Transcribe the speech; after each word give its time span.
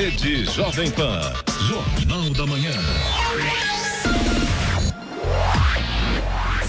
Rede 0.00 0.46
Jovem 0.46 0.90
Pan. 0.92 1.20
Jornal 1.68 2.30
da 2.30 2.46
Manhã. 2.46 2.72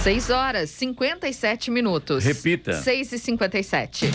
6 0.03 0.29
horas 0.29 0.69
57 0.71 1.71
minutos. 1.71 2.25
Repita. 2.25 2.73
6 2.73 3.13
e 3.13 3.17
57 3.17 4.11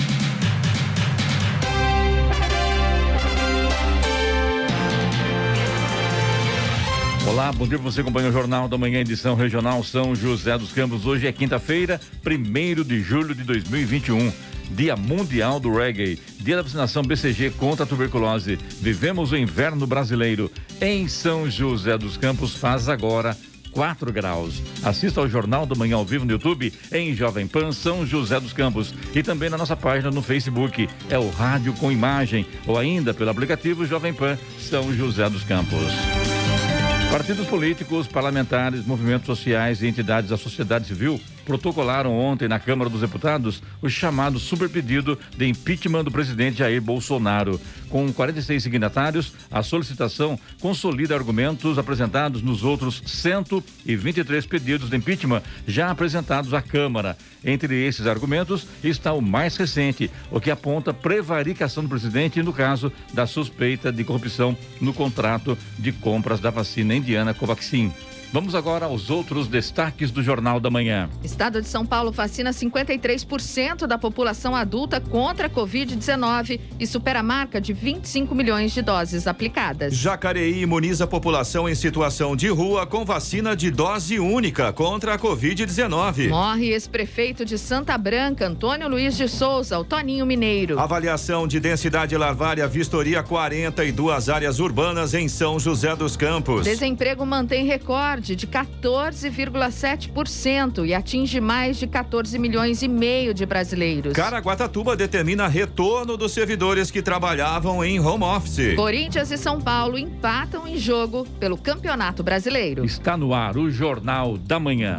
Olá, 7.26 7.53
bom 7.53 7.67
dia 7.67 7.79
para 7.79 7.90
você 7.90 8.03
acompanha 8.03 8.29
o 8.29 8.32
Jornal 8.32 8.68
da 8.68 8.76
Manhã, 8.76 9.00
edição 9.00 9.35
regional 9.35 9.82
São 9.82 10.14
José 10.14 10.58
dos 10.58 10.72
Campos. 10.72 11.07
Hoje 11.07 11.26
é 11.26 11.32
quinta-feira, 11.32 11.98
1 12.22 12.82
de 12.85 13.00
julho 13.00 13.35
de 13.35 13.44
2021. 13.44 14.30
Dia 14.70 14.96
Mundial 14.96 15.61
do 15.61 15.75
Reggae, 15.75 16.18
dia 16.38 16.56
da 16.56 16.62
vacinação 16.62 17.02
BCG 17.02 17.50
contra 17.50 17.84
a 17.84 17.88
tuberculose. 17.88 18.58
Vivemos 18.80 19.32
o 19.32 19.36
inverno 19.36 19.86
brasileiro. 19.86 20.50
Em 20.80 21.08
São 21.08 21.50
José 21.50 21.96
dos 21.96 22.16
Campos 22.16 22.54
faz 22.54 22.88
agora 22.88 23.36
4 23.76 24.10
graus. 24.10 24.62
Assista 24.82 25.21
ao 25.21 25.29
Jornal 25.29 25.66
da 25.66 25.74
Manhã 25.74 25.96
ao 25.96 26.04
vivo 26.04 26.24
no 26.24 26.32
YouTube, 26.32 26.72
em 26.90 27.14
Jovem 27.14 27.46
Pan 27.46 27.72
São 27.72 28.07
José 28.07 28.40
dos 28.40 28.54
Campos. 28.54 28.94
E 29.14 29.22
também 29.22 29.50
na 29.50 29.58
nossa 29.58 29.76
página 29.76 30.10
no 30.10 30.22
Facebook. 30.22 30.88
É 31.10 31.18
o 31.18 31.29
Rádio 31.29 31.74
com 31.74 31.93
Imagem. 31.93 32.46
Ou 32.66 32.78
ainda 32.78 33.12
pelo 33.12 33.28
aplicativo 33.28 33.84
Jovem 33.84 34.14
Pan 34.14 34.38
São 34.58 34.94
José 34.94 35.28
dos 35.28 35.44
Campos. 35.44 35.92
Partidos 37.10 37.46
políticos, 37.46 38.06
parlamentares, 38.06 38.84
movimentos 38.84 39.27
sociais 39.27 39.83
e 39.83 39.86
entidades 39.86 40.30
da 40.30 40.38
sociedade 40.38 40.86
civil 40.86 41.20
protocolaram 41.47 42.12
ontem 42.12 42.48
na 42.48 42.59
Câmara 42.59 42.91
dos 42.91 43.00
Deputados 43.00 43.62
o 43.81 43.89
chamado 43.89 44.39
superpedido 44.39 45.19
de 45.36 45.47
impeachment 45.47 46.05
do 46.05 46.11
presidente 46.11 46.58
Jair 46.58 46.83
Bolsonaro. 46.83 47.58
Com 47.88 48.12
46 48.12 48.62
signatários, 48.62 49.33
a 49.50 49.62
solicitação 49.62 50.38
consolida 50.61 51.14
argumentos 51.14 51.78
apresentados 51.78 52.42
nos 52.42 52.64
outros 52.64 53.03
123 53.06 54.44
pedidos 54.44 54.91
de 54.91 54.97
impeachment 54.97 55.42
já 55.66 55.91
apresentados 55.91 56.53
à 56.53 56.61
Câmara. 56.61 57.16
Entre 57.44 57.86
esses 57.86 58.06
argumentos 58.06 58.66
está 58.83 59.12
o 59.12 59.22
mais 59.22 59.56
recente, 59.56 60.10
o 60.33 60.41
que 60.41 60.50
aponta 60.50 60.92
prevaricação 60.92 61.84
do 61.84 61.88
presidente 61.88 62.42
no 62.42 62.53
caso 62.53 62.92
da 63.14 63.27
suspeita 63.27 63.92
de 63.92 64.03
corrupção 64.03 64.56
no 64.81 64.92
contrato 64.92 65.56
de 65.78 65.92
compras 65.92 66.41
da 66.41 66.50
vacina 66.50 66.97
indiana 66.97 67.33
Covaxin. 67.33 67.92
Vamos 68.32 68.55
agora 68.56 68.86
aos 68.86 69.08
outros 69.08 69.46
destaques 69.46 70.10
do 70.10 70.22
Jornal 70.22 70.58
da 70.58 70.69
Manhã. 70.69 71.08
Estado 71.22 71.62
de 71.62 71.69
São 71.69 71.86
Paulo 71.86 72.10
vacina 72.10 72.50
53% 72.50 73.86
da 73.86 73.96
população 73.96 74.55
adulta 74.55 75.00
contra 75.00 75.46
a 75.46 75.50
Covid-19 75.50 76.60
e 76.78 76.86
supera 76.86 77.20
a 77.20 77.22
marca 77.22 77.60
de 77.60 77.72
25 77.72 78.34
milhões 78.34 78.72
de 78.72 78.82
doses 78.82 79.27
aplicadas. 79.27 79.94
Jacareí 79.94 80.60
imuniza 80.60 81.04
a 81.04 81.06
população 81.06 81.69
em 81.69 81.74
situação 81.74 82.34
de 82.34 82.48
rua 82.48 82.84
com 82.84 83.04
vacina 83.04 83.54
de 83.54 83.70
dose 83.70 84.19
única 84.19 84.72
contra 84.72 85.14
a 85.14 85.19
Covid-19. 85.19 86.28
Morre 86.28 86.72
ex-prefeito 86.72 87.44
de 87.44 87.56
Santa 87.56 87.97
Branca, 87.97 88.48
Antônio 88.48 88.88
Luiz 88.88 89.16
de 89.16 89.28
Souza, 89.28 89.78
o 89.78 89.84
Toninho 89.84 90.27
Mineiro. 90.27 90.78
Avaliação 90.80 91.47
de 91.47 91.60
densidade 91.60 92.16
larvária 92.16 92.66
vistoria 92.66 93.22
42 93.22 94.28
áreas 94.28 94.58
urbanas 94.58 95.14
em 95.14 95.28
São 95.28 95.58
José 95.60 95.94
dos 95.94 96.16
Campos. 96.16 96.64
Desemprego 96.64 97.24
mantém 97.24 97.64
recorde 97.64 98.16
recorde 98.17 98.34
de 98.34 98.47
14,7% 98.47 100.86
e 100.86 100.95
atinge 100.95 101.39
mais 101.41 101.77
de 101.77 101.86
14 101.86 102.39
milhões 102.39 102.83
e 102.83 102.89
meio 102.89 103.34
de 103.34 103.45
brasileiros. 103.45 104.14
Caraguatatuba 104.14 104.97
determina 104.97 105.47
retorno 105.47 106.17
dos 106.17 106.33
servidores 106.33 106.91
que 106.91 107.03
trabalhavam 107.03 107.84
em 107.84 108.00
home 108.00 108.25
office. 108.25 108.75
Corinthians 108.75 109.31
e 109.31 109.37
São 109.37 109.61
Paulo 109.61 109.99
empatam 109.99 110.66
em 110.66 110.78
jogo 110.78 111.26
pelo 111.38 111.59
Campeonato 111.59 112.22
Brasileiro. 112.22 112.84
Está 112.84 113.16
no 113.16 113.34
ar 113.34 113.56
o 113.56 113.71
Jornal 113.71 114.37
da 114.38 114.59
Manhã. 114.59 114.99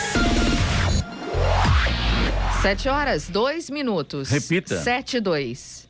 Sete 2.61 2.87
horas, 2.87 3.27
dois 3.27 3.71
minutos. 3.71 4.29
Repita. 4.29 4.83
Sete, 4.83 5.19
dois. 5.19 5.89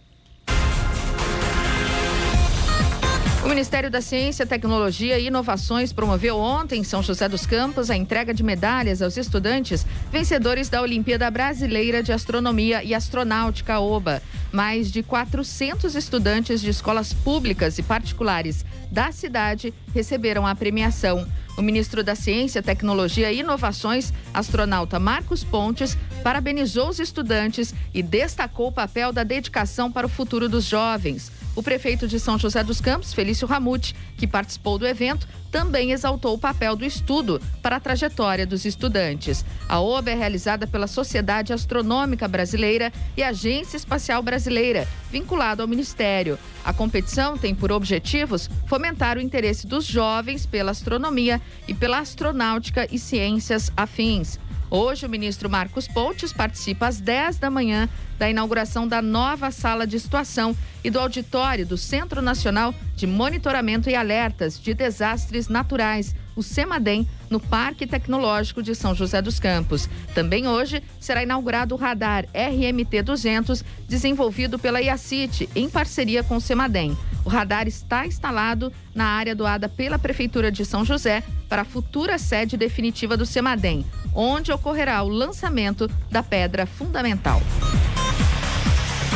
O 3.44 3.50
Ministério 3.50 3.92
da 3.92 4.00
Ciência, 4.00 4.46
Tecnologia 4.46 5.20
e 5.20 5.28
Inovações 5.28 5.92
promoveu 5.92 6.38
ontem 6.38 6.80
em 6.80 6.84
São 6.86 7.04
José 7.04 7.28
dos 7.28 7.46
Campos 7.46 7.90
a 7.90 7.96
entrega 7.98 8.34
de 8.34 8.42
medalhas 8.42 9.02
aos 9.02 9.18
estudantes 9.18 9.86
vencedores 10.09 10.70
da 10.70 10.82
Olimpíada 10.82 11.30
Brasileira 11.30 12.02
de 12.02 12.14
Astronomia 12.14 12.82
e 12.82 12.94
Astronáutica 12.94 13.78
OBA. 13.82 14.24
Mais 14.50 14.90
de 14.90 15.03
400 15.03 15.94
estudantes 15.96 16.62
de 16.62 16.70
escolas 16.70 17.12
públicas 17.12 17.80
e 17.80 17.84
particulares 17.84 18.64
da 18.90 19.12
cidade 19.12 19.74
receberam 19.94 20.48
a 20.48 20.56
premiação. 20.56 21.28
O 21.58 21.62
ministro 21.62 22.04
da 22.04 22.16
Ciência, 22.16 22.64
Tecnologia 22.64 23.32
e 23.32 23.40
Inovações, 23.40 24.14
astronauta 24.34 25.00
Marcos 25.00 25.44
Pontes, 25.44 25.98
parabenizou 26.24 26.90
os 26.90 27.00
estudantes 27.00 27.74
e 27.94 28.02
destacou 28.02 28.68
o 28.68 28.72
papel 28.72 29.12
da 29.12 29.24
dedicação 29.24 29.92
para 29.92 30.08
o 30.08 30.10
futuro 30.10 30.48
dos 30.48 30.66
jovens. 30.66 31.32
O 31.54 31.62
prefeito 31.62 32.08
de 32.08 32.18
São 32.18 32.40
José 32.40 32.64
dos 32.64 32.80
Campos, 32.80 33.14
Felício 33.14 33.46
Ramute, 33.46 33.94
que 34.16 34.26
participou 34.26 34.78
do 34.78 34.88
evento, 34.88 35.28
também 35.52 35.92
exaltou 35.92 36.34
o 36.34 36.38
papel 36.38 36.78
do 36.78 36.86
estudo 36.86 37.42
para 37.62 37.76
a 37.76 37.80
trajetória 37.80 38.48
dos 38.48 38.64
estudantes. 38.64 39.44
A 39.68 39.82
OBA 39.82 40.12
é 40.12 40.16
realizada 40.16 40.66
pela 40.66 40.88
Sociedade 40.88 41.52
Astronômica 41.52 42.26
Brasileira 42.26 42.92
e 43.18 43.22
Agência 43.22 43.76
Espacial 43.76 44.24
Brasileira, 44.24 44.88
vinculado 45.12 45.62
ao 45.62 45.68
Ministério. 45.68 46.40
A 46.64 46.72
competição 46.72 47.38
tem 47.38 47.54
por 47.54 47.70
objetivos 47.70 48.50
fomentar 48.66 49.18
o 49.18 49.22
interesse 49.22 49.68
dos 49.68 49.84
jovens 49.84 50.46
pela 50.46 50.72
astronomia 50.72 51.42
e 51.68 51.74
pela 51.74 52.00
astronáutica 52.00 52.88
e 52.90 52.98
ciências 52.98 53.70
afins. 53.76 54.40
Hoje, 54.74 55.06
o 55.06 55.10
ministro 55.10 55.50
Marcos 55.50 55.86
Pontes 55.86 56.32
participa 56.32 56.88
às 56.88 57.02
10 57.02 57.40
da 57.40 57.52
manhã 57.52 57.90
da 58.22 58.30
inauguração 58.30 58.88
da 58.88 59.02
nova 59.02 59.50
sala 59.50 59.88
de 59.88 60.00
situação 60.00 60.56
e 60.84 60.92
do 60.92 61.00
auditório 61.00 61.66
do 61.66 61.76
Centro 61.76 62.22
Nacional 62.22 62.72
de 62.96 63.08
Monitoramento 63.08 63.90
e 63.90 63.96
Alertas 63.96 64.59
de 64.59 64.76
Desastres 64.76 65.48
Naturais, 65.48 66.14
o 66.36 66.44
CEMADEM, 66.44 67.08
no 67.32 67.40
Parque 67.40 67.88
Tecnológico 67.88 68.62
de 68.62 68.76
São 68.76 68.94
José 68.94 69.24
dos 69.24 69.40
Campos. 69.40 69.90
Também 70.14 70.48
hoje 70.48 70.84
será 71.00 71.24
inaugurado 71.24 71.74
o 71.74 71.78
radar 71.80 72.28
RMT-200, 72.28 73.64
desenvolvido 73.90 74.59
pela 74.59 74.80
IACIT, 74.80 75.50
em 75.56 75.68
parceria 75.68 76.22
com 76.22 76.36
o 76.36 76.42
CEMADEM. 76.42 76.96
O 77.26 77.30
radar 77.30 77.68
está 77.68 78.06
instalado 78.06 78.72
na 78.94 79.06
área 79.06 79.34
doada 79.34 79.68
pela 79.68 79.98
Prefeitura 79.98 80.52
de 80.52 80.64
São 80.64 80.86
José 80.86 81.24
para 81.50 81.64
a 81.64 81.66
futura 81.66 82.20
sede 82.20 82.56
definitiva 82.56 83.18
do 83.18 83.26
CEMADEM, 83.26 83.84
onde 84.14 84.52
ocorrerá 84.52 85.02
o 85.02 85.09
lançamento 85.09 85.90
da 86.12 86.22
pedra 86.22 86.68
fundamental. 86.68 87.41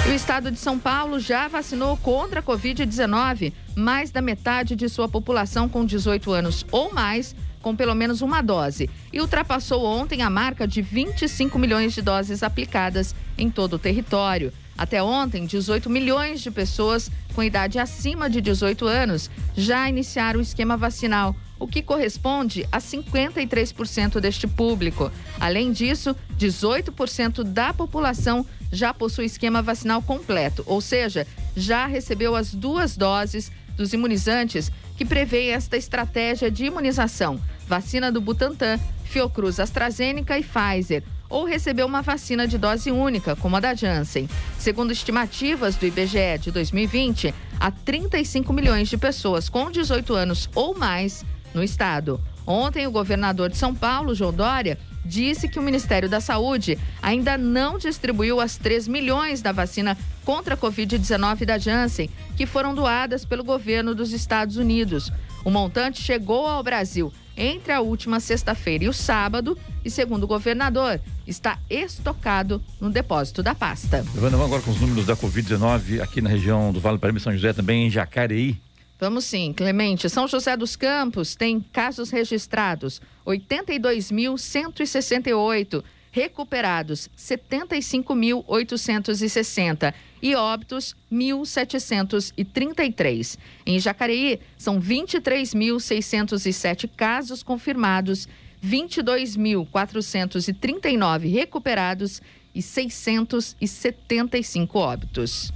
O 0.07 0.11
estado 0.11 0.51
de 0.51 0.59
São 0.59 0.77
Paulo 0.77 1.19
já 1.19 1.47
vacinou 1.47 1.97
contra 1.97 2.39
a 2.39 2.43
Covid-19 2.43 3.51
mais 3.75 4.11
da 4.11 4.21
metade 4.21 4.75
de 4.75 4.87
sua 4.87 5.09
população 5.09 5.67
com 5.67 5.83
18 5.83 6.31
anos 6.31 6.63
ou 6.71 6.93
mais, 6.93 7.35
com 7.59 7.75
pelo 7.75 7.95
menos 7.95 8.21
uma 8.21 8.43
dose, 8.43 8.87
e 9.11 9.19
ultrapassou 9.19 9.83
ontem 9.83 10.21
a 10.21 10.29
marca 10.29 10.67
de 10.67 10.79
25 10.79 11.57
milhões 11.57 11.91
de 11.91 12.03
doses 12.03 12.43
aplicadas 12.43 13.15
em 13.35 13.49
todo 13.49 13.73
o 13.73 13.79
território. 13.79 14.53
Até 14.77 15.01
ontem, 15.01 15.47
18 15.47 15.89
milhões 15.89 16.39
de 16.39 16.51
pessoas 16.51 17.09
com 17.33 17.41
idade 17.41 17.79
acima 17.79 18.29
de 18.29 18.41
18 18.41 18.85
anos 18.85 19.31
já 19.57 19.89
iniciaram 19.89 20.39
o 20.39 20.43
esquema 20.43 20.77
vacinal, 20.77 21.35
o 21.59 21.67
que 21.67 21.81
corresponde 21.81 22.67
a 22.71 22.79
53% 22.79 24.19
deste 24.19 24.47
público. 24.47 25.11
Além 25.39 25.71
disso, 25.71 26.15
18% 26.37 27.43
da 27.43 27.73
população 27.73 28.45
já 28.71 28.93
possui 28.93 29.25
esquema 29.25 29.61
vacinal 29.61 30.01
completo, 30.01 30.63
ou 30.65 30.81
seja, 30.81 31.25
já 31.55 31.85
recebeu 31.85 32.35
as 32.35 32.53
duas 32.53 32.97
doses 32.97 33.51
dos 33.77 33.93
imunizantes 33.93 34.71
que 34.97 35.05
prevê 35.05 35.47
esta 35.47 35.77
estratégia 35.77 36.49
de 36.49 36.65
imunização: 36.65 37.39
vacina 37.67 38.11
do 38.11 38.21
Butantan, 38.21 38.79
Fiocruz 39.03 39.59
AstraZeneca 39.59 40.37
e 40.37 40.43
Pfizer 40.43 41.03
ou 41.29 41.43
recebeu 41.43 41.85
uma 41.87 42.01
vacina 42.01 42.47
de 42.47 42.57
dose 42.57 42.91
única, 42.91 43.35
como 43.35 43.55
a 43.55 43.59
da 43.59 43.73
Janssen. 43.73 44.29
Segundo 44.59 44.91
estimativas 44.91 45.75
do 45.75 45.85
IBGE 45.85 46.37
de 46.39 46.51
2020, 46.51 47.33
há 47.59 47.71
35 47.71 48.53
milhões 48.53 48.87
de 48.87 48.97
pessoas 48.97 49.49
com 49.49 49.71
18 49.71 50.13
anos 50.13 50.49
ou 50.53 50.77
mais 50.77 51.25
no 51.55 51.63
estado. 51.63 52.21
Ontem, 52.45 52.85
o 52.85 52.91
governador 52.91 53.49
de 53.49 53.57
São 53.57 53.73
Paulo, 53.73 54.13
João 54.13 54.31
Dória, 54.31 54.77
disse 55.03 55.47
que 55.47 55.57
o 55.57 55.63
Ministério 55.63 56.09
da 56.09 56.19
Saúde 56.19 56.77
ainda 57.01 57.37
não 57.37 57.77
distribuiu 57.77 58.39
as 58.39 58.57
3 58.57 58.87
milhões 58.87 59.41
da 59.41 59.51
vacina 59.51 59.97
contra 60.23 60.55
a 60.55 60.57
Covid-19 60.57 61.45
da 61.45 61.57
Janssen, 61.57 62.09
que 62.35 62.45
foram 62.45 62.75
doadas 62.75 63.23
pelo 63.23 63.43
governo 63.43 63.95
dos 63.95 64.11
Estados 64.11 64.57
Unidos. 64.57 65.11
O 65.43 65.49
montante 65.49 66.01
chegou 66.01 66.47
ao 66.47 66.63
Brasil 66.63 67.13
entre 67.37 67.71
a 67.73 67.81
última 67.81 68.19
sexta-feira 68.19 68.85
e 68.85 68.89
o 68.89 68.93
sábado 68.93 69.57
e, 69.83 69.89
segundo 69.89 70.23
o 70.23 70.27
governador, 70.27 70.99
está 71.27 71.59
estocado 71.69 72.61
no 72.79 72.89
depósito 72.89 73.43
da 73.43 73.53
pasta. 73.53 74.03
Vamos 74.13 74.39
agora 74.39 74.61
com 74.61 74.71
os 74.71 74.79
números 74.79 75.05
da 75.05 75.15
Covid-19 75.15 76.01
aqui 76.01 76.21
na 76.21 76.29
região 76.29 76.71
do 76.71 76.79
Vale 76.79 76.97
do 76.97 77.01
Paraíba 77.01 77.19
São 77.19 77.33
José, 77.33 77.53
também 77.53 77.87
em 77.87 77.89
Jacareí. 77.89 78.57
Vamos 78.97 79.25
sim, 79.25 79.51
Clemente. 79.51 80.09
São 80.09 80.25
José 80.27 80.55
dos 80.55 80.77
Campos 80.77 81.35
tem 81.35 81.59
casos 81.59 82.09
registrados 82.09 83.01
82.168, 83.25 85.83
recuperados 86.11 87.09
75.860 87.17 89.93
e 90.21 90.33
óbitos 90.33 90.95
1.733. 91.11 93.37
Em 93.65 93.77
Jacareí, 93.79 94.39
são 94.57 94.79
23.607 94.79 96.89
casos 96.95 97.43
confirmados, 97.43 98.29
22.439 98.65 101.29
recuperados 101.29 102.21
e 102.55 102.61
675 102.61 104.79
óbitos. 104.79 105.51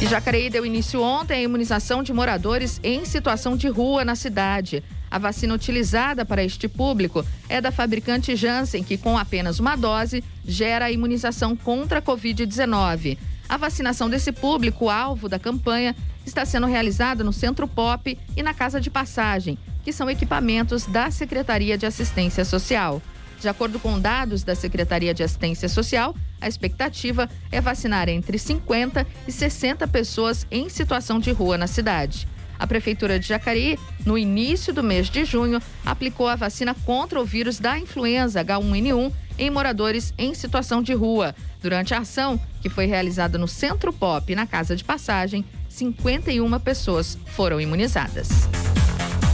E 0.00 0.06
Jacareí 0.06 0.50
deu 0.50 0.66
início 0.66 1.02
ontem 1.02 1.38
à 1.38 1.42
imunização 1.42 2.02
de 2.02 2.12
moradores 2.12 2.78
em 2.82 3.04
situação 3.04 3.56
de 3.56 3.68
rua 3.68 4.04
na 4.04 4.14
cidade. 4.14 4.84
A 5.10 5.18
vacina 5.18 5.54
utilizada 5.54 6.24
para 6.24 6.44
este 6.44 6.68
público 6.68 7.24
é 7.48 7.60
da 7.60 7.72
fabricante 7.72 8.36
Janssen, 8.36 8.84
que 8.84 8.98
com 8.98 9.16
apenas 9.16 9.58
uma 9.58 9.74
dose 9.74 10.22
gera 10.44 10.86
a 10.86 10.92
imunização 10.92 11.56
contra 11.56 12.00
a 12.00 12.02
Covid-19. 12.02 13.16
A 13.48 13.56
vacinação 13.56 14.10
desse 14.10 14.32
público, 14.32 14.90
alvo 14.90 15.28
da 15.28 15.38
campanha, 15.38 15.94
está 16.26 16.44
sendo 16.44 16.66
realizada 16.66 17.22
no 17.22 17.32
Centro 17.32 17.66
Pop 17.66 18.18
e 18.36 18.42
na 18.42 18.52
Casa 18.52 18.80
de 18.80 18.90
Passagem, 18.90 19.56
que 19.84 19.92
são 19.92 20.10
equipamentos 20.10 20.84
da 20.84 21.10
Secretaria 21.10 21.78
de 21.78 21.86
Assistência 21.86 22.44
Social. 22.44 23.00
De 23.40 23.48
acordo 23.48 23.78
com 23.78 24.00
dados 24.00 24.42
da 24.42 24.54
Secretaria 24.54 25.12
de 25.12 25.22
Assistência 25.22 25.68
Social, 25.68 26.14
a 26.40 26.48
expectativa 26.48 27.28
é 27.50 27.60
vacinar 27.60 28.08
entre 28.08 28.38
50 28.38 29.06
e 29.26 29.32
60 29.32 29.86
pessoas 29.88 30.46
em 30.50 30.68
situação 30.68 31.18
de 31.18 31.30
rua 31.30 31.58
na 31.58 31.66
cidade. 31.66 32.26
A 32.58 32.66
Prefeitura 32.66 33.18
de 33.18 33.26
Jacareí, 33.26 33.78
no 34.04 34.16
início 34.16 34.72
do 34.72 34.82
mês 34.82 35.10
de 35.10 35.24
junho, 35.24 35.60
aplicou 35.84 36.26
a 36.26 36.36
vacina 36.36 36.74
contra 36.86 37.20
o 37.20 37.24
vírus 37.24 37.58
da 37.58 37.78
influenza 37.78 38.42
H1N1 38.42 39.12
em 39.38 39.50
moradores 39.50 40.14
em 40.16 40.34
situação 40.34 40.82
de 40.82 40.94
rua. 40.94 41.34
Durante 41.60 41.94
a 41.94 41.98
ação, 41.98 42.40
que 42.62 42.70
foi 42.70 42.86
realizada 42.86 43.36
no 43.36 43.46
Centro 43.46 43.92
Pop, 43.92 44.34
na 44.34 44.46
Casa 44.46 44.74
de 44.74 44.82
Passagem, 44.82 45.44
51 45.68 46.58
pessoas 46.60 47.18
foram 47.26 47.60
imunizadas. 47.60 48.28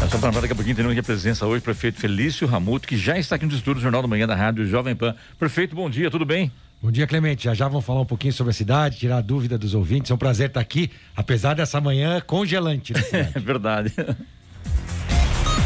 É 0.02 0.08
só 0.08 0.18
para 0.18 0.30
lembrar 0.30 0.40
daqui 0.40 0.52
a 0.52 0.56
pouquinho, 0.56 0.74
tendo 0.74 0.90
aqui 0.90 0.98
a 0.98 1.02
presença 1.02 1.46
hoje, 1.46 1.62
prefeito 1.62 2.00
Felício 2.00 2.44
Ramuto, 2.44 2.88
que 2.88 2.96
já 2.96 3.16
está 3.16 3.36
aqui 3.36 3.46
no 3.46 3.52
estúdio 3.52 3.74
do 3.74 3.80
Jornal 3.82 4.02
da 4.02 4.08
Manhã 4.08 4.26
da 4.26 4.34
Rádio 4.34 4.66
Jovem 4.66 4.96
Pan. 4.96 5.14
Prefeito, 5.38 5.76
bom 5.76 5.88
dia, 5.88 6.10
tudo 6.10 6.24
bem? 6.24 6.50
Bom 6.82 6.90
dia, 6.90 7.06
Clemente. 7.06 7.44
Já 7.44 7.54
já 7.54 7.68
vamos 7.68 7.84
falar 7.84 8.00
um 8.00 8.04
pouquinho 8.04 8.32
sobre 8.32 8.50
a 8.50 8.52
cidade, 8.52 8.98
tirar 8.98 9.18
a 9.18 9.20
dúvida 9.20 9.56
dos 9.56 9.74
ouvintes. 9.74 10.10
É 10.10 10.14
um 10.14 10.18
prazer 10.18 10.48
estar 10.48 10.58
aqui, 10.58 10.90
apesar 11.14 11.54
dessa 11.54 11.80
manhã 11.80 12.20
congelante. 12.20 12.92
É 13.12 13.38
verdade. 13.38 13.94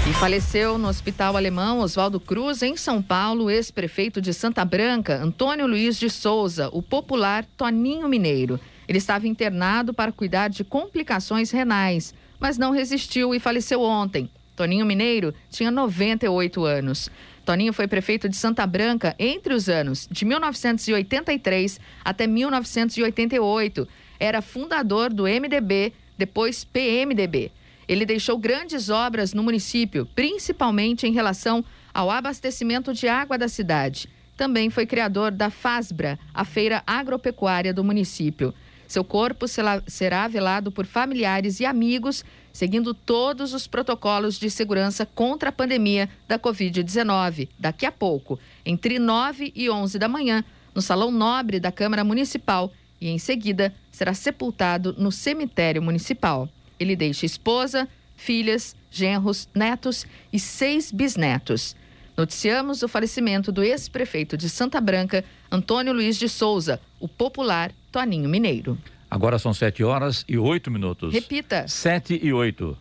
E 0.07 0.13
faleceu 0.13 0.77
no 0.77 0.89
Hospital 0.89 1.35
Alemão 1.35 1.79
Oswaldo 1.79 2.21
Cruz, 2.21 2.63
em 2.63 2.77
São 2.77 3.01
Paulo, 3.01 3.51
ex-prefeito 3.51 4.21
de 4.21 4.35
Santa 4.35 4.67
Branca, 4.67 5.17
Antônio 5.17 5.67
Luiz 5.67 5.99
de 5.99 6.11
Souza, 6.11 6.69
o 6.75 6.83
popular 6.83 7.47
Toninho 7.57 8.07
Mineiro. 8.07 8.61
Ele 8.87 8.99
estava 8.99 9.27
internado 9.27 9.95
para 9.95 10.13
cuidar 10.13 10.49
de 10.49 10.63
complicações 10.63 11.51
renais 11.51 12.13
mas 12.39 12.59
não 12.59 12.71
resistiu 12.71 13.35
e 13.35 13.41
faleceu 13.41 13.83
ontem. 13.83 14.31
Toninho 14.55 14.87
Mineiro 14.87 15.35
tinha 15.51 15.71
98 15.71 16.65
anos. 16.65 17.11
Toninho 17.45 17.73
foi 17.73 17.87
prefeito 17.87 18.29
de 18.29 18.37
Santa 18.37 18.67
Branca 18.67 19.15
entre 19.19 19.55
os 19.55 19.69
anos 19.69 20.09
de 20.11 20.25
1983 20.25 21.79
até 22.05 22.27
1988. 22.27 23.87
Era 24.19 24.43
fundador 24.43 25.13
do 25.13 25.25
MDB, 25.25 25.93
depois 26.19 26.65
PMDB. 26.65 27.53
Ele 27.87 28.05
deixou 28.05 28.37
grandes 28.37 28.89
obras 28.89 29.33
no 29.33 29.43
município, 29.43 30.07
principalmente 30.07 31.07
em 31.07 31.13
relação 31.13 31.65
ao 31.95 32.11
abastecimento 32.11 32.93
de 32.93 33.07
água 33.07 33.39
da 33.39 33.49
cidade. 33.49 34.09
Também 34.37 34.69
foi 34.69 34.85
criador 34.85 35.31
da 35.31 35.49
FASBRA, 35.49 36.19
a 36.35 36.45
feira 36.45 36.83
agropecuária 36.87 37.73
do 37.73 37.85
município. 37.85 38.53
Seu 38.87 39.03
corpo 39.03 39.47
será 39.49 40.29
velado 40.29 40.71
por 40.71 40.87
familiares 40.87 41.61
e 41.61 41.67
amigos, 41.67 42.25
seguindo 42.53 42.95
todos 42.95 43.53
os 43.53 43.67
protocolos 43.67 44.39
de 44.39 44.49
segurança 44.49 45.05
contra 45.05 45.51
a 45.51 45.53
pandemia 45.53 46.09
da 46.29 46.39
Covid-19, 46.39 47.49
daqui 47.59 47.85
a 47.85 47.93
pouco, 47.93 48.39
entre 48.65 48.99
9 48.99 49.53
e 49.55 49.69
11 49.69 49.99
da 49.99 50.09
manhã, 50.09 50.45
no 50.75 50.81
Salão 50.81 51.11
Nobre 51.11 51.59
da 51.59 51.73
Câmara 51.73 52.05
Municipal, 52.05 52.73
e 53.01 53.09
em 53.09 53.19
seguida 53.19 53.75
será 53.91 54.15
sepultado 54.15 54.95
no 54.97 55.11
cemitério 55.11 55.83
municipal. 55.83 56.49
Ele 56.79 56.95
deixa 56.95 57.27
esposa, 57.27 57.89
filhas, 58.15 58.75
genros, 58.91 59.49
netos 59.55 60.07
e 60.33 60.39
seis 60.39 60.91
bisnetos. 60.91 61.77
Noticiamos 62.17 62.83
o 62.83 62.89
falecimento 62.89 63.53
do 63.53 63.63
ex-prefeito 63.63 64.37
de 64.37 64.49
Santa 64.49 64.81
Branca, 64.81 65.23
Antônio 65.53 65.93
Luiz 65.93 66.17
de 66.17 66.29
Souza, 66.29 66.81
o 66.99 67.07
popular 67.07 67.71
Toninho 67.93 68.29
Mineiro. 68.29 68.79
Agora 69.11 69.39
são 69.39 69.53
sete 69.53 69.85
horas 69.85 70.25
e 70.27 70.39
oito 70.39 70.71
minutos. 70.71 71.13
Repita. 71.13 71.69
Sete 71.69 72.19
e 72.23 72.33
oito. 72.33 72.77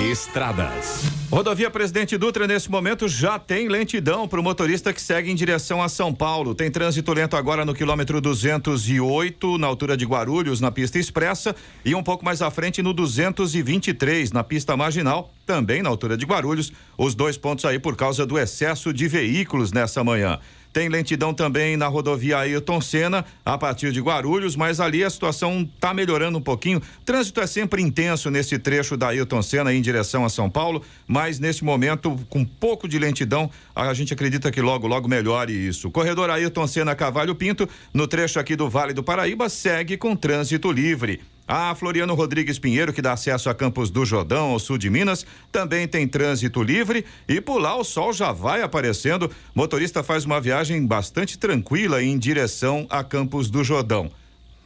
Estradas. 0.00 1.02
Rodovia 1.30 1.70
Presidente 1.70 2.16
Dutra, 2.18 2.46
nesse 2.46 2.70
momento, 2.70 3.08
já 3.08 3.38
tem 3.38 3.66
lentidão 3.66 4.28
para 4.28 4.38
o 4.38 4.42
motorista 4.42 4.92
que 4.92 5.00
segue 5.00 5.30
em 5.30 5.34
direção 5.34 5.82
a 5.82 5.88
São 5.88 6.14
Paulo. 6.14 6.54
Tem 6.54 6.70
trânsito 6.70 7.12
lento 7.12 7.36
agora 7.36 7.64
no 7.64 7.74
quilômetro 7.74 8.20
208, 8.20 9.58
na 9.58 9.66
altura 9.66 9.96
de 9.96 10.04
Guarulhos, 10.04 10.60
na 10.60 10.70
pista 10.70 10.98
expressa, 10.98 11.56
e 11.84 11.94
um 11.94 12.02
pouco 12.02 12.24
mais 12.24 12.42
à 12.42 12.50
frente 12.50 12.82
no 12.82 12.92
223, 12.92 14.32
na 14.32 14.44
pista 14.44 14.76
marginal, 14.76 15.32
também 15.44 15.82
na 15.82 15.88
altura 15.88 16.16
de 16.16 16.26
Guarulhos. 16.26 16.72
Os 16.96 17.14
dois 17.14 17.36
pontos 17.36 17.64
aí 17.64 17.78
por 17.78 17.96
causa 17.96 18.26
do 18.26 18.38
excesso 18.38 18.92
de 18.92 19.08
veículos 19.08 19.72
nessa 19.72 20.04
manhã. 20.04 20.38
Tem 20.76 20.90
lentidão 20.90 21.32
também 21.32 21.74
na 21.74 21.88
rodovia 21.88 22.36
Ailton 22.36 22.82
Senna, 22.82 23.24
a 23.42 23.56
partir 23.56 23.92
de 23.92 24.00
Guarulhos, 24.02 24.54
mas 24.54 24.78
ali 24.78 25.02
a 25.02 25.08
situação 25.08 25.62
está 25.62 25.94
melhorando 25.94 26.36
um 26.36 26.40
pouquinho. 26.42 26.82
Trânsito 27.02 27.40
é 27.40 27.46
sempre 27.46 27.80
intenso 27.80 28.30
nesse 28.30 28.58
trecho 28.58 28.94
da 28.94 29.08
Ailton 29.08 29.40
Senna 29.40 29.72
em 29.72 29.80
direção 29.80 30.22
a 30.22 30.28
São 30.28 30.50
Paulo, 30.50 30.82
mas 31.06 31.38
nesse 31.38 31.64
momento, 31.64 32.20
com 32.28 32.44
pouco 32.44 32.86
de 32.86 32.98
lentidão, 32.98 33.50
a 33.74 33.94
gente 33.94 34.12
acredita 34.12 34.50
que 34.50 34.60
logo, 34.60 34.86
logo 34.86 35.08
melhore 35.08 35.50
isso. 35.50 35.90
Corredor 35.90 36.28
Ailton 36.28 36.66
Senna 36.66 36.94
Cavalho 36.94 37.34
Pinto, 37.34 37.66
no 37.94 38.06
trecho 38.06 38.38
aqui 38.38 38.54
do 38.54 38.68
Vale 38.68 38.92
do 38.92 39.02
Paraíba, 39.02 39.48
segue 39.48 39.96
com 39.96 40.14
trânsito 40.14 40.70
livre. 40.70 41.22
A 41.48 41.74
Floriano 41.76 42.14
Rodrigues 42.14 42.58
Pinheiro, 42.58 42.92
que 42.92 43.00
dá 43.00 43.12
acesso 43.12 43.48
a 43.48 43.54
Campos 43.54 43.88
do 43.88 44.04
Jordão, 44.04 44.50
ao 44.50 44.58
sul 44.58 44.76
de 44.76 44.90
Minas, 44.90 45.24
também 45.52 45.86
tem 45.86 46.08
trânsito 46.08 46.60
livre 46.60 47.04
e 47.28 47.40
por 47.40 47.58
lá 47.58 47.76
o 47.76 47.84
sol 47.84 48.12
já 48.12 48.32
vai 48.32 48.62
aparecendo. 48.62 49.30
Motorista 49.54 50.02
faz 50.02 50.24
uma 50.24 50.40
viagem 50.40 50.84
bastante 50.84 51.38
tranquila 51.38 52.02
em 52.02 52.18
direção 52.18 52.84
a 52.90 53.04
Campos 53.04 53.48
do 53.48 53.62
Jordão. 53.62 54.10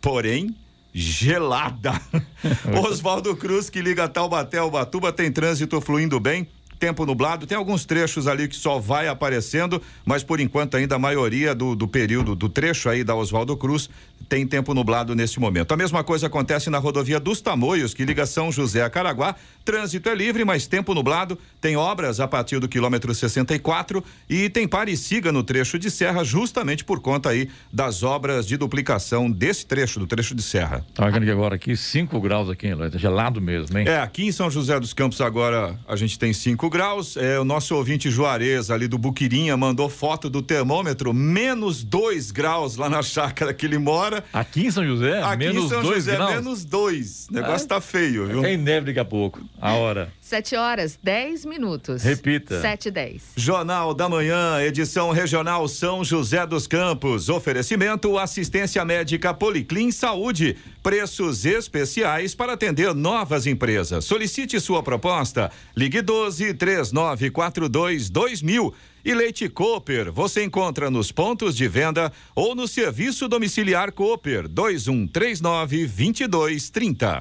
Porém, 0.00 0.56
gelada. 0.94 2.00
Oswaldo 2.82 3.36
Cruz, 3.36 3.68
que 3.68 3.82
liga 3.82 4.08
Taubaté 4.08 4.56
ao 4.56 4.70
Batuba, 4.70 5.12
tem 5.12 5.30
trânsito 5.30 5.80
fluindo 5.82 6.18
bem 6.18 6.48
tempo 6.80 7.04
nublado. 7.04 7.46
Tem 7.46 7.56
alguns 7.56 7.84
trechos 7.84 8.26
ali 8.26 8.48
que 8.48 8.56
só 8.56 8.78
vai 8.78 9.06
aparecendo, 9.06 9.80
mas 10.04 10.24
por 10.24 10.40
enquanto 10.40 10.78
ainda 10.78 10.96
a 10.96 10.98
maioria 10.98 11.54
do, 11.54 11.76
do 11.76 11.86
período 11.86 12.34
do 12.34 12.48
trecho 12.48 12.88
aí 12.88 13.04
da 13.04 13.14
Oswaldo 13.14 13.54
Cruz 13.56 13.90
tem 14.28 14.46
tempo 14.46 14.72
nublado 14.72 15.14
neste 15.14 15.38
momento. 15.38 15.72
A 15.72 15.76
mesma 15.76 16.02
coisa 16.02 16.28
acontece 16.28 16.70
na 16.70 16.78
rodovia 16.78 17.20
dos 17.20 17.40
Tamoios, 17.40 17.92
que 17.92 18.04
liga 18.04 18.24
São 18.24 18.50
José 18.50 18.82
a 18.82 18.88
Caraguá. 18.88 19.34
Trânsito 19.64 20.08
é 20.08 20.14
livre, 20.14 20.44
mas 20.44 20.66
tempo 20.66 20.94
nublado. 20.94 21.36
Tem 21.60 21.76
obras 21.76 22.20
a 22.20 22.26
partir 22.26 22.58
do 22.58 22.68
quilômetro 22.68 23.14
64 23.14 24.02
e 24.28 24.48
tem 24.48 24.66
pare 24.66 24.92
e 24.92 24.96
siga 24.96 25.30
no 25.30 25.42
trecho 25.42 25.78
de 25.78 25.90
serra, 25.90 26.24
justamente 26.24 26.84
por 26.84 27.00
conta 27.00 27.30
aí 27.30 27.48
das 27.72 28.02
obras 28.02 28.46
de 28.46 28.56
duplicação 28.56 29.30
desse 29.30 29.66
trecho, 29.66 30.00
do 30.00 30.06
trecho 30.06 30.34
de 30.34 30.42
serra. 30.42 30.84
Tá 30.94 31.10
vendo 31.10 31.24
que 31.24 31.30
agora 31.30 31.56
aqui 31.56 31.76
5 31.76 32.20
graus 32.20 32.48
aqui, 32.48 32.68
tá 32.74 32.96
gelado 32.96 33.40
mesmo, 33.40 33.76
hein? 33.78 33.86
É, 33.86 33.98
aqui 33.98 34.26
em 34.26 34.32
São 34.32 34.50
José 34.50 34.78
dos 34.80 34.94
Campos 34.94 35.20
agora 35.20 35.78
a 35.86 35.96
gente 35.96 36.18
tem 36.18 36.32
5 36.32 36.69
graus. 36.70 37.16
É, 37.18 37.38
o 37.38 37.44
nosso 37.44 37.74
ouvinte 37.74 38.10
Juarez, 38.10 38.70
ali 38.70 38.88
do 38.88 38.96
Buquirinha, 38.96 39.56
mandou 39.56 39.90
foto 39.90 40.30
do 40.30 40.40
termômetro, 40.40 41.12
menos 41.12 41.82
2 41.82 42.30
graus 42.30 42.76
lá 42.76 42.88
na 42.88 43.02
chácara 43.02 43.52
que 43.52 43.66
ele 43.66 43.76
mora. 43.78 44.24
Aqui 44.32 44.66
em 44.66 44.70
São 44.70 44.86
José? 44.86 45.22
Aqui 45.22 45.36
menos 45.36 45.64
em 45.64 45.68
São 45.68 45.82
dois 45.82 45.96
José, 46.04 46.16
graus? 46.16 46.30
menos 46.36 46.64
2. 46.64 47.26
O 47.30 47.34
negócio 47.34 47.66
Ah. 47.66 47.68
tá 47.68 47.80
feio, 47.80 48.26
viu? 48.26 48.40
Tem 48.40 48.56
neve 48.56 48.86
daqui 48.86 49.00
a 49.00 49.04
pouco. 49.04 49.40
A 49.60 49.74
hora. 49.74 50.10
7 50.30 50.54
horas, 50.54 50.96
10 51.02 51.44
minutos. 51.44 52.04
Repita. 52.04 52.60
7 52.60 52.86
e 52.86 52.90
10. 52.92 53.22
Jornal 53.34 53.92
da 53.92 54.08
Manhã, 54.08 54.62
edição 54.62 55.10
regional 55.10 55.66
São 55.66 56.04
José 56.04 56.46
dos 56.46 56.68
Campos. 56.68 57.28
Oferecimento 57.28 58.16
assistência 58.16 58.84
médica 58.84 59.34
Policlin 59.34 59.90
Saúde. 59.90 60.56
Preços 60.84 61.44
especiais 61.44 62.32
para 62.32 62.52
atender 62.52 62.94
novas 62.94 63.44
empresas. 63.44 64.04
Solicite 64.04 64.60
sua 64.60 64.84
proposta. 64.84 65.50
Ligue 65.76 66.00
12 66.00 66.54
3942 66.54 68.08
2000. 68.08 68.72
E 69.04 69.12
Leite 69.12 69.48
Cooper, 69.48 70.12
você 70.12 70.44
encontra 70.44 70.92
nos 70.92 71.10
pontos 71.10 71.56
de 71.56 71.66
venda 71.66 72.12
ou 72.36 72.54
no 72.54 72.68
serviço 72.68 73.26
domiciliar 73.26 73.90
Cooper 73.90 74.46
2139 74.46 75.88
2230. 75.88 77.20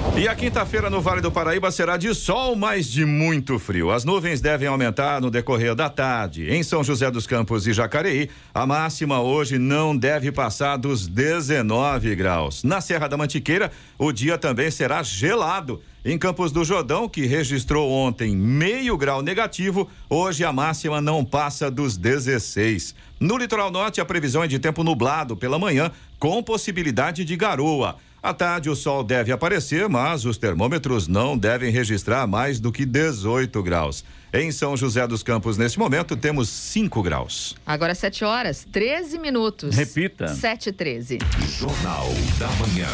E 0.13 0.27
a 0.27 0.35
quinta-feira 0.35 0.89
no 0.89 0.99
Vale 0.99 1.21
do 1.21 1.31
Paraíba 1.31 1.71
será 1.71 1.95
de 1.95 2.13
sol, 2.13 2.53
mas 2.53 2.85
de 2.85 3.05
muito 3.05 3.57
frio. 3.57 3.89
As 3.89 4.03
nuvens 4.03 4.41
devem 4.41 4.67
aumentar 4.67 5.21
no 5.21 5.31
decorrer 5.31 5.73
da 5.73 5.89
tarde. 5.89 6.51
Em 6.51 6.61
São 6.63 6.83
José 6.83 7.09
dos 7.09 7.25
Campos 7.25 7.65
e 7.65 7.71
Jacareí, 7.71 8.29
a 8.53 8.65
máxima 8.65 9.21
hoje 9.21 9.57
não 9.57 9.95
deve 9.95 10.29
passar 10.29 10.75
dos 10.75 11.07
19 11.07 12.13
graus. 12.13 12.61
Na 12.61 12.81
Serra 12.81 13.07
da 13.07 13.15
Mantiqueira, 13.15 13.71
o 13.97 14.11
dia 14.11 14.37
também 14.37 14.69
será 14.69 15.01
gelado. 15.01 15.81
Em 16.03 16.17
Campos 16.17 16.51
do 16.51 16.65
Jordão, 16.65 17.07
que 17.07 17.25
registrou 17.25 17.89
ontem 17.89 18.35
meio 18.35 18.97
grau 18.97 19.21
negativo, 19.21 19.89
hoje 20.09 20.43
a 20.43 20.51
máxima 20.51 20.99
não 20.99 21.23
passa 21.23 21.71
dos 21.71 21.95
16. 21.95 22.93
No 23.17 23.37
litoral 23.37 23.71
norte, 23.71 24.01
a 24.01 24.05
previsão 24.05 24.43
é 24.43 24.47
de 24.47 24.59
tempo 24.59 24.83
nublado 24.83 25.37
pela 25.37 25.57
manhã, 25.57 25.89
com 26.19 26.43
possibilidade 26.43 27.23
de 27.23 27.35
garoa. 27.37 27.95
À 28.23 28.35
tarde, 28.35 28.69
o 28.69 28.75
sol 28.75 29.03
deve 29.03 29.31
aparecer, 29.31 29.89
mas 29.89 30.25
os 30.25 30.37
termômetros 30.37 31.07
não 31.07 31.35
devem 31.35 31.71
registrar 31.71 32.27
mais 32.27 32.59
do 32.59 32.71
que 32.71 32.85
18 32.85 33.63
graus. 33.63 34.05
Em 34.31 34.51
São 34.51 34.77
José 34.77 35.07
dos 35.07 35.23
Campos, 35.23 35.57
nesse 35.57 35.79
momento, 35.79 36.15
temos 36.15 36.47
5 36.47 37.01
graus. 37.01 37.55
Agora 37.65 37.95
7 37.95 38.23
horas, 38.23 38.63
13 38.71 39.17
minutos. 39.17 39.75
Repita. 39.75 40.27
7 40.27 40.69
e 40.69 40.71
13. 40.71 41.17
Jornal 41.57 42.07
da 42.37 42.47
Manhã. 42.49 42.87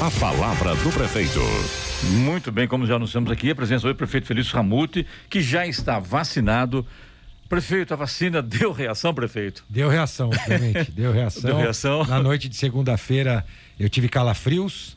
A 0.00 0.10
palavra 0.18 0.74
do 0.76 0.90
prefeito. 0.90 1.40
Muito 2.24 2.50
bem, 2.50 2.66
como 2.66 2.86
já 2.86 2.96
anunciamos 2.96 3.30
aqui, 3.30 3.50
a 3.50 3.54
presença 3.54 3.86
do 3.86 3.94
prefeito 3.94 4.26
Felício 4.26 4.56
Ramute, 4.56 5.06
que 5.28 5.42
já 5.42 5.66
está 5.66 5.98
vacinado. 5.98 6.86
Prefeito, 7.50 7.92
a 7.92 7.96
vacina 7.98 8.40
deu 8.40 8.72
reação, 8.72 9.12
prefeito? 9.12 9.62
Deu 9.68 9.90
reação, 9.90 10.30
Clemente, 10.30 10.90
deu 10.90 11.12
reação. 11.12 11.42
Deu 11.52 11.56
reação? 11.58 12.02
Na 12.06 12.18
noite 12.18 12.48
de 12.48 12.56
segunda-feira 12.56 13.44
eu 13.84 13.90
tive 13.90 14.08
calafrios, 14.08 14.96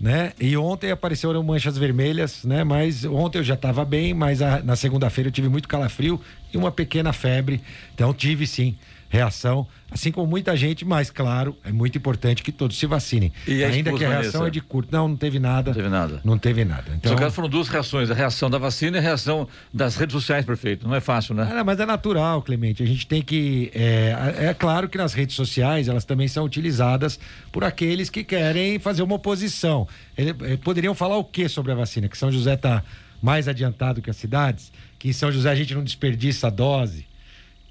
né? 0.00 0.32
E 0.40 0.56
ontem 0.56 0.90
apareceram 0.90 1.42
manchas 1.42 1.76
vermelhas, 1.78 2.44
né? 2.44 2.64
Mas 2.64 3.04
ontem 3.04 3.38
eu 3.38 3.44
já 3.44 3.54
estava 3.54 3.84
bem, 3.84 4.12
mas 4.14 4.42
a- 4.42 4.62
na 4.62 4.74
segunda-feira 4.74 5.28
eu 5.28 5.32
tive 5.32 5.48
muito 5.48 5.68
calafrio 5.68 6.20
e 6.52 6.56
uma 6.56 6.72
pequena 6.72 7.12
febre. 7.12 7.60
Então 7.94 8.12
tive 8.12 8.46
sim 8.46 8.76
reação, 9.12 9.66
assim 9.90 10.10
como 10.10 10.26
muita 10.26 10.56
gente, 10.56 10.86
mas 10.86 11.10
claro, 11.10 11.54
é 11.62 11.70
muito 11.70 11.98
importante 11.98 12.42
que 12.42 12.50
todos 12.50 12.78
se 12.78 12.86
vacinem. 12.86 13.30
E 13.46 13.62
Ainda 13.62 13.92
que 13.92 14.02
a 14.02 14.08
reação 14.08 14.40
Vanessa? 14.40 14.48
é 14.48 14.50
de 14.50 14.60
curto. 14.62 14.88
Não, 14.90 15.06
não 15.06 15.16
teve 15.16 15.38
nada. 15.38 15.70
Não 15.70 15.74
teve 15.76 15.88
nada. 15.90 16.20
Não 16.24 16.38
teve 16.38 16.64
nada. 16.64 16.84
Então, 16.96 17.14
caso 17.14 17.34
foram 17.34 17.48
duas 17.50 17.68
reações, 17.68 18.10
a 18.10 18.14
reação 18.14 18.48
da 18.48 18.56
vacina 18.56 18.96
e 18.96 19.00
a 19.00 19.02
reação 19.02 19.46
das 19.72 19.96
redes 19.96 20.14
sociais, 20.14 20.46
prefeito. 20.46 20.88
Não 20.88 20.94
é 20.94 21.00
fácil, 21.00 21.34
né? 21.34 21.46
Ah, 21.52 21.62
mas 21.62 21.78
é 21.78 21.84
natural, 21.84 22.40
Clemente. 22.40 22.82
A 22.82 22.86
gente 22.86 23.06
tem 23.06 23.20
que. 23.20 23.70
É, 23.74 24.46
é 24.48 24.54
claro 24.54 24.88
que 24.88 24.96
nas 24.96 25.12
redes 25.12 25.36
sociais 25.36 25.88
elas 25.88 26.06
também 26.06 26.26
são 26.26 26.42
utilizadas 26.46 27.20
por 27.52 27.64
aqueles 27.64 28.08
que 28.08 28.24
querem 28.24 28.78
fazer 28.78 29.02
uma 29.02 29.16
oposição. 29.16 29.86
Ele- 30.16 30.34
eh, 30.40 30.56
poderiam 30.56 30.94
falar 30.94 31.18
o 31.18 31.24
que 31.24 31.50
sobre 31.50 31.70
a 31.70 31.74
vacina? 31.74 32.08
Que 32.08 32.16
São 32.16 32.32
José 32.32 32.54
está 32.54 32.82
mais 33.20 33.46
adiantado 33.46 34.00
que 34.00 34.08
as 34.08 34.16
cidades? 34.16 34.72
Que 34.98 35.10
em 35.10 35.12
São 35.12 35.30
José 35.30 35.50
a 35.50 35.54
gente 35.54 35.74
não 35.74 35.84
desperdiça 35.84 36.46
a 36.46 36.50
dose? 36.50 37.04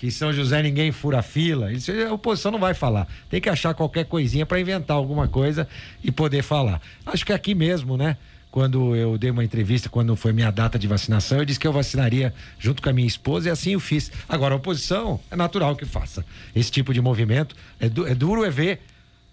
Que 0.02 0.08
em 0.08 0.10
São 0.10 0.34
José 0.34 0.64
ninguém 0.64 0.92
fura 0.92 1.22
fila? 1.22 1.72
Isso 1.72 1.92
a 1.92 2.12
oposição 2.12 2.52
não 2.52 2.58
vai 2.58 2.74
falar. 2.74 3.08
Tem 3.30 3.40
que 3.40 3.48
achar 3.48 3.72
qualquer 3.76 4.04
coisinha 4.06 4.48
para 4.48 4.60
inventar 4.60 4.98
alguma 4.98 5.28
coisa 5.28 5.68
e 6.04 6.12
poder 6.12 6.42
falar. 6.42 6.82
Acho 7.06 7.24
que 7.24 7.32
aqui 7.32 7.54
mesmo, 7.54 7.96
né? 7.96 8.18
Quando 8.50 8.96
eu 8.96 9.16
dei 9.16 9.30
uma 9.30 9.44
entrevista, 9.44 9.90
quando 9.90 10.16
foi 10.16 10.34
minha 10.34 10.50
data 10.50 10.80
de 10.80 10.88
vacinação, 10.88 11.38
eu 11.38 11.46
disse 11.46 11.60
que 11.60 11.68
eu 11.68 11.72
vacinaria 11.72 12.34
junto 12.58 12.82
com 12.82 12.90
a 12.90 12.94
minha 12.94 13.08
esposa 13.08 13.48
e 13.48 13.52
assim 13.52 13.74
eu 13.74 13.80
fiz. 13.80 14.12
Agora, 14.28 14.56
a 14.56 14.58
oposição 14.58 15.20
é 15.30 15.36
natural 15.36 15.76
que 15.76 15.86
faça 15.86 16.26
esse 16.56 16.72
tipo 16.72 16.96
de 16.96 17.00
movimento. 17.00 17.56
É, 17.80 17.88
du- 17.88 18.08
é 18.08 18.16
duro 18.16 18.44
é 18.44 18.50
ver 18.50 18.82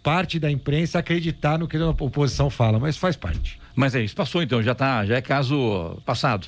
parte 0.03 0.39
da 0.39 0.51
imprensa 0.51 0.99
acreditar 0.99 1.59
no 1.59 1.67
que 1.67 1.79
a 1.79 1.89
oposição 1.89 2.51
fala, 2.51 2.79
mas 2.79 2.99
faz 2.99 3.17
parte. 3.17 3.59
Mas 3.75 3.95
é 3.95 4.03
isso, 4.03 4.15
passou 4.15 4.43
então, 4.43 4.63
já 4.63 4.75
tá, 4.75 5.07
já 5.07 5.17
é 5.17 5.23
caso 5.23 5.99
passado. 6.05 6.47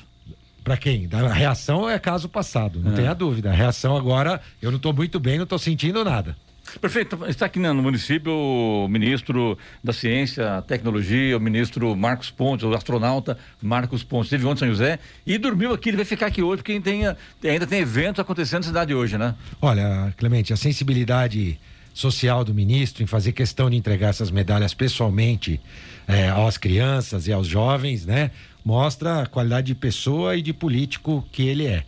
Para 0.63 0.77
quem? 0.77 1.09
A 1.11 1.33
reação 1.33 1.89
é 1.89 1.97
caso 1.97 2.29
passado, 2.29 2.79
não 2.79 2.91
É. 2.93 2.95
tenha 2.95 3.13
dúvida. 3.13 3.49
A 3.49 3.53
reação 3.53 3.95
agora, 3.97 4.39
eu 4.61 4.69
não 4.71 4.77
estou 4.77 4.93
muito 4.93 5.19
bem, 5.19 5.37
não 5.37 5.43
estou 5.43 5.57
sentindo 5.59 6.03
nada. 6.03 6.35
Prefeito, 6.79 7.17
está 7.27 7.47
aqui 7.47 7.59
no 7.59 7.73
município 7.81 8.31
o 8.31 8.87
ministro 8.87 9.57
da 9.83 9.91
Ciência, 9.91 10.61
Tecnologia, 10.67 11.35
o 11.35 11.39
ministro 11.39 11.93
Marcos 11.95 12.29
Pontes, 12.29 12.63
o 12.63 12.73
astronauta 12.73 13.37
Marcos 13.61 14.03
Pontes. 14.03 14.27
Esteve 14.27 14.45
ontem 14.45 14.55
em 14.55 14.59
São 14.59 14.67
José 14.69 14.99
e 15.25 15.37
dormiu 15.37 15.73
aqui. 15.73 15.89
Ele 15.89 15.97
vai 15.97 16.05
ficar 16.05 16.27
aqui 16.27 16.41
hoje 16.41 16.57
porque 16.61 16.79
tem, 16.79 17.03
ainda 17.43 17.67
tem 17.67 17.79
eventos 17.79 18.19
acontecendo 18.21 18.61
na 18.61 18.67
cidade 18.67 18.93
hoje, 18.93 19.17
né? 19.17 19.35
Olha, 19.61 20.13
Clemente, 20.15 20.53
a 20.53 20.55
sensibilidade 20.55 21.59
social 21.93 22.45
do 22.45 22.53
ministro 22.53 23.03
em 23.03 23.07
fazer 23.07 23.33
questão 23.33 23.69
de 23.69 23.75
entregar 23.75 24.09
essas 24.09 24.31
medalhas 24.31 24.73
pessoalmente 24.73 25.59
eh, 26.07 26.29
às 26.29 26.57
crianças 26.57 27.27
e 27.27 27.33
aos 27.33 27.47
jovens, 27.47 28.05
né? 28.05 28.31
Mostra 28.63 29.23
a 29.23 29.25
qualidade 29.25 29.67
de 29.67 29.75
pessoa 29.75 30.35
e 30.35 30.41
de 30.41 30.53
político 30.53 31.25
que 31.31 31.43
ele 31.43 31.65
é. 31.67 31.83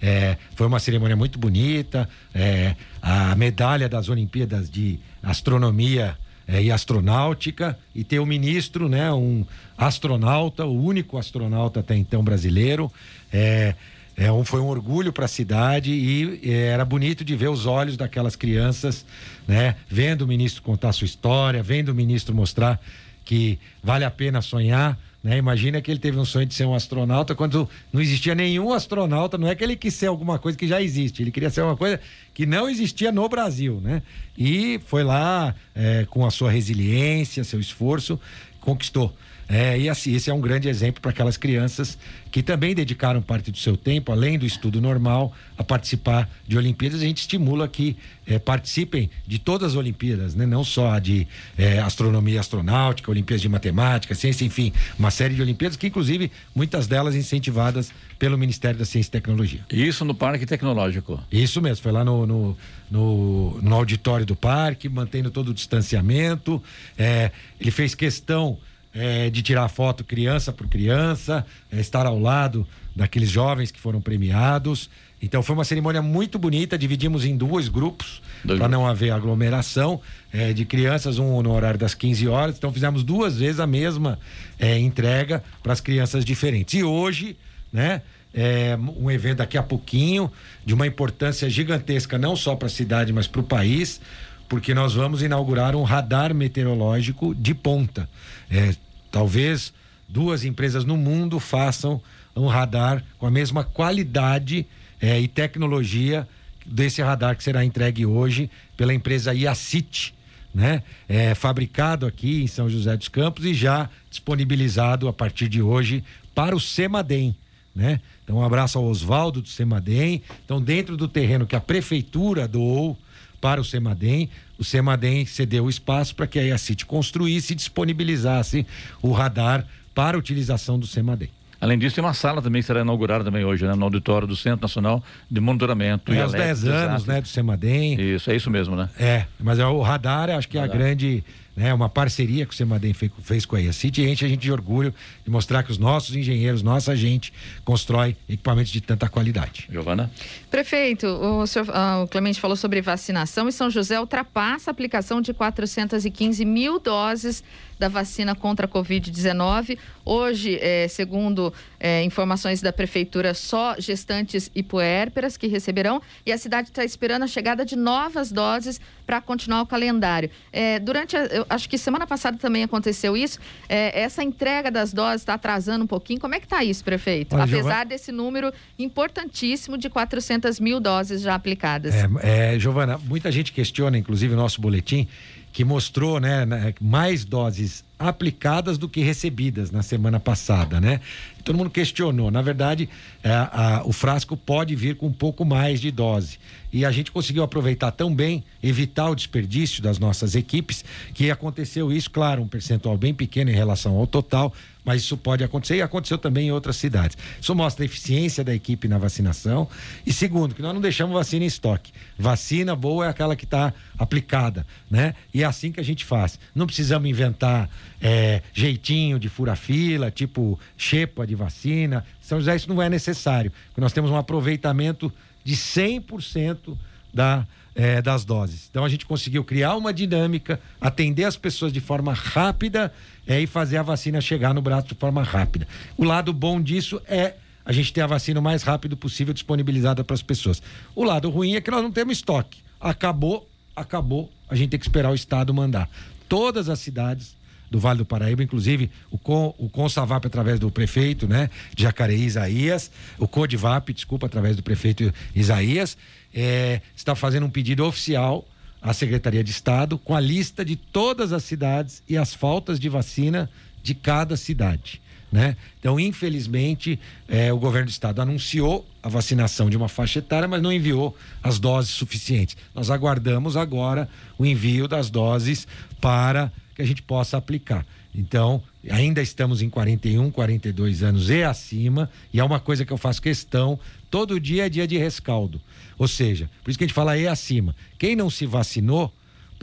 Eh, 0.00 0.36
foi 0.54 0.66
uma 0.66 0.78
cerimônia 0.78 1.16
muito 1.16 1.38
bonita. 1.38 2.08
eh, 2.34 2.74
a 3.00 3.34
medalha 3.36 3.88
das 3.88 4.08
Olimpíadas 4.08 4.70
de 4.70 4.98
Astronomia 5.22 6.16
eh, 6.46 6.64
e 6.64 6.70
Astronáutica 6.70 7.78
e 7.94 8.04
ter 8.04 8.18
o 8.18 8.26
ministro, 8.26 8.88
né? 8.88 9.12
Um 9.12 9.44
astronauta, 9.76 10.64
o 10.64 10.82
único 10.82 11.16
astronauta 11.18 11.80
até 11.80 11.96
então 11.96 12.22
brasileiro. 12.22 12.90
eh, 13.32 13.74
é 14.16 14.30
um, 14.30 14.44
foi 14.44 14.60
um 14.60 14.68
orgulho 14.68 15.12
para 15.12 15.24
a 15.24 15.28
cidade 15.28 15.90
e 15.90 16.40
eh, 16.44 16.68
era 16.68 16.84
bonito 16.84 17.24
de 17.24 17.34
ver 17.34 17.48
os 17.48 17.66
olhos 17.66 17.96
daquelas 17.96 18.36
crianças, 18.36 19.04
né? 19.46 19.74
Vendo 19.88 20.22
o 20.22 20.28
ministro 20.28 20.62
contar 20.62 20.92
sua 20.92 21.04
história, 21.04 21.62
vendo 21.62 21.88
o 21.88 21.94
ministro 21.94 22.34
mostrar 22.34 22.80
que 23.24 23.58
vale 23.82 24.04
a 24.04 24.10
pena 24.10 24.40
sonhar, 24.40 24.98
né? 25.24 25.38
Imagina 25.38 25.80
que 25.80 25.90
ele 25.90 25.98
teve 25.98 26.18
um 26.18 26.24
sonho 26.24 26.44
de 26.44 26.52
ser 26.52 26.66
um 26.66 26.74
astronauta 26.74 27.34
quando 27.34 27.66
não 27.90 28.02
existia 28.02 28.34
nenhum 28.34 28.74
astronauta, 28.74 29.38
não 29.38 29.48
é 29.48 29.54
que 29.54 29.64
ele 29.64 29.74
quis 29.74 29.94
ser 29.94 30.06
alguma 30.06 30.38
coisa 30.38 30.58
que 30.58 30.68
já 30.68 30.82
existe, 30.82 31.22
ele 31.22 31.30
queria 31.30 31.48
ser 31.48 31.62
uma 31.62 31.78
coisa 31.78 31.98
que 32.34 32.44
não 32.44 32.68
existia 32.68 33.10
no 33.10 33.26
Brasil, 33.26 33.80
né? 33.82 34.02
E 34.36 34.78
foi 34.84 35.02
lá 35.02 35.54
eh, 35.74 36.06
com 36.10 36.26
a 36.26 36.30
sua 36.30 36.50
resiliência, 36.50 37.42
seu 37.42 37.58
esforço, 37.58 38.20
conquistou. 38.60 39.16
É, 39.48 39.78
e 39.78 39.88
assim, 39.88 40.14
esse 40.14 40.30
é 40.30 40.34
um 40.34 40.40
grande 40.40 40.68
exemplo 40.68 41.00
para 41.00 41.10
aquelas 41.10 41.36
crianças 41.36 41.98
que 42.34 42.42
também 42.42 42.74
dedicaram 42.74 43.22
parte 43.22 43.52
do 43.52 43.56
seu 43.56 43.76
tempo, 43.76 44.10
além 44.10 44.36
do 44.36 44.44
estudo 44.44 44.80
normal, 44.80 45.32
a 45.56 45.62
participar 45.62 46.28
de 46.44 46.58
Olimpíadas. 46.58 47.00
A 47.00 47.04
gente 47.04 47.18
estimula 47.18 47.68
que 47.68 47.96
eh, 48.26 48.40
participem 48.40 49.08
de 49.24 49.38
todas 49.38 49.70
as 49.70 49.76
Olimpíadas, 49.76 50.34
né? 50.34 50.44
não 50.44 50.64
só 50.64 50.90
a 50.90 50.98
de 50.98 51.28
eh, 51.56 51.78
astronomia 51.78 52.40
astronáutica, 52.40 53.08
Olimpíadas 53.08 53.40
de 53.40 53.48
matemática, 53.48 54.16
ciência, 54.16 54.44
enfim, 54.44 54.72
uma 54.98 55.12
série 55.12 55.32
de 55.32 55.42
Olimpíadas 55.42 55.76
que, 55.76 55.86
inclusive, 55.86 56.32
muitas 56.52 56.88
delas 56.88 57.14
incentivadas 57.14 57.92
pelo 58.18 58.36
Ministério 58.36 58.80
da 58.80 58.84
Ciência 58.84 59.10
e 59.10 59.12
Tecnologia. 59.12 59.60
Isso 59.70 60.04
no 60.04 60.12
Parque 60.12 60.44
Tecnológico. 60.44 61.22
Isso 61.30 61.62
mesmo, 61.62 61.84
foi 61.84 61.92
lá 61.92 62.04
no, 62.04 62.26
no, 62.26 62.56
no, 62.90 63.60
no 63.62 63.74
auditório 63.76 64.26
do 64.26 64.34
parque, 64.34 64.88
mantendo 64.88 65.30
todo 65.30 65.50
o 65.50 65.54
distanciamento. 65.54 66.60
É, 66.98 67.30
ele 67.60 67.70
fez 67.70 67.94
questão 67.94 68.58
é, 68.94 69.28
de 69.28 69.42
tirar 69.42 69.68
foto 69.68 70.04
criança 70.04 70.52
por 70.52 70.68
criança, 70.68 71.44
é, 71.70 71.80
estar 71.80 72.06
ao 72.06 72.18
lado 72.18 72.66
daqueles 72.94 73.28
jovens 73.28 73.70
que 73.72 73.80
foram 73.80 74.00
premiados. 74.00 74.88
Então 75.20 75.42
foi 75.42 75.54
uma 75.54 75.64
cerimônia 75.64 76.02
muito 76.02 76.38
bonita, 76.38 76.78
dividimos 76.78 77.24
em 77.24 77.36
dois 77.36 77.68
grupos 77.68 78.22
para 78.46 78.68
não 78.68 78.86
haver 78.86 79.10
aglomeração 79.10 80.00
é, 80.32 80.52
de 80.52 80.64
crianças, 80.64 81.18
um 81.18 81.42
no 81.42 81.52
horário 81.52 81.78
das 81.78 81.94
15 81.94 82.28
horas. 82.28 82.56
Então 82.56 82.72
fizemos 82.72 83.02
duas 83.02 83.38
vezes 83.38 83.58
a 83.58 83.66
mesma 83.66 84.18
é, 84.58 84.78
entrega 84.78 85.42
para 85.62 85.72
as 85.72 85.80
crianças 85.80 86.24
diferentes. 86.24 86.74
E 86.74 86.84
hoje, 86.84 87.36
né? 87.72 88.02
É 88.36 88.76
um 88.96 89.08
evento 89.12 89.38
daqui 89.38 89.56
a 89.56 89.62
pouquinho, 89.62 90.28
de 90.66 90.74
uma 90.74 90.88
importância 90.88 91.48
gigantesca, 91.48 92.18
não 92.18 92.34
só 92.34 92.56
para 92.56 92.66
a 92.66 92.68
cidade, 92.68 93.12
mas 93.12 93.28
para 93.28 93.40
o 93.40 93.44
país. 93.44 94.00
porque 94.48 94.74
nós 94.74 94.94
vamos 94.94 95.22
inaugurar 95.22 95.74
um 95.74 95.82
radar 95.82 96.34
meteorológico 96.34 97.34
de 97.34 97.54
ponta. 97.54 98.08
É, 98.50 98.74
talvez 99.10 99.72
duas 100.08 100.44
empresas 100.44 100.84
no 100.84 100.96
mundo 100.96 101.40
façam 101.40 102.00
um 102.36 102.46
radar 102.46 103.02
com 103.18 103.26
a 103.26 103.30
mesma 103.30 103.64
qualidade 103.64 104.66
é, 105.00 105.20
e 105.20 105.28
tecnologia 105.28 106.26
desse 106.64 107.02
radar 107.02 107.36
que 107.36 107.44
será 107.44 107.64
entregue 107.64 108.06
hoje 108.06 108.50
pela 108.76 108.94
empresa 108.94 109.34
Iacit, 109.34 110.14
né? 110.54 110.82
É 111.08 111.34
fabricado 111.34 112.06
aqui 112.06 112.42
em 112.42 112.46
São 112.46 112.68
José 112.68 112.96
dos 112.96 113.08
Campos 113.08 113.44
e 113.44 113.52
já 113.52 113.90
disponibilizado 114.08 115.08
a 115.08 115.12
partir 115.12 115.48
de 115.48 115.60
hoje 115.60 116.02
para 116.34 116.54
o 116.54 116.60
Semadem, 116.60 117.36
né? 117.74 118.00
Então, 118.22 118.36
um 118.36 118.44
abraço 118.44 118.78
ao 118.78 118.84
Oswaldo 118.84 119.42
do 119.42 119.48
Semadem. 119.48 120.22
Então, 120.44 120.62
dentro 120.62 120.96
do 120.96 121.06
terreno 121.06 121.46
que 121.46 121.56
a 121.56 121.60
prefeitura 121.60 122.48
doou 122.48 122.96
para 123.44 123.60
o 123.60 123.64
Semadem, 123.64 124.30
o 124.58 124.64
Semadem 124.64 125.26
cedeu 125.26 125.66
o 125.66 125.68
espaço 125.68 126.14
para 126.14 126.26
que 126.26 126.38
a 126.38 126.42
IACIT 126.44 126.86
construísse 126.86 127.52
e 127.52 127.56
disponibilizasse 127.56 128.66
o 129.02 129.12
radar 129.12 129.66
para 129.94 130.16
a 130.16 130.18
utilização 130.18 130.78
do 130.78 130.86
Semadem. 130.86 131.28
Além 131.60 131.78
disso, 131.78 131.94
tem 131.94 132.02
uma 132.02 132.14
sala 132.14 132.40
também 132.40 132.62
que 132.62 132.66
será 132.66 132.80
inaugurada 132.80 133.22
também 133.22 133.44
hoje, 133.44 133.66
né? 133.66 133.74
No 133.74 133.84
auditório 133.84 134.26
do 134.26 134.34
Centro 134.34 134.62
Nacional 134.62 135.04
de 135.30 135.40
Monitoramento. 135.42 136.10
É, 136.10 136.24
os 136.24 136.32
10 136.32 136.64
anos, 136.64 137.04
né, 137.04 137.20
do 137.20 137.28
Semadem. 137.28 138.00
Isso, 138.14 138.30
é 138.30 138.36
isso 138.36 138.50
mesmo, 138.50 138.76
né? 138.76 138.88
É, 138.98 139.26
mas 139.38 139.58
é 139.58 139.66
o 139.66 139.82
radar, 139.82 140.30
acho 140.30 140.48
que 140.48 140.56
é 140.56 140.62
a 140.62 140.66
grande 140.66 141.22
né, 141.56 141.72
uma 141.72 141.88
parceria 141.88 142.44
que 142.44 142.52
o 142.52 142.56
Semadem 142.56 142.92
fez, 142.92 143.12
fez 143.22 143.46
com 143.46 143.56
a 143.56 143.60
IACIT 143.60 144.00
e 144.00 144.10
enche 144.10 144.24
a 144.24 144.28
gente 144.28 144.40
de 144.40 144.52
orgulho 144.52 144.94
de 145.24 145.30
mostrar 145.30 145.62
que 145.62 145.70
os 145.70 145.78
nossos 145.78 146.14
engenheiros, 146.16 146.62
nossa 146.62 146.96
gente, 146.96 147.32
constrói 147.64 148.16
equipamentos 148.28 148.72
de 148.72 148.80
tanta 148.80 149.08
qualidade. 149.08 149.66
Giovana? 149.70 150.10
Prefeito, 150.50 151.06
o, 151.06 151.46
senhor, 151.46 151.68
ah, 151.72 152.02
o 152.04 152.08
Clemente 152.08 152.40
falou 152.40 152.56
sobre 152.56 152.80
vacinação 152.80 153.48
e 153.48 153.52
São 153.52 153.70
José 153.70 153.98
ultrapassa 154.00 154.70
a 154.70 154.72
aplicação 154.72 155.20
de 155.20 155.32
415 155.32 156.44
mil 156.44 156.78
doses 156.78 157.42
da 157.78 157.88
vacina 157.88 158.34
contra 158.34 158.66
a 158.66 158.68
Covid-19. 158.68 159.78
Hoje, 160.04 160.58
é, 160.60 160.86
segundo 160.88 161.52
é, 161.80 162.02
informações 162.02 162.60
da 162.60 162.72
Prefeitura, 162.72 163.34
só 163.34 163.76
gestantes 163.78 164.50
e 164.54 164.62
puérperas 164.62 165.36
que 165.36 165.46
receberão 165.46 166.00
e 166.24 166.32
a 166.32 166.38
cidade 166.38 166.68
está 166.68 166.84
esperando 166.84 167.22
a 167.22 167.26
chegada 167.26 167.64
de 167.64 167.76
novas 167.76 168.30
doses 168.30 168.80
para 169.06 169.20
continuar 169.20 169.62
o 169.62 169.66
calendário. 169.66 170.30
É, 170.52 170.78
durante, 170.78 171.16
a, 171.16 171.24
eu 171.26 171.46
acho 171.48 171.68
que 171.68 171.76
semana 171.78 172.06
passada 172.06 172.38
também 172.38 172.62
aconteceu 172.62 173.16
isso, 173.16 173.38
é, 173.68 174.00
essa 174.00 174.22
entrega 174.22 174.70
das 174.70 174.92
doses 174.92 175.22
está 175.22 175.34
atrasando 175.34 175.84
um 175.84 175.86
pouquinho. 175.86 176.20
Como 176.20 176.34
é 176.34 176.40
que 176.40 176.46
está 176.46 176.64
isso, 176.64 176.84
prefeito? 176.84 177.34
Olha, 177.34 177.44
Apesar 177.44 177.60
Giovana... 177.62 177.84
desse 177.84 178.12
número 178.12 178.52
importantíssimo 178.78 179.76
de 179.76 179.88
400 179.90 180.58
mil 180.60 180.80
doses 180.80 181.22
já 181.22 181.34
aplicadas. 181.34 181.94
É, 181.94 182.54
é, 182.54 182.58
Giovana, 182.58 182.98
muita 182.98 183.30
gente 183.30 183.52
questiona, 183.52 183.98
inclusive 183.98 184.34
o 184.34 184.36
nosso 184.36 184.60
boletim, 184.60 185.08
que 185.54 185.64
mostrou 185.64 186.18
né, 186.18 186.44
né, 186.44 186.74
mais 186.80 187.24
doses 187.24 187.84
aplicadas 187.96 188.76
do 188.76 188.88
que 188.88 189.00
recebidas 189.02 189.70
na 189.70 189.84
semana 189.84 190.18
passada, 190.18 190.80
né? 190.80 191.00
Todo 191.44 191.56
mundo 191.56 191.70
questionou. 191.70 192.30
Na 192.30 192.40
verdade, 192.40 192.88
é, 193.22 193.30
a, 193.30 193.82
o 193.84 193.92
frasco 193.92 194.36
pode 194.36 194.74
vir 194.74 194.96
com 194.96 195.06
um 195.06 195.12
pouco 195.12 195.44
mais 195.44 195.80
de 195.80 195.90
dose. 195.90 196.38
E 196.72 196.84
a 196.84 196.90
gente 196.90 197.12
conseguiu 197.12 197.44
aproveitar 197.44 197.92
tão 197.92 198.12
bem, 198.12 198.42
evitar 198.60 199.08
o 199.08 199.14
desperdício 199.14 199.80
das 199.80 199.96
nossas 199.98 200.34
equipes, 200.34 200.84
que 201.14 201.30
aconteceu 201.30 201.92
isso, 201.92 202.10
claro, 202.10 202.42
um 202.42 202.48
percentual 202.48 202.98
bem 202.98 203.14
pequeno 203.14 203.48
em 203.48 203.54
relação 203.54 203.94
ao 203.94 204.08
total, 204.08 204.52
mas 204.84 205.02
isso 205.02 205.16
pode 205.16 205.44
acontecer 205.44 205.76
e 205.76 205.82
aconteceu 205.82 206.18
também 206.18 206.48
em 206.48 206.50
outras 206.50 206.76
cidades. 206.76 207.16
Isso 207.40 207.54
mostra 207.54 207.84
a 207.84 207.86
eficiência 207.86 208.42
da 208.42 208.52
equipe 208.52 208.88
na 208.88 208.98
vacinação. 208.98 209.68
E 210.04 210.12
segundo, 210.12 210.54
que 210.54 210.60
nós 210.60 210.74
não 210.74 210.80
deixamos 210.80 211.14
vacina 211.14 211.44
em 211.44 211.46
estoque. 211.46 211.92
Vacina 212.18 212.74
boa 212.74 213.06
é 213.06 213.08
aquela 213.08 213.36
que 213.36 213.44
está 213.44 213.72
aplicada, 213.96 214.66
né? 214.90 215.14
E 215.32 215.42
é 215.42 215.46
assim 215.46 215.70
que 215.70 215.80
a 215.80 215.84
gente 215.84 216.04
faz. 216.04 216.38
Não 216.54 216.66
precisamos 216.66 217.08
inventar 217.08 217.70
é, 218.06 218.42
jeitinho 218.52 219.18
de 219.18 219.30
fura-fila, 219.30 220.10
tipo 220.10 220.60
xepa 220.76 221.26
de 221.26 221.34
vacina. 221.34 222.04
São 222.20 222.38
José, 222.38 222.54
isso 222.54 222.68
não 222.68 222.82
é 222.82 222.90
necessário, 222.90 223.50
porque 223.68 223.80
nós 223.80 223.94
temos 223.94 224.10
um 224.10 224.16
aproveitamento 224.16 225.10
de 225.42 225.56
100% 225.56 226.76
da 227.14 227.46
é, 227.74 228.00
das 228.00 228.24
doses. 228.24 228.68
Então 228.70 228.84
a 228.84 228.88
gente 228.88 229.04
conseguiu 229.04 229.42
criar 229.42 229.74
uma 229.74 229.92
dinâmica, 229.92 230.60
atender 230.80 231.24
as 231.24 231.36
pessoas 231.36 231.72
de 231.72 231.80
forma 231.80 232.12
rápida 232.12 232.92
é, 233.26 233.40
e 233.40 233.46
fazer 233.46 233.78
a 233.78 233.82
vacina 233.82 234.20
chegar 234.20 234.54
no 234.54 234.62
braço 234.62 234.88
de 234.88 234.94
forma 234.94 235.22
rápida. 235.22 235.66
O 235.96 236.04
lado 236.04 236.32
bom 236.32 236.60
disso 236.60 237.00
é 237.08 237.34
a 237.64 237.72
gente 237.72 237.92
ter 237.92 238.02
a 238.02 238.06
vacina 238.06 238.38
o 238.38 238.42
mais 238.42 238.62
rápido 238.62 238.96
possível 238.96 239.34
disponibilizada 239.34 240.04
para 240.04 240.14
as 240.14 240.22
pessoas. 240.22 240.62
O 240.94 241.02
lado 241.02 241.30
ruim 241.30 241.56
é 241.56 241.60
que 241.60 241.70
nós 241.70 241.82
não 241.82 241.90
temos 241.90 242.18
estoque. 242.18 242.58
Acabou, 242.78 243.48
acabou, 243.74 244.30
a 244.48 244.54
gente 244.54 244.70
tem 244.70 244.78
que 244.78 244.86
esperar 244.86 245.10
o 245.10 245.14
Estado 245.14 245.52
mandar. 245.52 245.88
Todas 246.28 246.68
as 246.68 246.78
cidades 246.78 247.34
do 247.74 247.80
Vale 247.80 247.98
do 247.98 248.04
Paraíba, 248.04 248.40
inclusive 248.40 248.88
o, 249.10 249.18
Com, 249.18 249.52
o 249.58 249.68
Consavap 249.68 250.24
através 250.24 250.60
do 250.60 250.70
prefeito, 250.70 251.26
né, 251.26 251.50
de 251.74 251.82
Jacareí 251.82 252.22
Isaías, 252.22 252.88
o 253.18 253.26
Codivap, 253.26 253.92
desculpa, 253.92 254.26
através 254.26 254.54
do 254.54 254.62
prefeito 254.62 255.12
Isaías, 255.34 255.98
é, 256.32 256.80
está 256.94 257.16
fazendo 257.16 257.46
um 257.46 257.50
pedido 257.50 257.84
oficial 257.84 258.46
à 258.80 258.92
Secretaria 258.92 259.42
de 259.42 259.50
Estado 259.50 259.98
com 259.98 260.14
a 260.14 260.20
lista 260.20 260.64
de 260.64 260.76
todas 260.76 261.32
as 261.32 261.42
cidades 261.42 262.00
e 262.08 262.16
as 262.16 262.32
faltas 262.32 262.78
de 262.78 262.88
vacina 262.88 263.50
de 263.82 263.92
cada 263.92 264.36
cidade. 264.36 265.02
Né? 265.32 265.56
Então, 265.80 265.98
infelizmente, 265.98 267.00
é, 267.26 267.52
o 267.52 267.58
governo 267.58 267.88
do 267.88 267.90
estado 267.90 268.22
anunciou 268.22 268.86
a 269.02 269.08
vacinação 269.08 269.68
de 269.68 269.76
uma 269.76 269.88
faixa 269.88 270.20
etária, 270.20 270.46
mas 270.46 270.62
não 270.62 270.72
enviou 270.72 271.16
as 271.42 271.58
doses 271.58 271.90
suficientes. 271.90 272.56
Nós 272.72 272.88
aguardamos 272.88 273.56
agora 273.56 274.08
o 274.38 274.46
envio 274.46 274.86
das 274.86 275.10
doses 275.10 275.66
para 276.00 276.52
que 276.74 276.82
a 276.82 276.86
gente 276.86 277.02
possa 277.02 277.36
aplicar. 277.36 277.86
Então, 278.14 278.62
ainda 278.90 279.20
estamos 279.20 279.62
em 279.62 279.68
41, 279.68 280.30
42 280.30 281.02
anos 281.02 281.30
e 281.30 281.42
acima, 281.42 282.10
e 282.32 282.40
é 282.40 282.44
uma 282.44 282.60
coisa 282.60 282.84
que 282.84 282.92
eu 282.92 282.98
faço 282.98 283.20
questão, 283.20 283.78
todo 284.10 284.38
dia 284.38 284.66
é 284.66 284.68
dia 284.68 284.86
de 284.86 284.96
rescaldo. 284.96 285.60
Ou 285.98 286.06
seja, 286.06 286.50
por 286.62 286.70
isso 286.70 286.78
que 286.78 286.84
a 286.84 286.86
gente 286.86 286.94
fala 286.94 287.18
e 287.18 287.26
acima. 287.26 287.74
Quem 287.98 288.14
não 288.14 288.30
se 288.30 288.46
vacinou, 288.46 289.12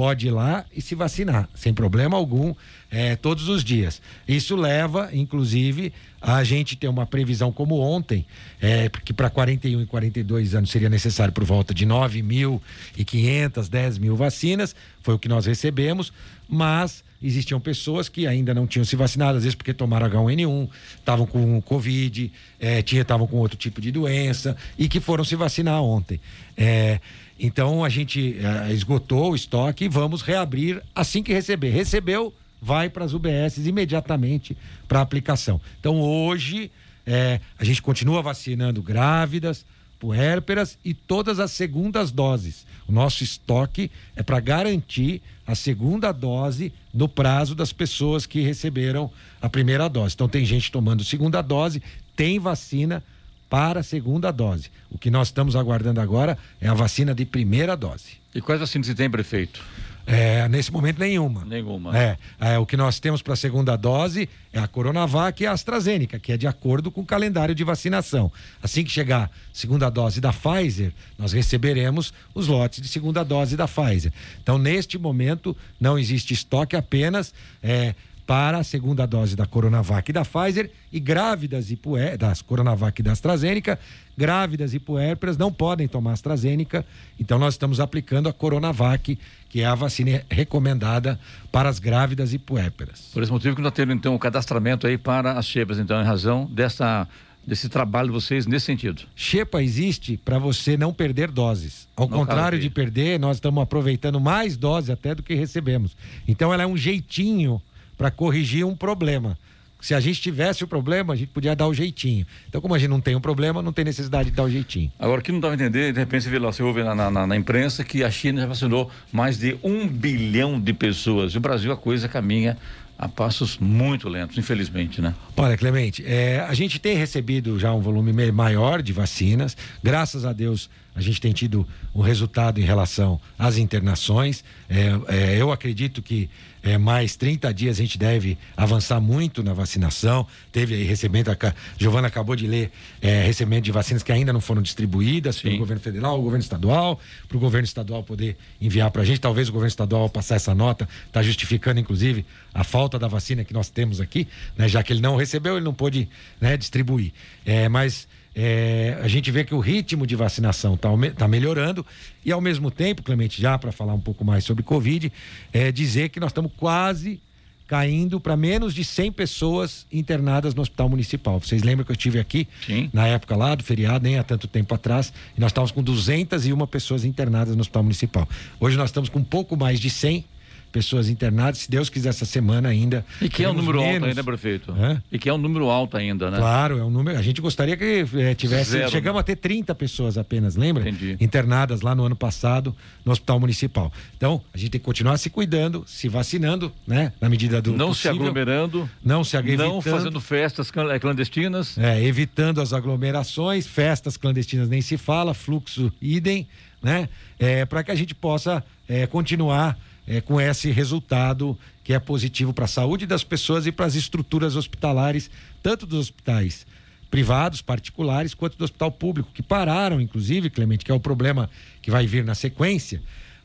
pode 0.01 0.25
ir 0.25 0.31
lá 0.31 0.65
e 0.75 0.81
se 0.81 0.95
vacinar, 0.95 1.47
sem 1.53 1.75
problema 1.75 2.17
algum, 2.17 2.55
é, 2.89 3.15
todos 3.15 3.47
os 3.47 3.63
dias. 3.63 4.01
Isso 4.27 4.55
leva, 4.55 5.11
inclusive, 5.13 5.93
a 6.19 6.43
gente 6.43 6.75
ter 6.75 6.87
uma 6.87 7.05
previsão 7.05 7.51
como 7.51 7.79
ontem, 7.79 8.25
é, 8.59 8.89
que 9.05 9.13
para 9.13 9.29
41 9.29 9.79
e 9.79 9.85
42 9.85 10.55
anos 10.55 10.71
seria 10.71 10.89
necessário 10.89 11.31
por 11.31 11.43
volta 11.43 11.71
de 11.71 11.85
9.500, 11.85 13.69
10 13.69 13.99
mil 13.99 14.15
vacinas, 14.15 14.75
foi 15.03 15.13
o 15.13 15.19
que 15.19 15.29
nós 15.29 15.45
recebemos, 15.45 16.11
mas 16.49 17.03
existiam 17.21 17.59
pessoas 17.59 18.09
que 18.09 18.25
ainda 18.25 18.55
não 18.55 18.65
tinham 18.65 18.83
se 18.83 18.95
vacinado, 18.95 19.37
às 19.37 19.43
vezes 19.43 19.53
porque 19.53 19.71
tomaram 19.71 20.09
H1N1, 20.09 20.67
estavam 20.97 21.27
com 21.27 21.61
Covid, 21.61 22.31
estavam 22.59 23.27
é, 23.27 23.29
com 23.29 23.37
outro 23.37 23.55
tipo 23.55 23.79
de 23.79 23.91
doença 23.91 24.57
e 24.79 24.89
que 24.89 24.99
foram 24.99 25.23
se 25.23 25.35
vacinar 25.35 25.79
ontem. 25.83 26.19
É, 26.57 26.99
então 27.41 27.83
a 27.83 27.89
gente 27.89 28.37
é, 28.37 28.71
esgotou 28.71 29.31
o 29.31 29.35
estoque 29.35 29.85
e 29.85 29.89
vamos 29.89 30.21
reabrir 30.21 30.81
assim 30.93 31.23
que 31.23 31.33
receber. 31.33 31.71
Recebeu, 31.71 32.31
vai 32.61 32.87
para 32.87 33.03
as 33.03 33.13
UBS 33.13 33.57
imediatamente 33.65 34.55
para 34.87 35.01
aplicação. 35.01 35.59
Então 35.79 35.99
hoje 35.99 36.71
é, 37.05 37.39
a 37.57 37.63
gente 37.63 37.81
continua 37.81 38.21
vacinando 38.21 38.81
grávidas, 38.81 39.65
puérperas 39.99 40.77
e 40.85 40.93
todas 40.93 41.39
as 41.39 41.51
segundas 41.51 42.11
doses. 42.11 42.65
O 42.87 42.91
nosso 42.91 43.23
estoque 43.23 43.89
é 44.15 44.21
para 44.21 44.39
garantir 44.39 45.21
a 45.45 45.55
segunda 45.55 46.11
dose 46.11 46.71
no 46.93 47.09
prazo 47.09 47.55
das 47.55 47.73
pessoas 47.73 48.25
que 48.27 48.41
receberam 48.41 49.11
a 49.41 49.49
primeira 49.49 49.87
dose. 49.87 50.13
Então 50.13 50.29
tem 50.29 50.45
gente 50.45 50.71
tomando 50.71 51.03
segunda 51.03 51.41
dose, 51.41 51.81
tem 52.15 52.37
vacina 52.37 53.03
para 53.51 53.81
a 53.81 53.83
segunda 53.83 54.31
dose. 54.31 54.71
O 54.89 54.97
que 54.97 55.11
nós 55.11 55.27
estamos 55.27 55.57
aguardando 55.57 55.99
agora 55.99 56.37
é 56.61 56.69
a 56.69 56.73
vacina 56.73 57.13
de 57.13 57.25
primeira 57.25 57.75
dose. 57.75 58.13
E 58.33 58.39
quais 58.39 58.61
vacinas 58.61 58.87
você 58.87 58.95
tem, 58.95 59.09
prefeito? 59.09 59.61
É, 60.07 60.47
nesse 60.47 60.71
momento, 60.71 60.99
nenhuma. 60.99 61.43
Nenhuma. 61.43 61.97
É, 61.97 62.17
é 62.39 62.57
o 62.57 62.65
que 62.65 62.77
nós 62.77 62.97
temos 62.97 63.21
para 63.21 63.33
a 63.33 63.35
segunda 63.35 63.75
dose 63.75 64.29
é 64.53 64.59
a 64.59 64.67
Coronavac 64.67 65.43
e 65.43 65.45
a 65.45 65.51
AstraZeneca, 65.51 66.17
que 66.17 66.31
é 66.31 66.37
de 66.37 66.47
acordo 66.47 66.89
com 66.89 67.01
o 67.01 67.05
calendário 67.05 67.53
de 67.53 67.63
vacinação. 67.63 68.31
Assim 68.63 68.85
que 68.85 68.89
chegar 68.89 69.25
a 69.25 69.29
segunda 69.53 69.89
dose 69.89 70.21
da 70.21 70.31
Pfizer, 70.31 70.93
nós 71.17 71.33
receberemos 71.33 72.13
os 72.33 72.47
lotes 72.47 72.81
de 72.81 72.87
segunda 72.87 73.21
dose 73.23 73.57
da 73.57 73.67
Pfizer. 73.67 74.13
Então, 74.41 74.57
neste 74.57 74.97
momento, 74.97 75.55
não 75.77 75.99
existe 75.99 76.33
estoque 76.33 76.75
apenas. 76.75 77.33
É, 77.61 77.93
para 78.31 78.59
a 78.59 78.63
segunda 78.63 79.05
dose 79.05 79.35
da 79.35 79.45
Coronavac 79.45 80.09
e 80.09 80.13
da 80.13 80.23
Pfizer 80.23 80.71
e 80.89 81.01
grávidas 81.01 81.69
e 81.69 81.75
pué, 81.75 82.15
das 82.15 82.41
Coronavac 82.41 82.97
e 82.97 83.03
da 83.03 83.11
AstraZeneca, 83.11 83.77
grávidas 84.17 84.73
e 84.73 84.79
puérperas 84.79 85.37
não 85.37 85.51
podem 85.51 85.85
tomar 85.85 86.13
AstraZeneca, 86.13 86.85
então 87.19 87.37
nós 87.37 87.55
estamos 87.55 87.81
aplicando 87.81 88.29
a 88.29 88.33
Coronavac, 88.33 89.19
que 89.49 89.59
é 89.59 89.65
a 89.65 89.75
vacina 89.75 90.23
recomendada 90.31 91.19
para 91.51 91.67
as 91.67 91.77
grávidas 91.77 92.33
e 92.33 92.39
puérperas. 92.39 93.09
Por 93.13 93.21
esse 93.21 93.33
motivo 93.33 93.53
que 93.53 93.61
nós 93.61 93.73
temos 93.73 93.93
então 93.93 94.15
o 94.15 94.19
cadastramento 94.19 94.87
aí 94.87 94.97
para 94.97 95.33
as 95.33 95.45
xepas, 95.45 95.77
então 95.77 95.99
em 95.99 96.05
razão 96.05 96.49
dessa 96.49 97.05
desse 97.45 97.67
trabalho 97.67 98.09
de 98.09 98.13
vocês 98.13 98.45
nesse 98.45 98.67
sentido? 98.67 99.01
Xepa 99.13 99.61
existe 99.61 100.15
para 100.15 100.39
você 100.39 100.77
não 100.77 100.93
perder 100.93 101.29
doses. 101.31 101.87
Ao 101.97 102.07
No 102.07 102.15
contrário 102.15 102.57
de 102.59 102.69
perder, 102.69 103.19
nós 103.19 103.37
estamos 103.37 103.61
aproveitando 103.61 104.21
mais 104.21 104.55
doses 104.55 104.89
até 104.89 105.15
do 105.15 105.23
que 105.23 105.33
recebemos. 105.33 105.97
Então 106.27 106.53
ela 106.53 106.63
é 106.63 106.67
um 106.67 106.77
jeitinho 106.77 107.59
para 108.01 108.09
corrigir 108.09 108.65
um 108.65 108.75
problema. 108.75 109.37
Se 109.79 109.93
a 109.93 109.99
gente 109.99 110.19
tivesse 110.19 110.63
o 110.63 110.67
problema, 110.67 111.13
a 111.13 111.15
gente 111.15 111.27
podia 111.29 111.55
dar 111.55 111.67
o 111.67 111.73
jeitinho. 111.73 112.25
Então, 112.49 112.59
como 112.59 112.73
a 112.73 112.79
gente 112.79 112.89
não 112.89 112.99
tem 112.99 113.15
um 113.15 113.21
problema, 113.21 113.61
não 113.61 113.71
tem 113.71 113.85
necessidade 113.85 114.31
de 114.31 114.35
dar 114.35 114.43
o 114.43 114.49
jeitinho. 114.49 114.91
Agora, 114.97 115.21
o 115.21 115.23
que 115.23 115.31
não 115.31 115.39
dava 115.39 115.53
a 115.53 115.55
entender, 115.55 115.93
de 115.93 115.99
repente 115.99 116.23
você 116.23 116.29
vê 116.31 116.39
lá, 116.39 116.51
você 116.51 116.63
ouve 116.63 116.81
na, 116.83 116.95
na, 117.11 117.27
na 117.27 117.35
imprensa 117.35 117.83
que 117.83 118.03
a 118.03 118.09
China 118.09 118.41
já 118.41 118.47
vacinou 118.47 118.89
mais 119.11 119.37
de 119.37 119.55
um 119.63 119.87
bilhão 119.87 120.59
de 120.59 120.73
pessoas. 120.73 121.33
E 121.33 121.37
o 121.37 121.41
Brasil, 121.41 121.71
a 121.71 121.77
coisa 121.77 122.07
caminha 122.07 122.57
a 122.97 123.07
passos 123.07 123.57
muito 123.59 124.09
lentos, 124.09 124.35
infelizmente, 124.37 124.99
né? 124.99 125.13
Olha, 125.37 125.55
Clemente, 125.57 126.03
é, 126.05 126.39
a 126.47 126.53
gente 126.55 126.77
tem 126.79 126.95
recebido 126.97 127.57
já 127.59 127.71
um 127.73 127.81
volume 127.81 128.11
me- 128.13 128.31
maior 128.31 128.81
de 128.81 128.93
vacinas. 128.93 129.57
Graças 129.83 130.23
a 130.25 130.33
Deus, 130.33 130.69
a 130.95 131.01
gente 131.01 131.19
tem 131.19 131.31
tido 131.33 131.67
um 131.95 132.01
resultado 132.01 132.59
em 132.59 132.63
relação 132.63 133.19
às 133.39 133.57
internações. 133.57 134.43
É, 134.69 134.91
é, 135.07 135.41
eu 135.41 135.51
acredito 135.51 135.99
que 136.03 136.29
é, 136.63 136.77
mais 136.77 137.15
30 137.15 137.53
dias 137.53 137.77
a 137.77 137.81
gente 137.81 137.97
deve 137.97 138.37
avançar 138.55 138.99
muito 138.99 139.43
na 139.43 139.53
vacinação. 139.53 140.27
Teve 140.51 140.75
aí 140.75 140.83
recebimento, 140.83 141.31
a 141.31 141.53
Giovana 141.77 142.07
acabou 142.07 142.35
de 142.35 142.45
ler, 142.45 142.71
é, 143.01 143.23
recebimento 143.23 143.63
de 143.63 143.71
vacinas 143.71 144.03
que 144.03 144.11
ainda 144.11 144.31
não 144.31 144.41
foram 144.41 144.61
distribuídas 144.61 145.41
pelo 145.41 145.53
Sim. 145.53 145.59
governo 145.59 145.81
federal, 145.81 146.19
o 146.19 146.21
governo 146.21 146.43
estadual, 146.43 146.99
para 147.27 147.37
o 147.37 147.39
governo 147.39 147.65
estadual 147.65 148.03
poder 148.03 148.37
enviar 148.59 148.91
para 148.91 149.01
a 149.01 149.05
gente. 149.05 149.19
Talvez 149.19 149.49
o 149.49 149.51
governo 149.51 149.69
estadual, 149.69 150.09
passar 150.09 150.35
essa 150.35 150.53
nota, 150.53 150.87
está 151.07 151.23
justificando, 151.23 151.79
inclusive, 151.79 152.25
a 152.53 152.63
falta 152.63 152.99
da 152.99 153.07
vacina 153.07 153.43
que 153.43 153.53
nós 153.53 153.69
temos 153.69 153.99
aqui, 153.99 154.27
né, 154.55 154.67
já 154.67 154.83
que 154.83 154.93
ele 154.93 155.01
não 155.01 155.15
recebeu, 155.15 155.55
ele 155.55 155.65
não 155.65 155.73
pôde 155.73 156.07
né, 156.39 156.57
distribuir. 156.57 157.11
É, 157.45 157.67
mas 157.67 158.07
é, 158.33 158.97
a 159.01 159.07
gente 159.07 159.29
vê 159.29 159.43
que 159.43 159.53
o 159.53 159.59
ritmo 159.59 160.07
de 160.07 160.15
vacinação 160.15 160.75
está 160.75 161.27
melhorando 161.27 161.85
e, 162.25 162.31
ao 162.31 162.39
mesmo 162.39 162.71
tempo, 162.71 163.03
Clemente, 163.03 163.41
já 163.41 163.57
para 163.57 163.71
falar 163.71 163.93
um 163.93 163.99
pouco 163.99 164.23
mais 164.23 164.43
sobre 164.43 164.63
Covid, 164.63 165.11
é 165.51 165.71
dizer 165.71 166.09
que 166.09 166.19
nós 166.19 166.31
estamos 166.31 166.51
quase 166.55 167.19
caindo 167.67 168.19
para 168.19 168.35
menos 168.35 168.73
de 168.73 168.83
100 168.83 169.13
pessoas 169.13 169.85
internadas 169.91 170.53
no 170.53 170.61
hospital 170.61 170.89
municipal. 170.89 171.39
Vocês 171.39 171.63
lembram 171.63 171.85
que 171.85 171.91
eu 171.91 171.95
estive 171.95 172.19
aqui 172.19 172.45
Sim. 172.65 172.89
na 172.91 173.07
época 173.07 173.33
lá 173.33 173.55
do 173.55 173.63
feriado, 173.63 174.03
nem 174.03 174.17
há 174.17 174.23
tanto 174.23 174.45
tempo 174.45 174.75
atrás, 174.75 175.13
e 175.37 175.39
nós 175.39 175.51
estávamos 175.51 175.71
com 175.71 175.81
201 175.81 176.67
pessoas 176.67 177.05
internadas 177.05 177.55
no 177.55 177.61
hospital 177.61 177.83
municipal. 177.83 178.27
Hoje 178.59 178.75
nós 178.75 178.89
estamos 178.89 179.09
com 179.09 179.19
um 179.19 179.23
pouco 179.23 179.55
mais 179.55 179.79
de 179.79 179.89
100 179.89 180.25
pessoas 180.71 181.09
internadas, 181.09 181.59
se 181.59 181.69
Deus 181.69 181.89
quiser 181.89 182.09
essa 182.09 182.25
semana 182.25 182.69
ainda. 182.69 183.05
E 183.21 183.29
que 183.29 183.43
é 183.43 183.49
um 183.49 183.53
número 183.53 183.79
alto 183.79 183.91
menos. 183.91 184.09
ainda, 184.09 184.23
prefeito? 184.23 184.71
Hã? 184.71 185.01
E 185.11 185.19
que 185.19 185.29
é 185.29 185.33
um 185.33 185.37
número 185.37 185.69
alto 185.69 185.97
ainda, 185.97 186.31
né? 186.31 186.37
Claro, 186.37 186.79
é 186.79 186.83
um 186.83 186.89
número. 186.89 187.17
A 187.17 187.21
gente 187.21 187.41
gostaria 187.41 187.75
que 187.77 188.05
eh, 188.15 188.33
tivesse. 188.35 188.71
Zero. 188.71 188.89
Chegamos 188.89 189.19
a 189.19 189.23
ter 189.23 189.35
30 189.35 189.75
pessoas 189.75 190.17
apenas, 190.17 190.55
lembra? 190.55 190.87
Entendi. 190.89 191.17
Internadas 191.19 191.81
lá 191.81 191.93
no 191.93 192.05
ano 192.05 192.15
passado 192.15 192.75
no 193.05 193.11
Hospital 193.11 193.39
Municipal. 193.39 193.91
Então, 194.15 194.41
a 194.53 194.57
gente 194.57 194.71
tem 194.71 194.79
que 194.79 194.85
continuar 194.85 195.17
se 195.17 195.29
cuidando, 195.29 195.83
se 195.85 196.07
vacinando, 196.07 196.71
né? 196.87 197.11
Na 197.19 197.29
medida 197.29 197.61
do 197.61 197.73
Não 197.73 197.93
se 197.93 198.03
possível. 198.07 198.15
aglomerando, 198.27 198.89
Não 199.03 199.23
se 199.23 199.35
ag- 199.37 199.57
não 199.57 199.81
fazendo 199.81 200.19
festas 200.21 200.71
eh, 200.75 200.99
clandestinas. 200.99 201.77
É, 201.77 202.01
evitando 202.03 202.61
as 202.61 202.71
aglomerações, 202.73 203.67
festas 203.67 204.15
clandestinas 204.17 204.69
nem 204.69 204.81
se 204.81 204.97
fala, 204.97 205.33
fluxo 205.33 205.91
idem, 206.01 206.47
né? 206.81 207.09
É, 207.37 207.65
para 207.65 207.83
que 207.83 207.91
a 207.91 207.95
gente 207.95 208.15
possa 208.15 208.63
é, 208.87 209.05
continuar 209.07 209.77
é, 210.07 210.21
com 210.21 210.39
esse 210.39 210.71
resultado 210.71 211.57
que 211.83 211.93
é 211.93 211.99
positivo 211.99 212.53
para 212.53 212.65
a 212.65 212.67
saúde 212.67 213.05
das 213.05 213.23
pessoas 213.23 213.65
e 213.65 213.71
para 213.71 213.85
as 213.85 213.95
estruturas 213.95 214.55
hospitalares, 214.55 215.29
tanto 215.61 215.85
dos 215.85 215.99
hospitais 215.99 216.65
privados, 217.09 217.61
particulares, 217.61 218.33
quanto 218.33 218.57
do 218.57 218.63
hospital 218.63 218.89
público, 218.89 219.29
que 219.33 219.43
pararam, 219.43 219.99
inclusive, 219.99 220.49
Clemente, 220.49 220.85
que 220.85 220.91
é 220.91 220.95
o 220.95 220.99
problema 220.99 221.49
que 221.81 221.91
vai 221.91 222.07
vir 222.07 222.23
na 222.23 222.33
sequência, 222.33 223.01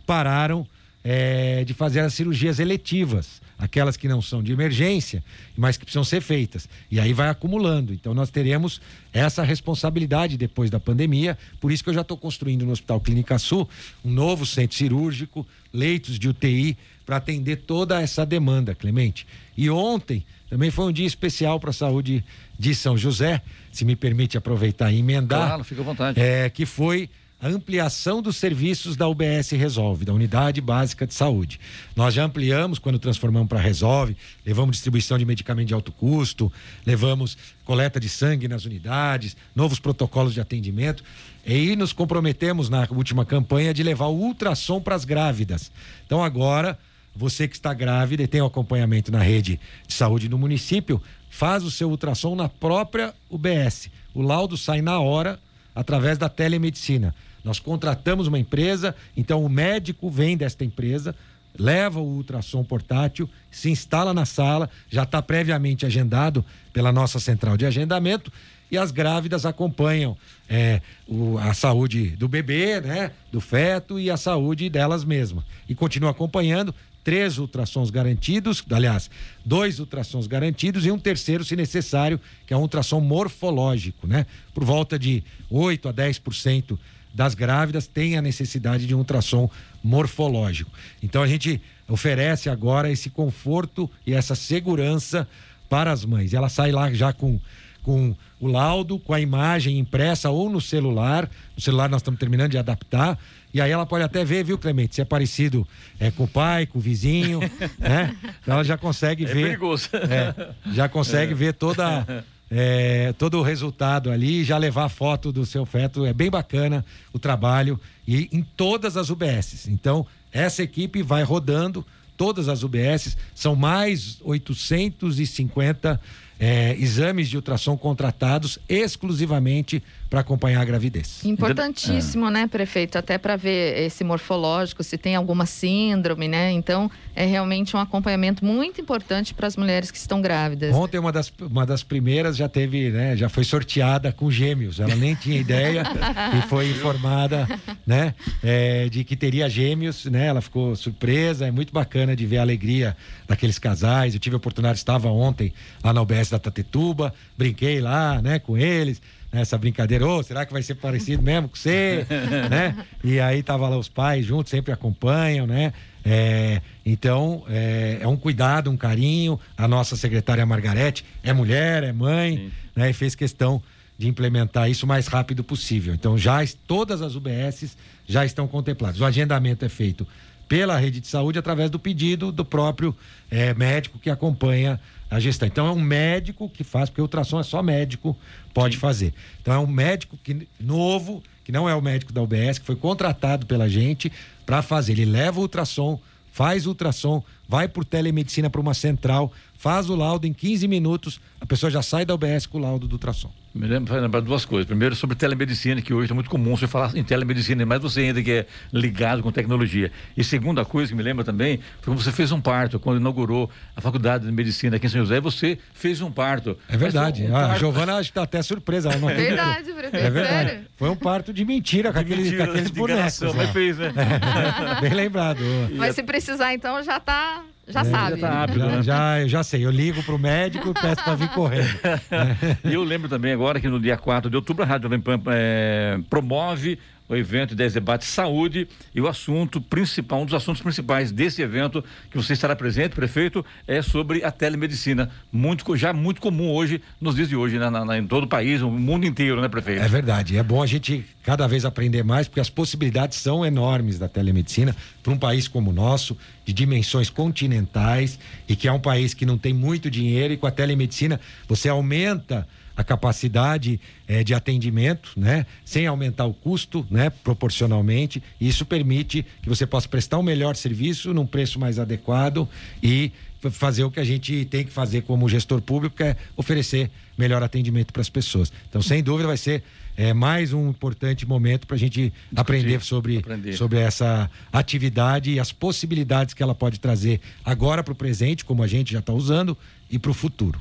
pararam 0.06 0.64
é, 1.02 1.64
de 1.64 1.74
fazer 1.74 2.00
as 2.00 2.14
cirurgias 2.14 2.60
eletivas, 2.60 3.42
aquelas 3.58 3.96
que 3.96 4.08
não 4.08 4.20
são 4.20 4.42
de 4.42 4.52
emergência, 4.52 5.24
mas 5.56 5.76
que 5.76 5.84
precisam 5.84 6.04
ser 6.04 6.20
feitas. 6.20 6.68
E 6.90 7.00
aí 7.00 7.12
vai 7.12 7.28
acumulando. 7.28 7.92
Então 7.92 8.12
nós 8.12 8.30
teremos 8.30 8.80
essa 9.12 9.42
responsabilidade 9.42 10.36
depois 10.36 10.70
da 10.70 10.78
pandemia. 10.78 11.38
Por 11.60 11.72
isso 11.72 11.82
que 11.82 11.90
eu 11.90 11.94
já 11.94 12.02
estou 12.02 12.16
construindo 12.16 12.66
no 12.66 12.72
Hospital 12.72 13.00
Clínica 13.00 13.38
Sul 13.38 13.68
um 14.04 14.10
novo 14.10 14.44
centro 14.44 14.76
cirúrgico, 14.76 15.46
leitos 15.72 16.18
de 16.18 16.28
UTI, 16.28 16.76
para 17.04 17.16
atender 17.16 17.56
toda 17.58 18.00
essa 18.02 18.26
demanda, 18.26 18.74
Clemente. 18.74 19.26
E 19.56 19.70
ontem 19.70 20.24
também 20.50 20.70
foi 20.70 20.86
um 20.86 20.92
dia 20.92 21.06
especial 21.06 21.58
para 21.58 21.70
a 21.70 21.72
saúde 21.72 22.24
de 22.58 22.74
São 22.74 22.96
José, 22.96 23.42
se 23.72 23.84
me 23.84 23.96
permite 23.96 24.36
aproveitar 24.36 24.92
e 24.92 24.98
emendar. 24.98 25.46
Claro, 25.46 25.64
fica 25.64 25.80
à 25.80 25.84
vontade. 25.84 26.20
É, 26.20 26.50
que 26.50 26.66
foi 26.66 27.08
a 27.40 27.48
ampliação 27.48 28.22
dos 28.22 28.36
serviços 28.36 28.96
da 28.96 29.06
UBS 29.06 29.50
Resolve, 29.50 30.06
da 30.06 30.12
Unidade 30.12 30.60
Básica 30.60 31.06
de 31.06 31.12
Saúde. 31.12 31.60
Nós 31.94 32.14
já 32.14 32.24
ampliamos 32.24 32.78
quando 32.78 32.98
transformamos 32.98 33.48
para 33.48 33.60
Resolve, 33.60 34.16
levamos 34.44 34.76
distribuição 34.76 35.18
de 35.18 35.26
medicamento 35.26 35.68
de 35.68 35.74
alto 35.74 35.92
custo, 35.92 36.50
levamos 36.86 37.36
coleta 37.64 38.00
de 38.00 38.08
sangue 38.08 38.48
nas 38.48 38.64
unidades, 38.64 39.36
novos 39.54 39.78
protocolos 39.78 40.32
de 40.32 40.40
atendimento. 40.40 41.04
E 41.44 41.76
nos 41.76 41.92
comprometemos 41.92 42.70
na 42.70 42.88
última 42.90 43.24
campanha 43.24 43.74
de 43.74 43.82
levar 43.82 44.06
o 44.06 44.16
ultrassom 44.16 44.80
para 44.80 44.94
as 44.94 45.04
grávidas. 45.04 45.70
Então 46.06 46.24
agora, 46.24 46.78
você 47.14 47.46
que 47.46 47.54
está 47.54 47.74
grávida 47.74 48.22
e 48.22 48.26
tem 48.26 48.40
o 48.40 48.46
acompanhamento 48.46 49.12
na 49.12 49.20
rede 49.20 49.60
de 49.86 49.92
saúde 49.92 50.28
no 50.28 50.38
município, 50.38 51.02
faz 51.28 51.64
o 51.64 51.70
seu 51.70 51.90
ultrassom 51.90 52.34
na 52.34 52.48
própria 52.48 53.14
UBS. 53.28 53.90
O 54.14 54.22
laudo 54.22 54.56
sai 54.56 54.80
na 54.80 54.98
hora 55.00 55.38
através 55.76 56.18
da 56.18 56.28
telemedicina. 56.28 57.14
Nós 57.44 57.60
contratamos 57.60 58.26
uma 58.26 58.38
empresa, 58.38 58.96
então 59.16 59.44
o 59.44 59.48
médico 59.48 60.10
vem 60.10 60.36
desta 60.36 60.64
empresa, 60.64 61.14
leva 61.56 62.00
o 62.00 62.16
ultrassom 62.16 62.64
portátil, 62.64 63.30
se 63.50 63.70
instala 63.70 64.12
na 64.12 64.24
sala, 64.24 64.68
já 64.90 65.04
está 65.04 65.22
previamente 65.22 65.86
agendado 65.86 66.44
pela 66.72 66.90
nossa 66.90 67.20
central 67.20 67.56
de 67.56 67.64
agendamento 67.64 68.32
e 68.70 68.76
as 68.76 68.90
grávidas 68.90 69.46
acompanham 69.46 70.16
é, 70.48 70.80
o- 71.06 71.38
a 71.38 71.54
saúde 71.54 72.10
do 72.10 72.26
bebê, 72.28 72.80
né, 72.80 73.10
do 73.30 73.40
feto 73.40 73.98
e 74.00 74.10
a 74.10 74.16
saúde 74.16 74.68
delas 74.68 75.04
mesmas. 75.04 75.44
E 75.68 75.74
continua 75.74 76.10
acompanhando 76.10 76.74
três 77.06 77.38
ultrassons 77.38 77.88
garantidos, 77.88 78.64
aliás, 78.68 79.08
dois 79.44 79.78
ultrassons 79.78 80.26
garantidos 80.26 80.84
e 80.84 80.90
um 80.90 80.98
terceiro, 80.98 81.44
se 81.44 81.54
necessário, 81.54 82.20
que 82.44 82.52
é 82.52 82.56
um 82.56 82.62
ultrassom 82.62 82.98
morfológico, 82.98 84.08
né? 84.08 84.26
Por 84.52 84.64
volta 84.64 84.98
de 84.98 85.22
8 85.48 85.88
a 85.88 85.94
10% 85.94 86.76
das 87.14 87.32
grávidas 87.32 87.86
tem 87.86 88.16
a 88.16 88.20
necessidade 88.20 88.88
de 88.88 88.94
um 88.96 88.98
ultrassom 88.98 89.48
morfológico. 89.84 90.72
Então 91.00 91.22
a 91.22 91.28
gente 91.28 91.62
oferece 91.86 92.50
agora 92.50 92.90
esse 92.90 93.08
conforto 93.08 93.88
e 94.04 94.12
essa 94.12 94.34
segurança 94.34 95.28
para 95.68 95.92
as 95.92 96.04
mães. 96.04 96.34
Ela 96.34 96.48
sai 96.48 96.72
lá 96.72 96.92
já 96.92 97.12
com 97.12 97.38
com 97.86 98.16
o 98.40 98.48
laudo, 98.48 98.98
com 98.98 99.14
a 99.14 99.20
imagem 99.20 99.78
impressa 99.78 100.28
ou 100.28 100.50
no 100.50 100.60
celular. 100.60 101.30
No 101.54 101.62
celular 101.62 101.88
nós 101.88 102.00
estamos 102.00 102.18
terminando 102.18 102.50
de 102.50 102.58
adaptar. 102.58 103.16
E 103.54 103.60
aí 103.60 103.70
ela 103.70 103.86
pode 103.86 104.02
até 104.02 104.24
ver, 104.24 104.44
viu, 104.44 104.58
Clemente, 104.58 104.96
se 104.96 105.00
é 105.00 105.04
parecido 105.04 105.64
é, 106.00 106.10
com 106.10 106.24
o 106.24 106.28
pai, 106.28 106.66
com 106.66 106.80
o 106.80 106.82
vizinho, 106.82 107.38
né? 107.78 108.16
Então 108.42 108.54
ela 108.54 108.64
já 108.64 108.76
consegue 108.76 109.22
É 109.24 109.28
ver. 109.28 109.44
perigoso. 109.44 109.88
É, 109.94 110.50
já 110.74 110.88
consegue 110.88 111.32
ver 111.32 111.54
toda, 111.54 112.24
é, 112.50 113.14
todo 113.16 113.38
o 113.38 113.42
resultado 113.42 114.10
ali, 114.10 114.42
já 114.42 114.58
levar 114.58 114.86
a 114.86 114.88
foto 114.88 115.30
do 115.30 115.46
seu 115.46 115.64
feto. 115.64 116.04
É 116.04 116.12
bem 116.12 116.28
bacana 116.28 116.84
o 117.12 117.20
trabalho 117.20 117.80
e 118.06 118.28
em 118.32 118.42
todas 118.42 118.96
as 118.96 119.10
UBSs. 119.10 119.70
Então, 119.70 120.04
essa 120.32 120.60
equipe 120.60 121.04
vai 121.04 121.22
rodando 121.22 121.86
todas 122.16 122.48
as 122.48 122.64
UBSs, 122.64 123.16
são 123.32 123.54
mais 123.54 124.18
850 124.24 126.00
é, 126.38 126.76
exames 126.78 127.28
de 127.28 127.36
ultrassom 127.36 127.76
contratados 127.76 128.58
exclusivamente 128.68 129.82
para 130.08 130.20
acompanhar 130.20 130.60
a 130.60 130.64
gravidez. 130.64 131.24
Importantíssimo, 131.24 132.30
né, 132.30 132.46
prefeito? 132.46 132.96
Até 132.96 133.18
para 133.18 133.36
ver 133.36 133.82
esse 133.82 134.04
morfológico, 134.04 134.84
se 134.84 134.96
tem 134.96 135.16
alguma 135.16 135.46
síndrome, 135.46 136.28
né? 136.28 136.52
Então, 136.52 136.90
é 137.14 137.24
realmente 137.24 137.76
um 137.76 137.80
acompanhamento 137.80 138.44
muito 138.44 138.80
importante 138.80 139.34
para 139.34 139.46
as 139.46 139.56
mulheres 139.56 139.90
que 139.90 139.98
estão 139.98 140.20
grávidas. 140.20 140.74
Ontem 140.74 140.98
uma 140.98 141.10
das, 141.10 141.32
uma 141.40 141.66
das 141.66 141.82
primeiras 141.82 142.36
já 142.36 142.48
teve, 142.48 142.90
né, 142.90 143.16
já 143.16 143.28
foi 143.28 143.42
sorteada 143.42 144.12
com 144.12 144.30
gêmeos. 144.30 144.78
Ela 144.78 144.94
nem 144.94 145.14
tinha 145.14 145.40
ideia 145.40 145.82
e 146.38 146.48
foi 146.48 146.70
informada, 146.70 147.48
né, 147.84 148.14
é, 148.42 148.88
de 148.88 149.02
que 149.02 149.16
teria 149.16 149.48
gêmeos, 149.48 150.04
né? 150.04 150.26
Ela 150.26 150.40
ficou 150.40 150.76
surpresa, 150.76 151.46
é 151.46 151.50
muito 151.50 151.72
bacana 151.72 152.14
de 152.14 152.26
ver 152.26 152.38
a 152.38 152.42
alegria 152.42 152.96
daqueles 153.26 153.58
casais. 153.58 154.14
Eu 154.14 154.20
tive 154.20 154.34
a 154.34 154.38
oportunidade, 154.38 154.78
estava 154.78 155.08
ontem 155.08 155.52
lá 155.82 155.92
na 155.92 156.00
UBS 156.00 156.25
da 156.30 156.38
Tatetuba, 156.38 157.12
brinquei 157.36 157.80
lá, 157.80 158.20
né, 158.20 158.38
com 158.38 158.56
eles. 158.56 159.00
Essa 159.32 159.58
brincadeira, 159.58 160.06
ô, 160.06 160.22
será 160.22 160.46
que 160.46 160.52
vai 160.52 160.62
ser 160.62 160.76
parecido 160.76 161.22
mesmo 161.22 161.48
com 161.48 161.56
você? 161.56 162.06
né? 162.48 162.76
E 163.04 163.20
aí 163.20 163.42
tava 163.42 163.68
lá 163.68 163.76
os 163.76 163.88
pais 163.88 164.24
juntos, 164.24 164.50
sempre 164.50 164.72
acompanham, 164.72 165.46
né? 165.46 165.72
É, 166.04 166.62
então, 166.84 167.44
é, 167.48 167.98
é 168.00 168.08
um 168.08 168.16
cuidado, 168.16 168.70
um 168.70 168.76
carinho. 168.76 169.38
A 169.56 169.66
nossa 169.66 169.96
secretária 169.96 170.46
Margarete 170.46 171.04
é 171.22 171.32
mulher, 171.32 171.82
é 171.82 171.92
mãe, 171.92 172.50
né? 172.74 172.90
E 172.90 172.92
fez 172.92 173.14
questão 173.14 173.60
de 173.98 174.08
implementar 174.08 174.70
isso 174.70 174.86
o 174.86 174.88
mais 174.88 175.06
rápido 175.06 175.42
possível. 175.42 175.92
Então, 175.92 176.16
já 176.16 176.38
todas 176.66 177.02
as 177.02 177.14
UBSs 177.14 177.76
já 178.06 178.24
estão 178.24 178.46
contempladas. 178.46 179.00
O 179.00 179.04
agendamento 179.04 179.64
é 179.64 179.68
feito 179.68 180.06
pela 180.48 180.76
rede 180.76 181.00
de 181.00 181.06
saúde 181.06 181.38
através 181.38 181.70
do 181.70 181.78
pedido 181.78 182.30
do 182.30 182.44
próprio 182.44 182.94
é, 183.30 183.52
médico 183.54 183.98
que 183.98 184.10
acompanha 184.10 184.80
a 185.10 185.20
gestão. 185.20 185.46
Então 185.46 185.66
é 185.66 185.70
um 185.70 185.80
médico 185.80 186.48
que 186.48 186.64
faz, 186.64 186.88
porque 186.88 187.00
o 187.00 187.04
ultrassom 187.04 187.40
é 187.40 187.42
só 187.42 187.62
médico 187.62 188.16
pode 188.52 188.74
Sim. 188.74 188.80
fazer. 188.80 189.14
Então 189.40 189.54
é 189.54 189.58
um 189.58 189.66
médico 189.66 190.18
que, 190.22 190.48
novo, 190.58 191.22
que 191.44 191.52
não 191.52 191.68
é 191.68 191.74
o 191.74 191.82
médico 191.82 192.12
da 192.12 192.22
UBS, 192.22 192.58
que 192.58 192.66
foi 192.66 192.76
contratado 192.76 193.46
pela 193.46 193.68
gente 193.68 194.12
para 194.44 194.62
fazer. 194.62 194.92
Ele 194.92 195.04
leva 195.04 195.38
o 195.38 195.42
ultrassom, 195.42 196.00
faz 196.32 196.66
o 196.66 196.70
ultrassom, 196.70 197.22
vai 197.48 197.68
por 197.68 197.84
telemedicina 197.84 198.50
para 198.50 198.60
uma 198.60 198.74
central, 198.74 199.32
faz 199.54 199.88
o 199.88 199.96
laudo 199.96 200.26
em 200.26 200.32
15 200.32 200.68
minutos, 200.68 201.20
a 201.40 201.46
pessoa 201.46 201.70
já 201.70 201.82
sai 201.82 202.04
da 202.04 202.14
UBS 202.14 202.46
com 202.46 202.58
o 202.58 202.60
laudo 202.60 202.86
do 202.86 202.94
ultrassom. 202.94 203.30
Me 203.56 203.66
lembro, 203.66 203.98
lembrar 203.98 204.20
duas 204.20 204.44
coisas. 204.44 204.66
Primeiro, 204.66 204.94
sobre 204.94 205.16
telemedicina, 205.16 205.80
que 205.80 205.94
hoje 205.94 206.10
é 206.10 206.14
muito 206.14 206.28
comum 206.28 206.54
você 206.54 206.66
falar 206.66 206.94
em 206.94 207.02
telemedicina, 207.02 207.64
mas 207.64 207.80
você 207.80 208.00
ainda 208.02 208.22
que 208.22 208.30
é 208.30 208.46
ligado 208.70 209.22
com 209.22 209.32
tecnologia. 209.32 209.90
E 210.14 210.22
segunda 210.22 210.62
coisa 210.62 210.92
que 210.92 210.96
me 210.96 211.02
lembra 211.02 211.24
também, 211.24 211.58
foi 211.80 211.94
quando 211.94 212.02
você 212.02 212.12
fez 212.12 212.30
um 212.32 212.40
parto, 212.40 212.78
quando 212.78 213.00
inaugurou 213.00 213.50
a 213.74 213.80
faculdade 213.80 214.26
de 214.26 214.32
medicina 214.32 214.76
aqui 214.76 214.84
em 214.84 214.88
São 214.90 215.00
José, 215.00 215.20
você 215.22 215.58
fez 215.72 216.02
um 216.02 216.10
parto. 216.10 216.58
É 216.68 216.76
verdade. 216.76 217.22
Um, 217.22 217.28
um 217.28 217.32
parto... 217.32 217.52
A 217.52 217.58
Giovana 217.58 218.00
está 218.02 218.24
até 218.24 218.42
surpresa. 218.42 218.90
Ela 218.90 218.98
não 218.98 219.08
verdade, 219.16 219.70
É 219.70 220.10
verdade. 220.10 220.60
Foi 220.76 220.90
um 220.90 220.96
parto 220.96 221.32
de 221.32 221.42
mentira, 221.42 221.94
com, 221.94 221.98
de 221.98 222.04
aquele, 222.04 222.22
mentira, 222.24 222.44
com 222.44 222.50
aqueles 222.50 222.70
bonecos. 222.70 223.34
Mas 223.34 223.50
fez, 223.50 223.78
né? 223.78 223.90
Bem 224.82 224.92
lembrado. 224.92 225.40
Mas 225.76 225.94
se 225.94 226.02
precisar, 226.02 226.52
então, 226.52 226.82
já 226.82 226.98
está 226.98 227.35
já 227.68 227.80
é, 227.80 227.84
sabe. 227.84 228.20
Já, 228.20 228.28
tá 228.28 228.52
já, 228.52 228.66
né? 228.66 228.82
já, 228.82 229.26
já, 229.26 229.42
sei. 229.42 229.64
Eu 229.64 229.70
ligo 229.70 230.02
pro 230.02 230.18
médico 230.18 230.70
e 230.70 230.74
peço 230.74 231.02
para 231.02 231.14
vir 231.14 231.28
correndo. 231.30 231.68
e 232.64 232.72
eu 232.72 232.84
lembro 232.84 233.08
também 233.08 233.32
agora 233.32 233.60
que 233.60 233.68
no 233.68 233.80
dia 233.80 233.96
4 233.96 234.30
de 234.30 234.36
outubro 234.36 234.62
a 234.62 234.66
Rádio 234.66 234.84
Jovem 234.84 235.00
Pan 235.00 235.20
é, 235.26 235.98
promove 236.08 236.78
o 237.08 237.16
evento 237.16 237.54
10 237.54 237.74
debates 237.74 238.08
saúde 238.08 238.68
e 238.94 239.00
o 239.00 239.08
assunto 239.08 239.60
principal, 239.60 240.22
um 240.22 240.24
dos 240.24 240.34
assuntos 240.34 240.62
principais 240.62 241.12
desse 241.12 241.42
evento 241.42 241.84
que 242.10 242.16
você 242.16 242.32
estará 242.32 242.56
presente, 242.56 242.94
prefeito, 242.94 243.44
é 243.66 243.80
sobre 243.82 244.24
a 244.24 244.30
telemedicina, 244.30 245.10
muito 245.32 245.76
já 245.76 245.92
muito 245.92 246.20
comum 246.20 246.50
hoje 246.50 246.80
nos 247.00 247.14
dias 247.14 247.28
de 247.28 247.36
hoje, 247.36 247.58
né? 247.58 247.70
na, 247.70 247.84
na, 247.84 247.98
em 247.98 248.06
todo 248.06 248.24
o 248.24 248.28
país, 248.28 248.62
o 248.62 248.70
mundo 248.70 249.06
inteiro, 249.06 249.40
né, 249.40 249.48
prefeito? 249.48 249.82
É 249.82 249.88
verdade, 249.88 250.36
é 250.36 250.42
bom 250.42 250.62
a 250.62 250.66
gente 250.66 251.04
cada 251.22 251.46
vez 251.46 251.64
aprender 251.64 252.02
mais 252.02 252.28
porque 252.28 252.40
as 252.40 252.50
possibilidades 252.50 253.18
são 253.18 253.44
enormes 253.44 253.98
da 253.98 254.08
telemedicina 254.08 254.74
para 255.02 255.12
um 255.12 255.18
país 255.18 255.48
como 255.48 255.70
o 255.70 255.72
nosso, 255.72 256.16
de 256.44 256.52
dimensões 256.52 257.10
continentais 257.10 258.18
e 258.48 258.54
que 258.54 258.68
é 258.68 258.72
um 258.72 258.80
país 258.80 259.14
que 259.14 259.26
não 259.26 259.36
tem 259.36 259.52
muito 259.52 259.90
dinheiro 259.90 260.32
e 260.32 260.36
com 260.36 260.46
a 260.46 260.50
telemedicina 260.50 261.20
você 261.48 261.68
aumenta 261.68 262.46
a 262.76 262.84
capacidade 262.84 263.80
é, 264.06 264.22
de 264.22 264.34
atendimento, 264.34 265.12
né? 265.16 265.46
Sem 265.64 265.86
aumentar 265.86 266.26
o 266.26 266.34
custo, 266.34 266.86
né? 266.90 267.10
Proporcionalmente. 267.10 268.22
Isso 268.40 268.66
permite 268.66 269.24
que 269.42 269.48
você 269.48 269.66
possa 269.66 269.88
prestar 269.88 270.18
um 270.18 270.22
melhor 270.22 270.56
serviço 270.56 271.14
num 271.14 271.26
preço 271.26 271.58
mais 271.58 271.78
adequado 271.78 272.48
e 272.82 273.10
fazer 273.50 273.84
o 273.84 273.90
que 273.90 274.00
a 274.00 274.04
gente 274.04 274.44
tem 274.46 274.64
que 274.64 274.72
fazer 274.72 275.02
como 275.02 275.28
gestor 275.28 275.60
público, 275.60 275.96
que 275.96 276.02
é 276.02 276.16
oferecer 276.36 276.90
melhor 277.16 277.42
atendimento 277.42 277.92
para 277.92 278.02
as 278.02 278.08
pessoas. 278.08 278.52
Então, 278.68 278.82
sem 278.82 279.02
dúvida, 279.02 279.28
vai 279.28 279.36
ser 279.36 279.62
é, 279.96 280.12
mais 280.12 280.52
um 280.52 280.68
importante 280.68 281.26
momento 281.26 281.66
para 281.66 281.76
a 281.76 281.78
gente 281.78 282.12
aprender 282.34 282.82
sobre, 282.82 283.18
aprender. 283.18 283.56
sobre 283.56 283.78
essa 283.78 284.30
atividade 284.52 285.30
e 285.30 285.40
as 285.40 285.52
possibilidades 285.52 286.34
que 286.34 286.42
ela 286.42 286.54
pode 286.54 286.78
trazer 286.78 287.20
agora 287.44 287.82
para 287.82 287.92
o 287.92 287.96
presente, 287.96 288.44
como 288.44 288.62
a 288.62 288.66
gente 288.66 288.92
já 288.92 288.98
está 288.98 289.12
usando, 289.12 289.56
e 289.90 289.98
para 289.98 290.10
o 290.10 290.14
futuro. 290.14 290.60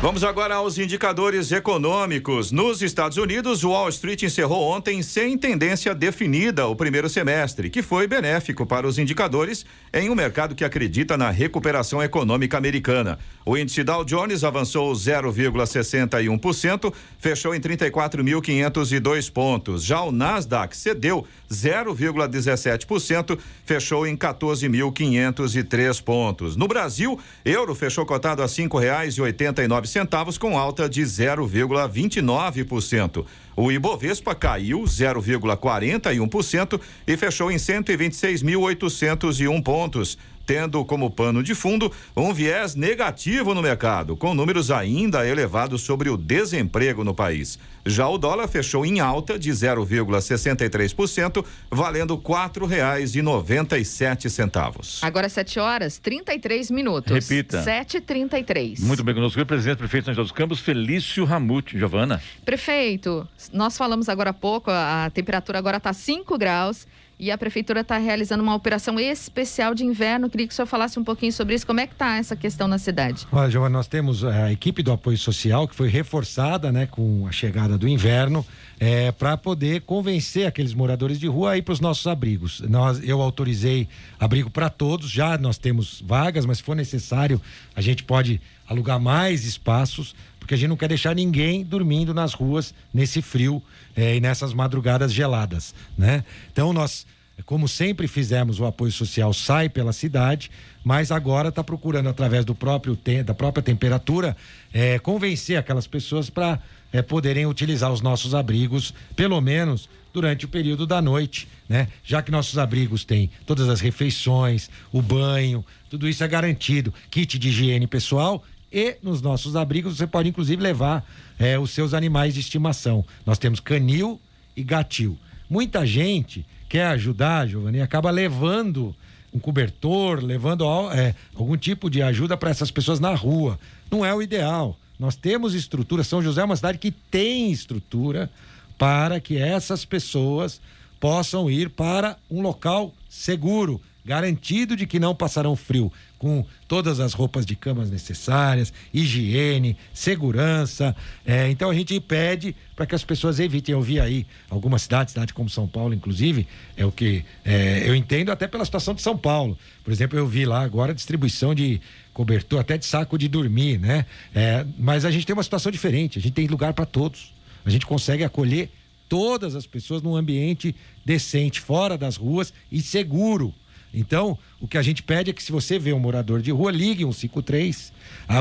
Vamos 0.00 0.22
agora 0.22 0.54
aos 0.54 0.78
indicadores 0.78 1.50
econômicos. 1.50 2.52
Nos 2.52 2.82
Estados 2.82 3.18
Unidos, 3.18 3.64
o 3.64 3.70
Wall 3.70 3.88
Street 3.88 4.22
encerrou 4.22 4.62
ontem 4.62 5.02
sem 5.02 5.36
tendência 5.36 5.92
definida 5.92 6.68
o 6.68 6.76
primeiro 6.76 7.08
semestre, 7.08 7.68
que 7.68 7.82
foi 7.82 8.06
benéfico 8.06 8.64
para 8.64 8.86
os 8.86 8.96
indicadores 8.96 9.66
em 9.92 10.08
um 10.08 10.14
mercado 10.14 10.54
que 10.54 10.64
acredita 10.64 11.16
na 11.16 11.30
recuperação 11.30 12.00
econômica 12.00 12.56
americana. 12.56 13.18
O 13.44 13.58
índice 13.58 13.82
Dow 13.82 14.04
Jones 14.04 14.44
avançou 14.44 14.92
0,61%, 14.92 16.94
fechou 17.18 17.52
em 17.52 17.60
34.502 17.60 19.32
pontos. 19.32 19.82
Já 19.82 20.00
o 20.02 20.12
Nasdaq 20.12 20.76
cedeu 20.76 21.26
0,17%, 21.50 23.36
fechou 23.64 24.06
em 24.06 24.16
14.503 24.16 26.00
pontos. 26.04 26.54
No 26.54 26.68
Brasil, 26.68 27.18
euro 27.44 27.74
fechou 27.74 28.06
cotado 28.06 28.42
a 28.42 28.46
R$ 28.46 28.52
5,89 28.52 29.87
centavos 29.90 30.38
com 30.38 30.58
alta 30.58 30.88
de 30.88 31.02
0,29%. 31.02 33.26
O 33.56 33.72
Ibovespa 33.72 34.34
caiu 34.34 34.82
0,41% 34.82 36.80
e 37.06 37.16
fechou 37.16 37.50
em 37.50 37.56
126.801 37.56 39.62
pontos 39.62 40.18
tendo 40.48 40.82
como 40.82 41.10
pano 41.10 41.42
de 41.42 41.54
fundo 41.54 41.92
um 42.16 42.32
viés 42.32 42.74
negativo 42.74 43.52
no 43.52 43.60
mercado, 43.60 44.16
com 44.16 44.32
números 44.32 44.70
ainda 44.70 45.28
elevados 45.28 45.82
sobre 45.82 46.08
o 46.08 46.16
desemprego 46.16 47.04
no 47.04 47.14
país. 47.14 47.58
Já 47.84 48.08
o 48.08 48.16
dólar 48.16 48.48
fechou 48.48 48.86
em 48.86 48.98
alta 48.98 49.38
de 49.38 49.50
0,63%, 49.50 51.44
valendo 51.70 52.16
quatro 52.16 52.64
reais 52.64 53.14
e 53.14 53.20
noventa 53.20 53.76
e 53.78 53.84
sete 53.84 54.30
centavos. 54.30 55.00
Agora 55.04 55.28
sete 55.28 55.60
horas, 55.60 55.98
33 55.98 56.70
minutos. 56.70 57.12
Repita. 57.12 57.62
Sete 57.62 58.00
trinta 58.00 58.38
e 58.38 58.44
três. 58.44 58.80
Muito 58.80 59.04
bem, 59.04 59.14
conosco 59.14 59.38
o 59.38 59.44
presidente 59.46 59.76
prefeito 59.76 60.06
São 60.06 60.14
José 60.14 60.22
dos 60.22 60.32
Campos, 60.32 60.60
Felício 60.60 61.26
Ramute. 61.26 61.78
Giovana. 61.78 62.22
Prefeito, 62.42 63.28
nós 63.52 63.76
falamos 63.76 64.08
agora 64.08 64.30
há 64.30 64.34
pouco, 64.34 64.70
a 64.70 65.10
temperatura 65.12 65.58
agora 65.58 65.76
está 65.76 65.92
5 65.92 66.38
graus. 66.38 66.86
E 67.18 67.32
a 67.32 67.38
prefeitura 67.38 67.80
está 67.80 67.98
realizando 67.98 68.44
uma 68.44 68.54
operação 68.54 69.00
especial 69.00 69.74
de 69.74 69.84
inverno. 69.84 70.30
Queria 70.30 70.46
que 70.46 70.52
o 70.52 70.56
senhor 70.56 70.66
falasse 70.66 71.00
um 71.00 71.04
pouquinho 71.04 71.32
sobre 71.32 71.54
isso. 71.56 71.66
Como 71.66 71.80
é 71.80 71.86
que 71.86 71.92
está 71.92 72.16
essa 72.16 72.36
questão 72.36 72.68
na 72.68 72.78
cidade? 72.78 73.26
Olha, 73.32 73.50
Giovana, 73.50 73.76
nós 73.76 73.88
temos 73.88 74.24
a 74.24 74.52
equipe 74.52 74.84
do 74.84 74.92
apoio 74.92 75.18
social 75.18 75.66
que 75.66 75.74
foi 75.74 75.88
reforçada, 75.88 76.70
né, 76.70 76.86
com 76.86 77.26
a 77.26 77.32
chegada 77.32 77.76
do 77.76 77.88
inverno, 77.88 78.46
é, 78.78 79.10
para 79.10 79.36
poder 79.36 79.80
convencer 79.80 80.46
aqueles 80.46 80.72
moradores 80.72 81.18
de 81.18 81.26
rua 81.26 81.52
a 81.52 81.58
ir 81.58 81.62
para 81.62 81.72
os 81.72 81.80
nossos 81.80 82.06
abrigos. 82.06 82.60
Nós, 82.60 83.02
eu 83.02 83.20
autorizei 83.20 83.88
abrigo 84.20 84.48
para 84.48 84.70
todos. 84.70 85.10
Já 85.10 85.36
nós 85.36 85.58
temos 85.58 86.00
vagas, 86.06 86.46
mas 86.46 86.58
se 86.58 86.62
for 86.62 86.76
necessário, 86.76 87.42
a 87.74 87.80
gente 87.80 88.04
pode 88.04 88.40
alugar 88.68 89.00
mais 89.00 89.44
espaços 89.44 90.14
porque 90.48 90.54
a 90.54 90.58
gente 90.58 90.70
não 90.70 90.78
quer 90.78 90.88
deixar 90.88 91.14
ninguém 91.14 91.62
dormindo 91.62 92.14
nas 92.14 92.32
ruas 92.32 92.72
nesse 92.92 93.20
frio 93.20 93.62
é, 93.94 94.16
e 94.16 94.20
nessas 94.20 94.54
madrugadas 94.54 95.12
geladas, 95.12 95.74
né? 95.96 96.24
Então 96.50 96.72
nós, 96.72 97.06
como 97.44 97.68
sempre 97.68 98.08
fizemos, 98.08 98.58
o 98.58 98.64
apoio 98.64 98.90
social 98.90 99.34
sai 99.34 99.68
pela 99.68 99.92
cidade, 99.92 100.50
mas 100.82 101.12
agora 101.12 101.50
está 101.50 101.62
procurando 101.62 102.08
através 102.08 102.46
do 102.46 102.54
próprio 102.54 102.98
da 103.26 103.34
própria 103.34 103.62
temperatura 103.62 104.34
é, 104.72 104.98
convencer 104.98 105.58
aquelas 105.58 105.86
pessoas 105.86 106.30
para 106.30 106.58
é, 106.90 107.02
poderem 107.02 107.44
utilizar 107.44 107.92
os 107.92 108.00
nossos 108.00 108.34
abrigos, 108.34 108.94
pelo 109.14 109.38
menos 109.42 109.86
durante 110.14 110.46
o 110.46 110.48
período 110.48 110.86
da 110.86 111.02
noite, 111.02 111.46
né? 111.68 111.88
Já 112.02 112.22
que 112.22 112.30
nossos 112.30 112.56
abrigos 112.56 113.04
têm 113.04 113.30
todas 113.44 113.68
as 113.68 113.82
refeições, 113.82 114.70
o 114.90 115.02
banho, 115.02 115.62
tudo 115.90 116.08
isso 116.08 116.24
é 116.24 116.28
garantido, 116.28 116.94
kit 117.10 117.38
de 117.38 117.50
higiene 117.50 117.86
pessoal 117.86 118.42
e 118.72 118.96
nos 119.02 119.22
nossos 119.22 119.56
abrigos 119.56 119.96
você 119.96 120.06
pode 120.06 120.28
inclusive 120.28 120.62
levar 120.62 121.04
é, 121.38 121.58
os 121.58 121.70
seus 121.70 121.94
animais 121.94 122.34
de 122.34 122.40
estimação. 122.40 123.04
Nós 123.24 123.38
temos 123.38 123.60
canil 123.60 124.20
e 124.56 124.62
gatil. 124.62 125.18
Muita 125.48 125.86
gente 125.86 126.44
quer 126.68 126.86
ajudar, 126.88 127.48
Giovanni, 127.48 127.80
acaba 127.80 128.10
levando 128.10 128.94
um 129.32 129.38
cobertor, 129.38 130.22
levando 130.22 130.64
é, 130.92 131.14
algum 131.34 131.56
tipo 131.56 131.88
de 131.88 132.02
ajuda 132.02 132.36
para 132.36 132.50
essas 132.50 132.70
pessoas 132.70 133.00
na 133.00 133.14
rua. 133.14 133.58
Não 133.90 134.04
é 134.04 134.14
o 134.14 134.22
ideal. 134.22 134.76
Nós 134.98 135.16
temos 135.16 135.54
estrutura. 135.54 136.02
São 136.02 136.22
José 136.22 136.40
é 136.40 136.44
uma 136.44 136.56
cidade 136.56 136.78
que 136.78 136.90
tem 136.90 137.50
estrutura 137.50 138.30
para 138.76 139.20
que 139.20 139.36
essas 139.38 139.84
pessoas 139.84 140.60
possam 141.00 141.50
ir 141.50 141.70
para 141.70 142.16
um 142.30 142.42
local 142.42 142.92
seguro, 143.08 143.80
garantido 144.08 144.74
de 144.74 144.86
que 144.86 144.98
não 144.98 145.14
passarão 145.14 145.54
frio, 145.54 145.92
com 146.18 146.42
todas 146.66 146.98
as 146.98 147.12
roupas 147.12 147.44
de 147.44 147.54
camas 147.54 147.90
necessárias, 147.90 148.72
higiene, 148.92 149.76
segurança. 149.92 150.96
É, 151.26 151.50
então 151.50 151.68
a 151.68 151.74
gente 151.74 152.00
pede 152.00 152.56
para 152.74 152.86
que 152.86 152.94
as 152.94 153.04
pessoas 153.04 153.38
evitem. 153.38 153.74
Eu 153.74 153.82
vi 153.82 154.00
aí 154.00 154.26
algumas 154.48 154.80
cidades, 154.80 155.12
cidade 155.12 155.34
como 155.34 155.50
São 155.50 155.68
Paulo, 155.68 155.92
inclusive, 155.92 156.48
é 156.74 156.86
o 156.86 156.90
que 156.90 157.22
é, 157.44 157.82
eu 157.86 157.94
entendo 157.94 158.32
até 158.32 158.48
pela 158.48 158.64
situação 158.64 158.94
de 158.94 159.02
São 159.02 159.16
Paulo. 159.16 159.58
Por 159.84 159.92
exemplo, 159.92 160.18
eu 160.18 160.26
vi 160.26 160.46
lá 160.46 160.62
agora 160.62 160.92
a 160.92 160.94
distribuição 160.94 161.54
de 161.54 161.78
cobertor, 162.14 162.60
até 162.60 162.78
de 162.78 162.86
saco 162.86 163.18
de 163.18 163.28
dormir, 163.28 163.78
né? 163.78 164.06
É, 164.34 164.64
mas 164.78 165.04
a 165.04 165.10
gente 165.10 165.26
tem 165.26 165.34
uma 165.34 165.42
situação 165.42 165.70
diferente, 165.70 166.18
a 166.18 166.22
gente 166.22 166.32
tem 166.32 166.46
lugar 166.46 166.72
para 166.72 166.86
todos. 166.86 167.34
A 167.62 167.68
gente 167.68 167.84
consegue 167.84 168.24
acolher 168.24 168.70
todas 169.06 169.54
as 169.54 169.66
pessoas 169.66 170.00
num 170.00 170.16
ambiente 170.16 170.74
decente, 171.04 171.60
fora 171.60 171.98
das 171.98 172.16
ruas 172.16 172.54
e 172.72 172.80
seguro. 172.80 173.52
Então, 173.92 174.38
o 174.60 174.68
que 174.68 174.76
a 174.78 174.82
gente 174.82 175.02
pede 175.02 175.30
é 175.30 175.32
que 175.32 175.42
se 175.42 175.52
você 175.52 175.78
vê 175.78 175.92
um 175.92 175.98
morador 175.98 176.40
de 176.40 176.50
rua, 176.50 176.70
ligue 176.70 177.04
153. 177.04 177.92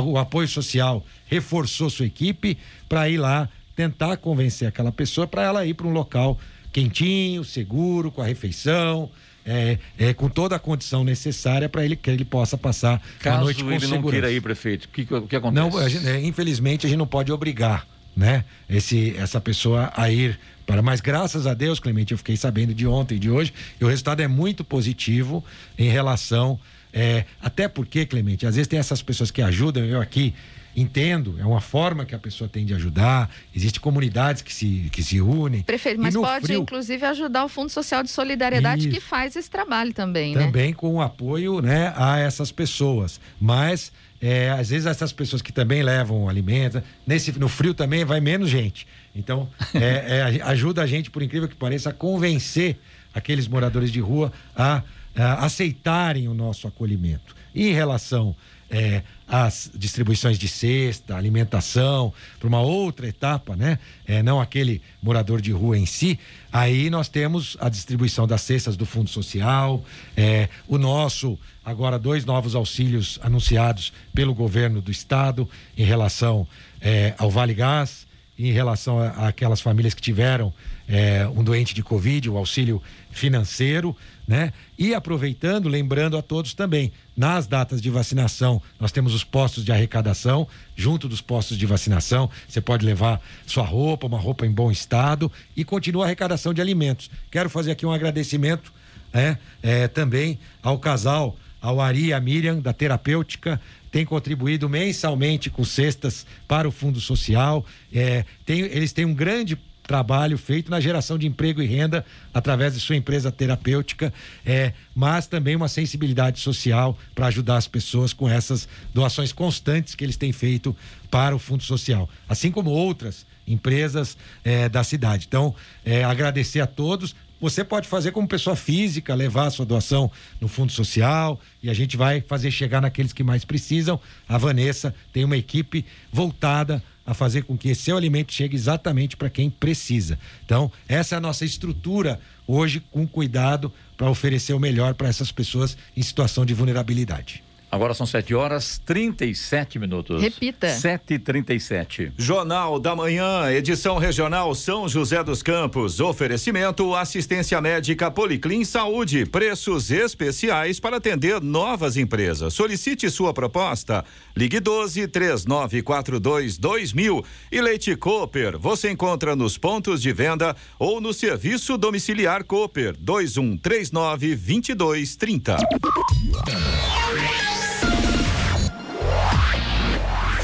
O 0.05 0.17
apoio 0.17 0.47
social 0.47 1.05
reforçou 1.25 1.89
sua 1.89 2.05
equipe 2.05 2.57
para 2.89 3.09
ir 3.09 3.17
lá 3.17 3.49
tentar 3.75 4.17
convencer 4.17 4.67
aquela 4.67 4.91
pessoa 4.91 5.27
para 5.27 5.43
ela 5.43 5.65
ir 5.65 5.73
para 5.73 5.87
um 5.87 5.91
local 5.91 6.37
quentinho, 6.73 7.43
seguro, 7.43 8.11
com 8.11 8.21
a 8.21 8.25
refeição, 8.25 9.09
é, 9.45 9.79
é, 9.97 10.13
com 10.13 10.27
toda 10.29 10.55
a 10.55 10.59
condição 10.59 11.03
necessária 11.03 11.69
para 11.69 11.85
ele 11.85 11.95
que 11.95 12.09
ele 12.09 12.25
possa 12.25 12.57
passar 12.57 13.01
Caso 13.19 13.37
a 13.37 13.41
noite 13.41 13.63
com 13.63 13.71
ele 13.71 13.79
segurança. 13.79 14.03
não 14.03 14.11
queira 14.11 14.31
ir, 14.31 14.41
prefeito, 14.41 14.85
o 14.85 14.89
que, 14.89 15.05
que 15.05 15.35
acontece? 15.35 15.69
Não, 15.69 15.77
a 15.77 15.87
gente, 15.87 16.07
é, 16.07 16.21
infelizmente 16.25 16.85
a 16.85 16.89
gente 16.89 16.99
não 16.99 17.07
pode 17.07 17.31
obrigar, 17.31 17.87
né? 18.15 18.43
Esse, 18.69 19.15
essa 19.17 19.39
pessoa 19.39 19.91
a 19.95 20.11
ir 20.11 20.37
para, 20.67 20.81
mas 20.83 21.01
graças 21.01 21.47
a 21.47 21.55
Deus, 21.55 21.79
Clemente, 21.79 22.11
eu 22.11 22.17
fiquei 22.19 22.37
sabendo 22.37 22.75
de 22.75 22.85
ontem 22.85 23.15
e 23.15 23.19
de 23.19 23.31
hoje, 23.31 23.51
e 23.81 23.83
o 23.83 23.87
resultado 23.87 24.19
é 24.21 24.27
muito 24.27 24.63
positivo 24.63 25.43
em 25.77 25.89
relação, 25.89 26.59
é, 26.93 27.23
até 27.41 27.67
porque, 27.67 28.05
Clemente, 28.05 28.45
às 28.45 28.55
vezes 28.55 28.67
tem 28.67 28.77
essas 28.77 29.01
pessoas 29.01 29.31
que 29.31 29.41
ajudam, 29.41 29.83
eu 29.83 29.99
aqui 30.01 30.33
entendo, 30.75 31.35
é 31.39 31.45
uma 31.45 31.59
forma 31.59 32.05
que 32.05 32.13
a 32.13 32.19
pessoa 32.19 32.47
tem 32.47 32.63
de 32.63 32.71
ajudar, 32.75 33.31
existem 33.55 33.81
comunidades 33.81 34.43
que 34.43 34.53
se, 34.53 34.89
que 34.91 35.01
se 35.01 35.19
unem. 35.19 35.63
Prefeito, 35.63 35.99
mas 35.99 36.13
pode 36.15 36.45
frio- 36.45 36.61
inclusive 36.61 37.03
ajudar 37.03 37.45
o 37.45 37.49
Fundo 37.49 37.69
Social 37.71 38.03
de 38.03 38.11
Solidariedade 38.11 38.87
que 38.87 38.97
Isso. 38.99 39.07
faz 39.07 39.35
esse 39.35 39.49
trabalho 39.49 39.91
também, 39.91 40.35
né? 40.35 40.45
também 40.45 40.73
com 40.73 40.93
o 40.95 41.01
apoio 41.01 41.61
né, 41.61 41.91
a 41.95 42.19
essas 42.19 42.51
pessoas. 42.51 43.19
Mas, 43.41 43.91
é, 44.21 44.51
às 44.51 44.69
vezes, 44.69 44.85
essas 44.85 45.11
pessoas 45.11 45.41
que 45.41 45.51
também 45.51 45.81
levam 45.81 46.29
alimento, 46.29 46.83
nesse, 47.07 47.31
no 47.39 47.47
frio 47.49 47.73
também 47.73 48.05
vai 48.05 48.19
menos 48.19 48.47
gente. 48.47 48.85
Então, 49.17 49.49
é, 49.73 50.37
é, 50.37 50.41
ajuda 50.43 50.81
a 50.81 50.87
gente, 50.87 51.09
por 51.09 51.21
incrível 51.21 51.47
que 51.47 51.55
pareça, 51.55 51.89
a 51.89 51.93
convencer 51.93 52.77
aqueles 53.13 53.47
moradores 53.47 53.91
de 53.91 53.99
rua 53.99 54.31
a, 54.55 54.83
a 55.15 55.45
aceitarem 55.45 56.27
o 56.27 56.33
nosso 56.33 56.67
acolhimento. 56.67 57.35
E 57.53 57.69
em 57.69 57.73
relação 57.73 58.35
é, 58.69 59.01
às 59.27 59.71
distribuições 59.75 60.37
de 60.37 60.47
cesta, 60.47 61.15
alimentação, 61.15 62.13
para 62.39 62.47
uma 62.47 62.61
outra 62.61 63.07
etapa, 63.07 63.55
né? 63.55 63.79
É, 64.05 64.21
não 64.21 64.39
aquele 64.39 64.81
morador 65.01 65.41
de 65.41 65.51
rua 65.51 65.77
em 65.77 65.85
si, 65.85 66.19
aí 66.51 66.89
nós 66.89 67.09
temos 67.09 67.57
a 67.59 67.69
distribuição 67.69 68.27
das 68.27 68.41
cestas 68.41 68.75
do 68.75 68.85
Fundo 68.85 69.09
Social, 69.09 69.83
é, 70.15 70.49
o 70.67 70.77
nosso, 70.77 71.37
agora 71.63 71.97
dois 71.97 72.25
novos 72.25 72.55
auxílios 72.55 73.19
anunciados 73.21 73.93
pelo 74.13 74.33
governo 74.33 74.81
do 74.81 74.91
estado 74.91 75.49
em 75.77 75.83
relação 75.83 76.47
é, 76.81 77.13
ao 77.17 77.29
Vale 77.29 77.53
Gás, 77.53 78.06
em 78.37 78.51
relação 78.51 78.99
a- 78.99 79.27
àquelas 79.27 79.59
famílias 79.61 79.93
que 79.93 80.01
tiveram 80.01 80.53
é, 80.89 81.27
um 81.27 81.43
doente 81.43 81.73
de 81.73 81.83
Covid, 81.83 82.29
o 82.29 82.37
auxílio 82.37 82.81
financeiro, 83.11 83.95
né? 84.25 84.53
E 84.77 84.93
aproveitando, 84.93 85.67
lembrando 85.67 86.17
a 86.17 86.21
todos 86.21 86.53
também, 86.53 86.91
nas 87.15 87.45
datas 87.47 87.81
de 87.81 87.89
vacinação, 87.89 88.61
nós 88.79 88.91
temos 88.91 89.13
os 89.13 89.23
postos 89.23 89.65
de 89.65 89.71
arrecadação, 89.71 90.47
junto 90.75 91.09
dos 91.09 91.19
postos 91.19 91.57
de 91.57 91.65
vacinação, 91.65 92.29
você 92.47 92.61
pode 92.61 92.85
levar 92.85 93.19
sua 93.45 93.65
roupa, 93.65 94.07
uma 94.07 94.19
roupa 94.19 94.45
em 94.45 94.51
bom 94.51 94.71
estado 94.71 95.29
e 95.55 95.65
continua 95.65 96.03
a 96.03 96.07
arrecadação 96.07 96.53
de 96.53 96.61
alimentos. 96.61 97.09
Quero 97.29 97.49
fazer 97.49 97.71
aqui 97.71 97.85
um 97.85 97.91
agradecimento 97.91 98.71
é, 99.13 99.37
é, 99.61 99.87
também 99.87 100.39
ao 100.61 100.77
casal, 100.79 101.35
ao 101.59 101.81
Ari 101.81 102.07
e 102.07 102.13
à 102.13 102.19
Miriam, 102.19 102.59
da 102.59 102.71
terapêutica, 102.71 103.59
tem 103.91 104.05
contribuído 104.05 104.67
mensalmente 104.69 105.49
com 105.49 105.63
cestas 105.63 106.25
para 106.47 106.67
o 106.67 106.71
Fundo 106.71 106.99
Social. 106.99 107.65
É, 107.93 108.25
tem- 108.45 108.61
eles 108.61 108.91
têm 108.93 109.05
um 109.05 109.13
grande 109.13 109.57
trabalho 109.83 110.37
feito 110.37 110.69
na 110.69 110.81
geração 110.81 111.17
de 111.17 111.25
emprego 111.25 111.61
e 111.61 111.65
renda 111.65 112.05
através 112.33 112.73
de 112.73 112.79
sua 112.81 112.97
empresa 112.97 113.31
terapêutica, 113.31 114.13
é, 114.45 114.73
mas 114.93 115.27
também 115.27 115.55
uma 115.55 115.69
sensibilidade 115.69 116.41
social 116.41 116.97
para 117.15 117.27
ajudar 117.27 117.55
as 117.55 117.69
pessoas 117.69 118.11
com 118.11 118.27
essas 118.29 118.67
doações 118.93 119.31
constantes 119.31 119.95
que 119.95 120.03
eles 120.03 120.17
têm 120.17 120.33
feito 120.33 120.75
para 121.09 121.33
o 121.33 121.39
Fundo 121.39 121.63
Social, 121.63 122.09
assim 122.27 122.51
como 122.51 122.69
outras 122.69 123.25
empresas 123.47 124.17
é, 124.43 124.67
da 124.67 124.83
cidade. 124.83 125.25
Então, 125.25 125.55
é, 125.85 126.03
agradecer 126.03 126.59
a 126.59 126.67
todos. 126.67 127.15
Você 127.39 127.63
pode 127.63 127.87
fazer 127.87 128.11
como 128.11 128.27
pessoa 128.27 128.55
física, 128.55 129.13
levar 129.13 129.45
a 129.45 129.51
sua 129.51 129.65
doação 129.65 130.11
no 130.41 130.47
Fundo 130.47 130.71
Social 130.71 131.39
e 131.61 131.69
a 131.69 131.73
gente 131.73 131.95
vai 131.95 132.19
fazer 132.19 132.49
chegar 132.49 132.81
naqueles 132.81 133.13
que 133.13 133.23
mais 133.23 133.45
precisam. 133.45 133.99
A 134.27 134.37
Vanessa 134.37 134.93
tem 135.13 135.23
uma 135.23 135.37
equipe 135.37 135.85
voltada 136.11 136.83
a 137.05 137.13
fazer 137.13 137.43
com 137.43 137.57
que 137.57 137.69
esse 137.69 137.83
seu 137.83 137.95
alimento 137.95 138.33
chegue 138.33 138.55
exatamente 138.55 139.15
para 139.15 139.29
quem 139.29 139.49
precisa. 139.49 140.19
Então, 140.43 140.71
essa 140.89 141.15
é 141.15 141.17
a 141.17 141.21
nossa 141.21 141.45
estrutura 141.45 142.19
hoje 142.45 142.81
com 142.91 143.07
cuidado 143.07 143.71
para 143.95 144.09
oferecer 144.09 144.53
o 144.53 144.59
melhor 144.59 144.93
para 144.93 145.07
essas 145.07 145.31
pessoas 145.31 145.77
em 145.95 146.01
situação 146.01 146.45
de 146.45 146.53
vulnerabilidade. 146.53 147.46
Agora 147.69 147.93
são 147.93 148.05
7 148.05 148.33
horas 148.33 148.81
37 148.85 149.77
minutos. 149.77 150.21
Repita. 150.21 150.67
7h37. 150.67 152.13
Jornal 152.17 152.79
da 152.79 152.95
Manhã, 152.95 153.51
edição 153.51 153.97
regional 153.97 154.55
São 154.55 154.87
José 154.87 155.21
dos 155.21 155.43
Campos. 155.43 155.99
Oferecimento 155.99 156.95
assistência 156.95 157.59
médica 157.59 158.09
Policlin 158.09 158.63
Saúde. 158.63 159.25
Preços 159.25 159.91
especiais 159.91 160.79
para 160.79 160.95
atender 160.97 161.41
novas 161.41 161.97
empresas. 161.97 162.53
Solicite 162.53 163.09
sua 163.09 163.33
proposta. 163.33 164.05
Ligue 164.35 164.61
12 164.61 165.05
3942 165.09 166.57
2000. 166.57 167.25
E 167.51 167.61
Leite 167.61 167.97
Cooper. 167.97 168.57
Você 168.57 168.91
encontra 168.91 169.35
nos 169.35 169.57
pontos 169.57 170.01
de 170.01 170.13
venda 170.13 170.55
ou 170.79 171.01
no 171.01 171.13
serviço 171.13 171.77
domiciliar 171.77 172.45
Cooper 172.45 172.95
2139 172.97 174.35
2230. 174.37 175.57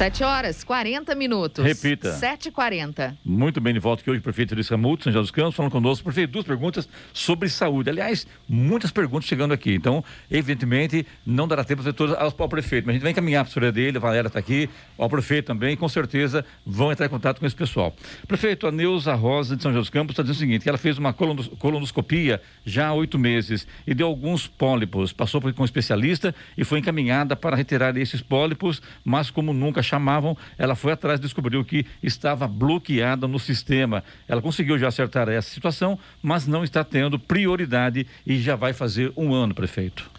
7 0.03 0.21
horas, 0.25 0.65
40 0.65 1.15
minutos. 1.15 1.63
Repita. 1.63 2.11
7h40. 2.19 3.15
Muito 3.23 3.61
bem, 3.61 3.73
de 3.73 3.79
volta 3.79 4.01
aqui 4.01 4.11
hoje, 4.11 4.19
o 4.19 4.21
prefeito 4.21 4.53
Luiz 4.53 4.67
Camuto, 4.67 5.05
São 5.05 5.13
José 5.13 5.21
dos 5.21 5.31
Campos, 5.31 5.55
falando 5.55 5.71
conosco. 5.71 6.03
Prefeito, 6.03 6.31
duas 6.31 6.43
perguntas 6.43 6.89
sobre 7.13 7.47
saúde. 7.47 7.89
Aliás, 7.89 8.27
muitas 8.45 8.91
perguntas 8.91 9.29
chegando 9.29 9.53
aqui. 9.53 9.73
Então, 9.73 10.03
evidentemente, 10.29 11.07
não 11.25 11.47
dará 11.47 11.63
tempo 11.63 11.81
de 11.81 11.85
fazer 11.85 11.95
todas 11.95 12.17
ao, 12.17 12.49
prefeito, 12.49 12.85
mas 12.85 12.91
a 12.91 12.93
gente 12.95 13.03
vai 13.03 13.11
encaminhar 13.13 13.39
a 13.39 13.43
professora 13.45 13.71
dele, 13.71 13.95
a 13.95 14.01
Valéria 14.01 14.27
está 14.27 14.39
aqui, 14.39 14.69
ao 14.97 15.09
prefeito 15.09 15.45
também, 15.45 15.77
com 15.77 15.87
certeza 15.87 16.43
vão 16.65 16.91
entrar 16.91 17.05
em 17.05 17.09
contato 17.09 17.39
com 17.39 17.45
esse 17.45 17.55
pessoal. 17.55 17.95
Prefeito, 18.27 18.67
a 18.67 18.73
Neuza 18.73 19.13
Rosa 19.13 19.55
de 19.55 19.63
São 19.63 19.71
José 19.71 19.79
dos 19.79 19.89
Campos 19.89 20.11
está 20.15 20.21
dizendo 20.21 20.35
o 20.35 20.39
seguinte: 20.39 20.67
ela 20.67 20.77
fez 20.77 20.97
uma 20.97 21.13
colonos- 21.13 21.47
colonoscopia 21.59 22.41
já 22.65 22.87
há 22.87 22.93
oito 22.93 23.17
meses 23.17 23.65
e 23.87 23.93
deu 23.93 24.07
alguns 24.07 24.47
pólipos. 24.47 25.13
Passou 25.13 25.39
por 25.39 25.53
com 25.53 25.61
um 25.61 25.65
especialista 25.65 26.35
e 26.57 26.65
foi 26.65 26.79
encaminhada 26.79 27.37
para 27.37 27.55
retirar 27.55 27.95
esses 27.95 28.21
pólipos, 28.21 28.81
mas 29.05 29.29
como 29.29 29.53
nunca 29.53 29.81
chamavam, 29.93 30.35
ela 30.57 30.75
foi 30.75 30.93
atrás 30.93 31.19
e 31.19 31.23
descobriu 31.23 31.63
que 31.63 31.85
estava 32.01 32.47
bloqueada 32.47 33.27
no 33.27 33.37
sistema. 33.37 34.03
Ela 34.27 34.41
conseguiu 34.41 34.77
já 34.77 34.87
acertar 34.87 35.29
essa 35.29 35.49
situação, 35.49 35.99
mas 36.21 36.47
não 36.47 36.63
está 36.63 36.83
tendo 36.83 37.19
prioridade 37.19 38.07
e 38.25 38.39
já 38.39 38.55
vai 38.55 38.73
fazer 38.73 39.13
um 39.15 39.33
ano, 39.33 39.53
prefeito. 39.53 40.09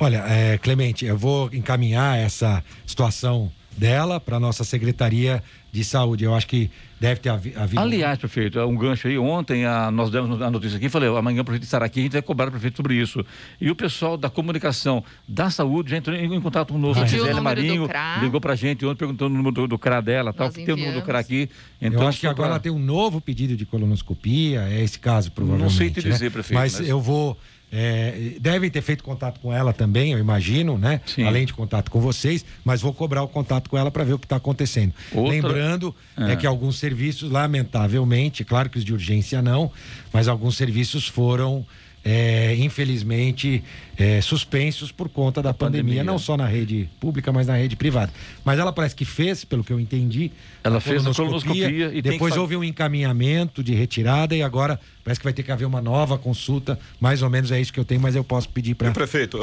Olha, 0.00 0.18
é, 0.28 0.56
Clemente, 0.58 1.04
eu 1.04 1.18
vou 1.18 1.50
encaminhar 1.52 2.16
essa 2.16 2.62
situação 2.86 3.52
dela 3.78 4.18
para 4.18 4.40
nossa 4.40 4.64
Secretaria 4.64 5.42
de 5.70 5.84
Saúde. 5.84 6.24
Eu 6.24 6.34
acho 6.34 6.46
que 6.46 6.70
deve 6.98 7.20
ter 7.20 7.28
havi- 7.28 7.52
havido. 7.56 7.80
Aliás, 7.80 8.18
prefeito, 8.18 8.58
é 8.58 8.64
um 8.66 8.74
gancho 8.76 9.06
aí. 9.06 9.16
Ontem 9.18 9.64
a- 9.64 9.90
nós 9.90 10.10
demos 10.10 10.40
a 10.42 10.50
notícia 10.50 10.76
aqui 10.76 10.86
e 10.86 10.88
falei, 10.88 11.08
amanhã 11.08 11.42
o 11.42 11.44
prefeito 11.44 11.64
estará 11.64 11.86
aqui, 11.86 12.00
a 12.00 12.02
gente 12.04 12.12
vai 12.12 12.22
cobrar 12.22 12.48
o 12.48 12.50
prefeito 12.50 12.76
sobre 12.76 12.94
isso. 12.94 13.24
E 13.60 13.70
o 13.70 13.76
pessoal 13.76 14.16
da 14.16 14.28
comunicação, 14.28 15.04
da 15.28 15.48
saúde, 15.50 15.90
já 15.90 15.96
entrou 15.98 16.16
em, 16.16 16.34
em 16.34 16.40
contato 16.40 16.72
conosco. 16.72 17.00
A 17.02 17.04
o 17.04 17.08
Gisele 17.08 17.40
Marinho 17.40 17.88
ligou 18.20 18.40
pra 18.40 18.54
gente 18.56 18.84
ontem 18.84 18.98
perguntando 18.98 19.32
o 19.34 19.36
número 19.36 19.54
do, 19.54 19.68
do 19.68 19.78
CRA 19.78 20.00
dela, 20.00 20.32
tal, 20.32 20.50
que 20.50 20.64
tem 20.64 20.74
o 20.74 20.76
número 20.76 21.00
do 21.00 21.04
CRA 21.06 21.18
aqui. 21.20 21.48
Então, 21.80 22.02
eu 22.02 22.08
acho 22.08 22.20
que 22.20 22.26
agora 22.26 22.48
pra- 22.48 22.54
ela 22.54 22.60
tem 22.60 22.72
um 22.72 22.78
novo 22.78 23.20
pedido 23.20 23.56
de 23.56 23.64
colonoscopia, 23.66 24.62
é 24.68 24.82
esse 24.82 24.98
caso, 24.98 25.30
provavelmente. 25.30 25.74
sei 25.76 25.90
te 25.90 26.02
dizer, 26.02 26.24
né? 26.24 26.30
prefeito, 26.30 26.58
Mas, 26.58 26.78
mas- 26.78 26.88
eu 26.88 27.00
vou. 27.00 27.38
É, 27.70 28.32
devem 28.40 28.70
ter 28.70 28.80
feito 28.82 29.04
contato 29.04 29.40
com 29.40 29.52
ela 29.52 29.72
também, 29.72 30.12
eu 30.12 30.18
imagino, 30.18 30.78
né? 30.78 31.00
Sim. 31.06 31.24
Além 31.24 31.44
de 31.44 31.52
contato 31.52 31.90
com 31.90 32.00
vocês, 32.00 32.44
mas 32.64 32.80
vou 32.80 32.92
cobrar 32.94 33.22
o 33.22 33.28
contato 33.28 33.68
com 33.68 33.76
ela 33.76 33.90
para 33.90 34.04
ver 34.04 34.14
o 34.14 34.18
que 34.18 34.24
está 34.26 34.36
acontecendo. 34.36 34.92
Outra- 35.12 35.30
Lembrando 35.32 35.94
Ah. 36.16 36.30
é 36.30 36.36
que 36.36 36.46
alguns 36.46 36.78
serviços, 36.78 37.30
lamentavelmente, 37.30 38.44
claro 38.44 38.70
que 38.70 38.78
os 38.78 38.84
de 38.84 38.92
urgência 38.92 39.42
não, 39.42 39.70
mas 40.12 40.28
alguns 40.28 40.56
serviços 40.56 41.06
foram 41.06 41.66
é, 42.04 42.54
infelizmente, 42.56 43.62
é, 43.96 44.20
suspensos 44.20 44.92
por 44.92 45.08
conta 45.08 45.42
da 45.42 45.52
pandemia, 45.52 45.82
pandemia, 45.82 46.04
não 46.04 46.18
só 46.18 46.36
na 46.36 46.46
rede 46.46 46.88
pública, 47.00 47.32
mas 47.32 47.46
na 47.46 47.56
rede 47.56 47.76
privada. 47.76 48.12
Mas 48.44 48.58
ela 48.58 48.72
parece 48.72 48.94
que 48.94 49.04
fez, 49.04 49.44
pelo 49.44 49.64
que 49.64 49.72
eu 49.72 49.80
entendi. 49.80 50.30
Ela 50.62 50.80
fez 50.80 51.06
a 51.06 51.12
colonoscopia 51.12 51.92
e 51.92 52.00
depois 52.00 52.34
que... 52.34 52.40
houve 52.40 52.56
um 52.56 52.62
encaminhamento 52.62 53.62
de 53.62 53.74
retirada 53.74 54.34
e 54.36 54.42
agora 54.42 54.78
parece 55.02 55.20
que 55.20 55.24
vai 55.24 55.32
ter 55.32 55.42
que 55.42 55.50
haver 55.50 55.64
uma 55.64 55.82
nova 55.82 56.16
consulta. 56.16 56.78
Mais 57.00 57.22
ou 57.22 57.30
menos 57.30 57.50
é 57.50 57.60
isso 57.60 57.72
que 57.72 57.80
eu 57.80 57.84
tenho, 57.84 58.00
mas 58.00 58.14
eu 58.14 58.24
posso 58.24 58.48
pedir 58.48 58.74
para 58.74 58.92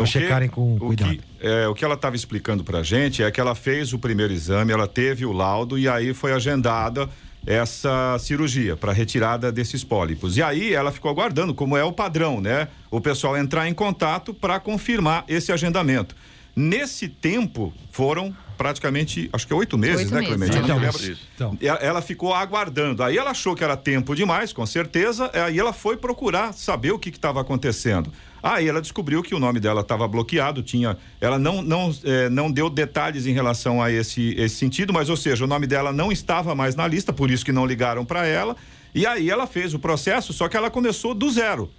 checarem 0.05 0.49
com 0.49 0.75
o 0.75 0.79
cuidado. 0.79 1.17
Que, 1.17 1.21
é, 1.41 1.67
o 1.67 1.73
que 1.73 1.83
ela 1.83 1.95
estava 1.95 2.15
explicando 2.15 2.63
para 2.63 2.79
a 2.79 2.83
gente 2.83 3.21
é 3.21 3.29
que 3.29 3.39
ela 3.39 3.55
fez 3.55 3.93
o 3.93 3.99
primeiro 3.99 4.31
exame, 4.31 4.71
ela 4.71 4.87
teve 4.87 5.25
o 5.25 5.31
laudo 5.31 5.77
e 5.77 5.87
aí 5.87 6.13
foi 6.13 6.31
agendada 6.31 7.09
essa 7.45 8.17
cirurgia 8.19 8.75
para 8.75 8.91
retirada 8.91 9.51
desses 9.51 9.83
pólipos. 9.83 10.37
E 10.37 10.43
aí 10.43 10.73
ela 10.73 10.91
ficou 10.91 11.11
aguardando, 11.11 11.53
como 11.53 11.77
é 11.77 11.83
o 11.83 11.91
padrão, 11.91 12.41
né? 12.41 12.67
O 12.89 12.99
pessoal 12.99 13.37
entrar 13.37 13.67
em 13.67 13.73
contato 13.73 14.33
para 14.33 14.59
confirmar 14.59 15.23
esse 15.27 15.51
agendamento. 15.51 16.15
Nesse 16.55 17.09
tempo 17.09 17.73
foram 17.91 18.35
praticamente, 18.57 19.29
acho 19.33 19.45
que 19.45 19.53
oito 19.53 19.77
meses, 19.77 20.11
oito 20.11 20.13
né, 20.13 20.25
Clemente? 20.25 20.57
Então, 20.57 20.77
então. 21.35 21.57
Ela 21.81 22.01
ficou 22.01 22.33
aguardando. 22.33 23.03
Aí 23.03 23.17
ela 23.17 23.31
achou 23.31 23.55
que 23.55 23.63
era 23.63 23.75
tempo 23.75 24.15
demais, 24.15 24.53
com 24.53 24.65
certeza. 24.65 25.29
Aí 25.33 25.59
ela 25.59 25.73
foi 25.73 25.97
procurar 25.97 26.53
saber 26.53 26.91
o 26.91 26.99
que 26.99 27.09
estava 27.09 27.41
acontecendo. 27.41 28.11
Aí 28.45 28.69
ela 28.69 28.79
descobriu 28.79 29.23
que 29.23 29.33
o 29.33 29.39
nome 29.39 29.59
dela 29.59 29.81
estava 29.81 30.07
bloqueado, 30.07 30.61
tinha, 30.61 30.95
ela 31.19 31.39
não 31.39 31.63
não 31.63 31.91
eh, 32.03 32.29
não 32.29 32.51
deu 32.51 32.69
detalhes 32.69 33.25
em 33.25 33.33
relação 33.33 33.81
a 33.81 33.91
esse 33.91 34.35
esse 34.37 34.57
sentido, 34.57 34.93
mas 34.93 35.09
ou 35.09 35.17
seja, 35.17 35.45
o 35.45 35.47
nome 35.47 35.65
dela 35.65 35.91
não 35.91 36.11
estava 36.11 36.53
mais 36.53 36.75
na 36.75 36.87
lista, 36.87 37.11
por 37.11 37.31
isso 37.31 37.43
que 37.43 37.51
não 37.51 37.65
ligaram 37.65 38.05
para 38.05 38.27
ela. 38.27 38.55
E 38.93 39.03
aí 39.07 39.31
ela 39.31 39.47
fez 39.47 39.73
o 39.73 39.79
processo, 39.79 40.31
só 40.31 40.47
que 40.47 40.55
ela 40.55 40.69
começou 40.69 41.15
do 41.15 41.27
zero. 41.27 41.71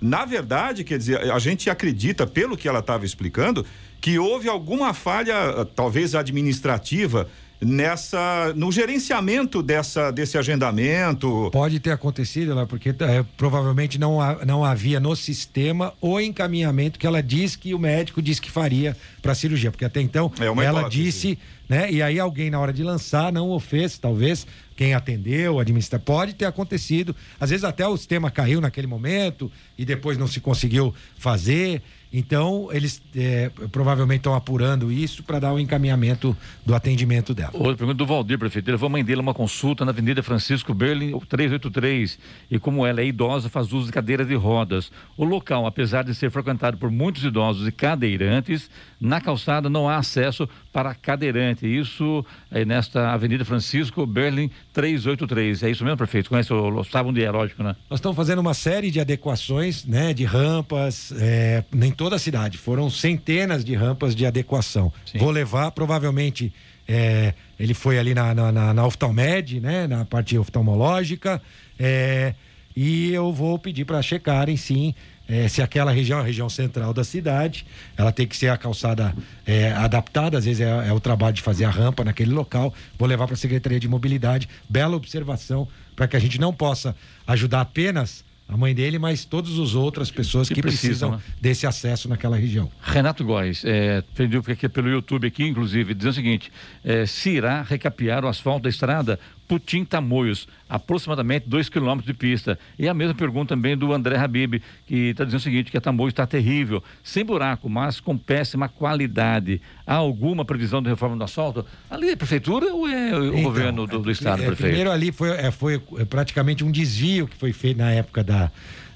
Na 0.00 0.24
verdade, 0.24 0.84
quer 0.84 0.96
dizer, 0.96 1.30
a 1.30 1.38
gente 1.38 1.68
acredita, 1.68 2.26
pelo 2.26 2.56
que 2.56 2.66
ela 2.66 2.78
estava 2.78 3.04
explicando, 3.04 3.66
que 4.00 4.18
houve 4.18 4.48
alguma 4.48 4.94
falha, 4.94 5.66
talvez 5.74 6.14
administrativa, 6.14 7.28
nessa 7.60 8.52
no 8.54 8.70
gerenciamento 8.70 9.62
dessa 9.62 10.10
desse 10.10 10.36
agendamento. 10.36 11.50
Pode 11.52 11.80
ter 11.80 11.90
acontecido 11.90 12.54
lá 12.54 12.66
porque 12.66 12.90
é, 12.90 13.24
provavelmente 13.36 13.98
não 13.98 14.18
não 14.44 14.64
havia 14.64 15.00
no 15.00 15.14
sistema 15.16 15.92
o 16.00 16.20
encaminhamento 16.20 16.98
que 16.98 17.06
ela 17.06 17.22
diz 17.22 17.56
que 17.56 17.74
o 17.74 17.78
médico 17.78 18.20
disse 18.20 18.40
que 18.40 18.50
faria 18.50 18.96
para 19.22 19.32
a 19.32 19.34
cirurgia 19.34 19.70
porque 19.70 19.84
até 19.84 20.00
então 20.00 20.30
é 20.38 20.44
ela 20.44 20.80
hipótese. 20.80 21.02
disse 21.02 21.38
né 21.68 21.90
e 21.90 22.02
aí 22.02 22.20
alguém 22.20 22.50
na 22.50 22.60
hora 22.60 22.72
de 22.72 22.82
lançar 22.82 23.32
não 23.32 23.50
o 23.50 23.58
fez 23.58 23.98
talvez 23.98 24.46
quem 24.76 24.92
atendeu 24.92 25.58
administra 25.58 25.98
pode 25.98 26.34
ter 26.34 26.44
acontecido. 26.44 27.16
Às 27.40 27.50
vezes 27.50 27.64
até 27.64 27.86
o 27.88 27.96
sistema 27.96 28.30
caiu 28.30 28.60
naquele 28.60 28.86
momento 28.86 29.50
e 29.78 29.84
depois 29.84 30.18
não 30.18 30.26
se 30.26 30.40
conseguiu 30.40 30.94
fazer 31.16 31.82
então, 32.18 32.70
eles 32.72 33.02
é, 33.14 33.50
provavelmente 33.70 34.20
estão 34.20 34.34
apurando 34.34 34.90
isso 34.90 35.22
para 35.22 35.38
dar 35.38 35.52
o 35.52 35.60
encaminhamento 35.60 36.34
do 36.64 36.74
atendimento 36.74 37.34
dela. 37.34 37.50
Outra 37.52 37.76
pergunta 37.76 37.98
do 37.98 38.06
Valdir, 38.06 38.38
prefeito. 38.38 38.72
A 38.72 38.88
mãe 38.88 39.04
dele 39.04 39.20
uma 39.20 39.34
consulta 39.34 39.84
na 39.84 39.90
Avenida 39.90 40.22
Francisco 40.22 40.72
Berlin 40.72 41.10
383 41.28 42.18
e 42.50 42.58
como 42.58 42.86
ela 42.86 43.02
é 43.02 43.04
idosa, 43.04 43.50
faz 43.50 43.70
uso 43.70 43.88
de 43.88 43.92
cadeiras 43.92 44.26
de 44.26 44.34
rodas. 44.34 44.90
O 45.14 45.26
local, 45.26 45.66
apesar 45.66 46.04
de 46.04 46.14
ser 46.14 46.30
frequentado 46.30 46.78
por 46.78 46.90
muitos 46.90 47.22
idosos 47.22 47.68
e 47.68 47.70
cadeirantes, 47.70 48.70
na 48.98 49.20
calçada 49.20 49.68
não 49.68 49.86
há 49.86 49.96
acesso 49.96 50.48
para 50.76 50.94
cadeirante. 50.94 51.66
Isso 51.66 52.22
é 52.50 52.62
nesta 52.62 53.10
Avenida 53.10 53.46
Francisco 53.46 54.04
Berlin 54.04 54.50
383. 54.74 55.62
É 55.62 55.70
isso 55.70 55.82
mesmo, 55.82 55.96
prefeito? 55.96 56.28
Conhece 56.28 56.52
o, 56.52 56.84
sabe 56.84 57.08
onde 57.08 57.24
é, 57.24 57.30
lógico, 57.30 57.62
né? 57.62 57.74
Nós 57.88 57.98
estamos 57.98 58.14
fazendo 58.14 58.40
uma 58.40 58.52
série 58.52 58.90
de 58.90 59.00
adequações, 59.00 59.86
né, 59.86 60.12
de 60.12 60.26
rampas, 60.26 61.14
é, 61.18 61.64
nem 61.72 61.90
toda 61.90 62.16
a 62.16 62.18
cidade. 62.18 62.58
Foram 62.58 62.90
centenas 62.90 63.64
de 63.64 63.74
rampas 63.74 64.14
de 64.14 64.26
adequação. 64.26 64.92
Sim. 65.10 65.16
Vou 65.16 65.30
levar, 65.30 65.70
provavelmente, 65.70 66.52
é, 66.86 67.32
ele 67.58 67.72
foi 67.72 67.98
ali 67.98 68.12
na, 68.12 68.34
na, 68.34 68.52
na, 68.52 68.74
na 68.74 68.86
oftalmed, 68.86 69.58
né? 69.60 69.86
Na 69.86 70.04
parte 70.04 70.36
oftalmológica. 70.36 71.40
É, 71.78 72.34
e 72.76 73.10
eu 73.14 73.32
vou 73.32 73.58
pedir 73.58 73.86
para 73.86 74.02
checarem, 74.02 74.58
sim, 74.58 74.94
é, 75.28 75.48
se 75.48 75.60
aquela 75.60 75.90
região 75.90 76.18
é 76.18 76.22
a 76.22 76.24
região 76.24 76.48
central 76.48 76.92
da 76.94 77.02
cidade, 77.02 77.66
ela 77.96 78.12
tem 78.12 78.26
que 78.26 78.36
ser 78.36 78.48
a 78.48 78.56
calçada 78.56 79.14
é, 79.44 79.72
adaptada, 79.72 80.38
às 80.38 80.44
vezes 80.44 80.60
é, 80.60 80.88
é, 80.88 80.92
o 80.92 81.00
trabalho 81.00 81.34
de 81.34 81.42
fazer 81.42 81.64
a 81.64 81.70
rampa 81.70 82.04
naquele 82.04 82.32
local. 82.32 82.72
Vou 82.98 83.08
levar 83.08 83.26
para 83.26 83.34
a 83.34 83.38
Secretaria 83.38 83.80
de 83.80 83.88
Mobilidade. 83.88 84.48
Bela 84.68 84.96
observação, 84.96 85.66
para 85.94 86.06
que 86.06 86.16
a 86.16 86.20
gente 86.20 86.40
não 86.40 86.52
possa 86.52 86.94
ajudar 87.26 87.62
apenas 87.62 88.24
a 88.48 88.56
mãe 88.56 88.72
dele, 88.74 88.98
mas 88.98 89.24
todas 89.24 89.58
as 89.58 89.74
outras 89.74 90.10
pessoas 90.10 90.46
que, 90.46 90.54
que 90.54 90.62
precisam, 90.62 91.10
precisam 91.10 91.10
né? 91.12 91.38
desse 91.40 91.66
acesso 91.66 92.08
naquela 92.08 92.36
região. 92.36 92.70
Renato 92.80 93.24
Góes, 93.24 93.64
é, 93.64 94.02
pediu 94.14 94.42
aqui 94.46 94.68
pelo 94.68 94.88
YouTube 94.88 95.26
aqui, 95.26 95.44
inclusive, 95.44 95.94
dizendo 95.94 96.12
o 96.12 96.14
seguinte: 96.14 96.52
é, 96.84 97.04
se 97.06 97.30
irá 97.30 97.62
recapear 97.62 98.24
o 98.24 98.28
asfalto 98.28 98.62
da 98.62 98.68
estrada 98.68 99.18
Putim 99.46 99.84
Tamoios, 99.84 100.48
aproximadamente 100.68 101.48
2 101.48 101.68
quilômetros 101.68 102.06
de 102.06 102.14
pista. 102.14 102.58
E 102.78 102.88
a 102.88 102.94
mesma 102.94 103.14
pergunta 103.14 103.54
também 103.54 103.76
do 103.76 103.92
André 103.92 104.16
Habib, 104.16 104.62
que 104.86 105.10
está 105.10 105.24
dizendo 105.24 105.40
o 105.40 105.42
seguinte, 105.42 105.70
que 105.70 105.76
a 105.76 105.80
Tamoios 105.80 106.12
está 106.12 106.26
terrível, 106.26 106.82
sem 107.02 107.24
buraco, 107.24 107.68
mas 107.68 108.00
com 108.00 108.16
péssima 108.16 108.68
qualidade. 108.68 109.60
Há 109.86 109.94
alguma 109.94 110.44
previsão 110.44 110.82
de 110.82 110.88
reforma 110.88 111.16
do 111.16 111.24
asfalto? 111.24 111.64
Ali 111.90 112.10
é 112.10 112.12
a 112.12 112.16
prefeitura 112.16 112.66
ou 112.72 112.88
é 112.88 113.14
o 113.14 113.26
então, 113.26 113.42
governo 113.42 113.86
do, 113.86 113.98
do 113.98 114.10
estado, 114.10 114.42
é, 114.42 114.46
prefeito? 114.46 114.68
Primeiro 114.68 114.90
ali 114.90 115.12
foi, 115.12 115.30
é, 115.30 115.50
foi 115.50 115.78
praticamente 116.08 116.64
um 116.64 116.70
desvio 116.70 117.28
que 117.28 117.36
foi 117.36 117.52
feito 117.52 117.78
na 117.78 117.90
época 117.92 118.24
da, 118.24 118.50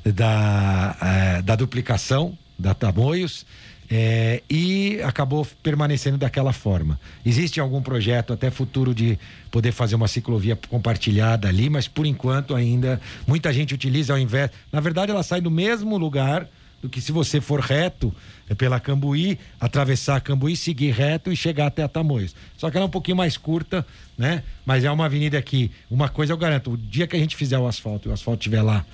da, 0.04 0.96
é, 1.00 1.42
da 1.42 1.56
duplicação 1.56 2.36
da 2.58 2.74
Tamoios. 2.74 3.46
É, 3.92 4.40
e 4.48 5.00
acabou 5.02 5.44
permanecendo 5.64 6.16
daquela 6.16 6.52
forma. 6.52 6.98
Existe 7.26 7.58
algum 7.58 7.82
projeto 7.82 8.32
até 8.32 8.48
futuro 8.48 8.94
de 8.94 9.18
poder 9.50 9.72
fazer 9.72 9.96
uma 9.96 10.06
ciclovia 10.06 10.56
compartilhada 10.68 11.48
ali, 11.48 11.68
mas 11.68 11.88
por 11.88 12.06
enquanto 12.06 12.54
ainda 12.54 13.00
muita 13.26 13.52
gente 13.52 13.74
utiliza 13.74 14.12
ao 14.12 14.18
invés. 14.18 14.50
Na 14.70 14.78
verdade, 14.78 15.10
ela 15.10 15.24
sai 15.24 15.40
do 15.40 15.50
mesmo 15.50 15.98
lugar 15.98 16.46
do 16.80 16.88
que 16.88 17.00
se 17.00 17.12
você 17.12 17.40
for 17.40 17.60
reto 17.60 18.14
é 18.48 18.54
pela 18.54 18.80
Cambuí, 18.80 19.38
atravessar 19.60 20.16
a 20.16 20.20
Cambuí, 20.20 20.56
seguir 20.56 20.90
reto 20.90 21.30
e 21.30 21.36
chegar 21.36 21.66
até 21.66 21.82
a 21.82 21.88
Tamoios. 21.88 22.34
Só 22.56 22.70
que 22.70 22.76
ela 22.76 22.86
é 22.86 22.88
um 22.88 22.90
pouquinho 22.90 23.16
mais 23.16 23.36
curta, 23.36 23.86
né? 24.18 24.42
Mas 24.66 24.82
é 24.82 24.90
uma 24.90 25.04
avenida 25.04 25.40
que, 25.40 25.70
uma 25.88 26.08
coisa 26.08 26.32
eu 26.32 26.36
garanto, 26.36 26.72
o 26.72 26.76
dia 26.76 27.06
que 27.06 27.14
a 27.14 27.18
gente 27.18 27.36
fizer 27.36 27.58
o 27.58 27.66
asfalto 27.66 28.08
e 28.08 28.10
o 28.10 28.12
asfalto 28.12 28.40
estiver 28.40 28.62
lá 28.62 28.84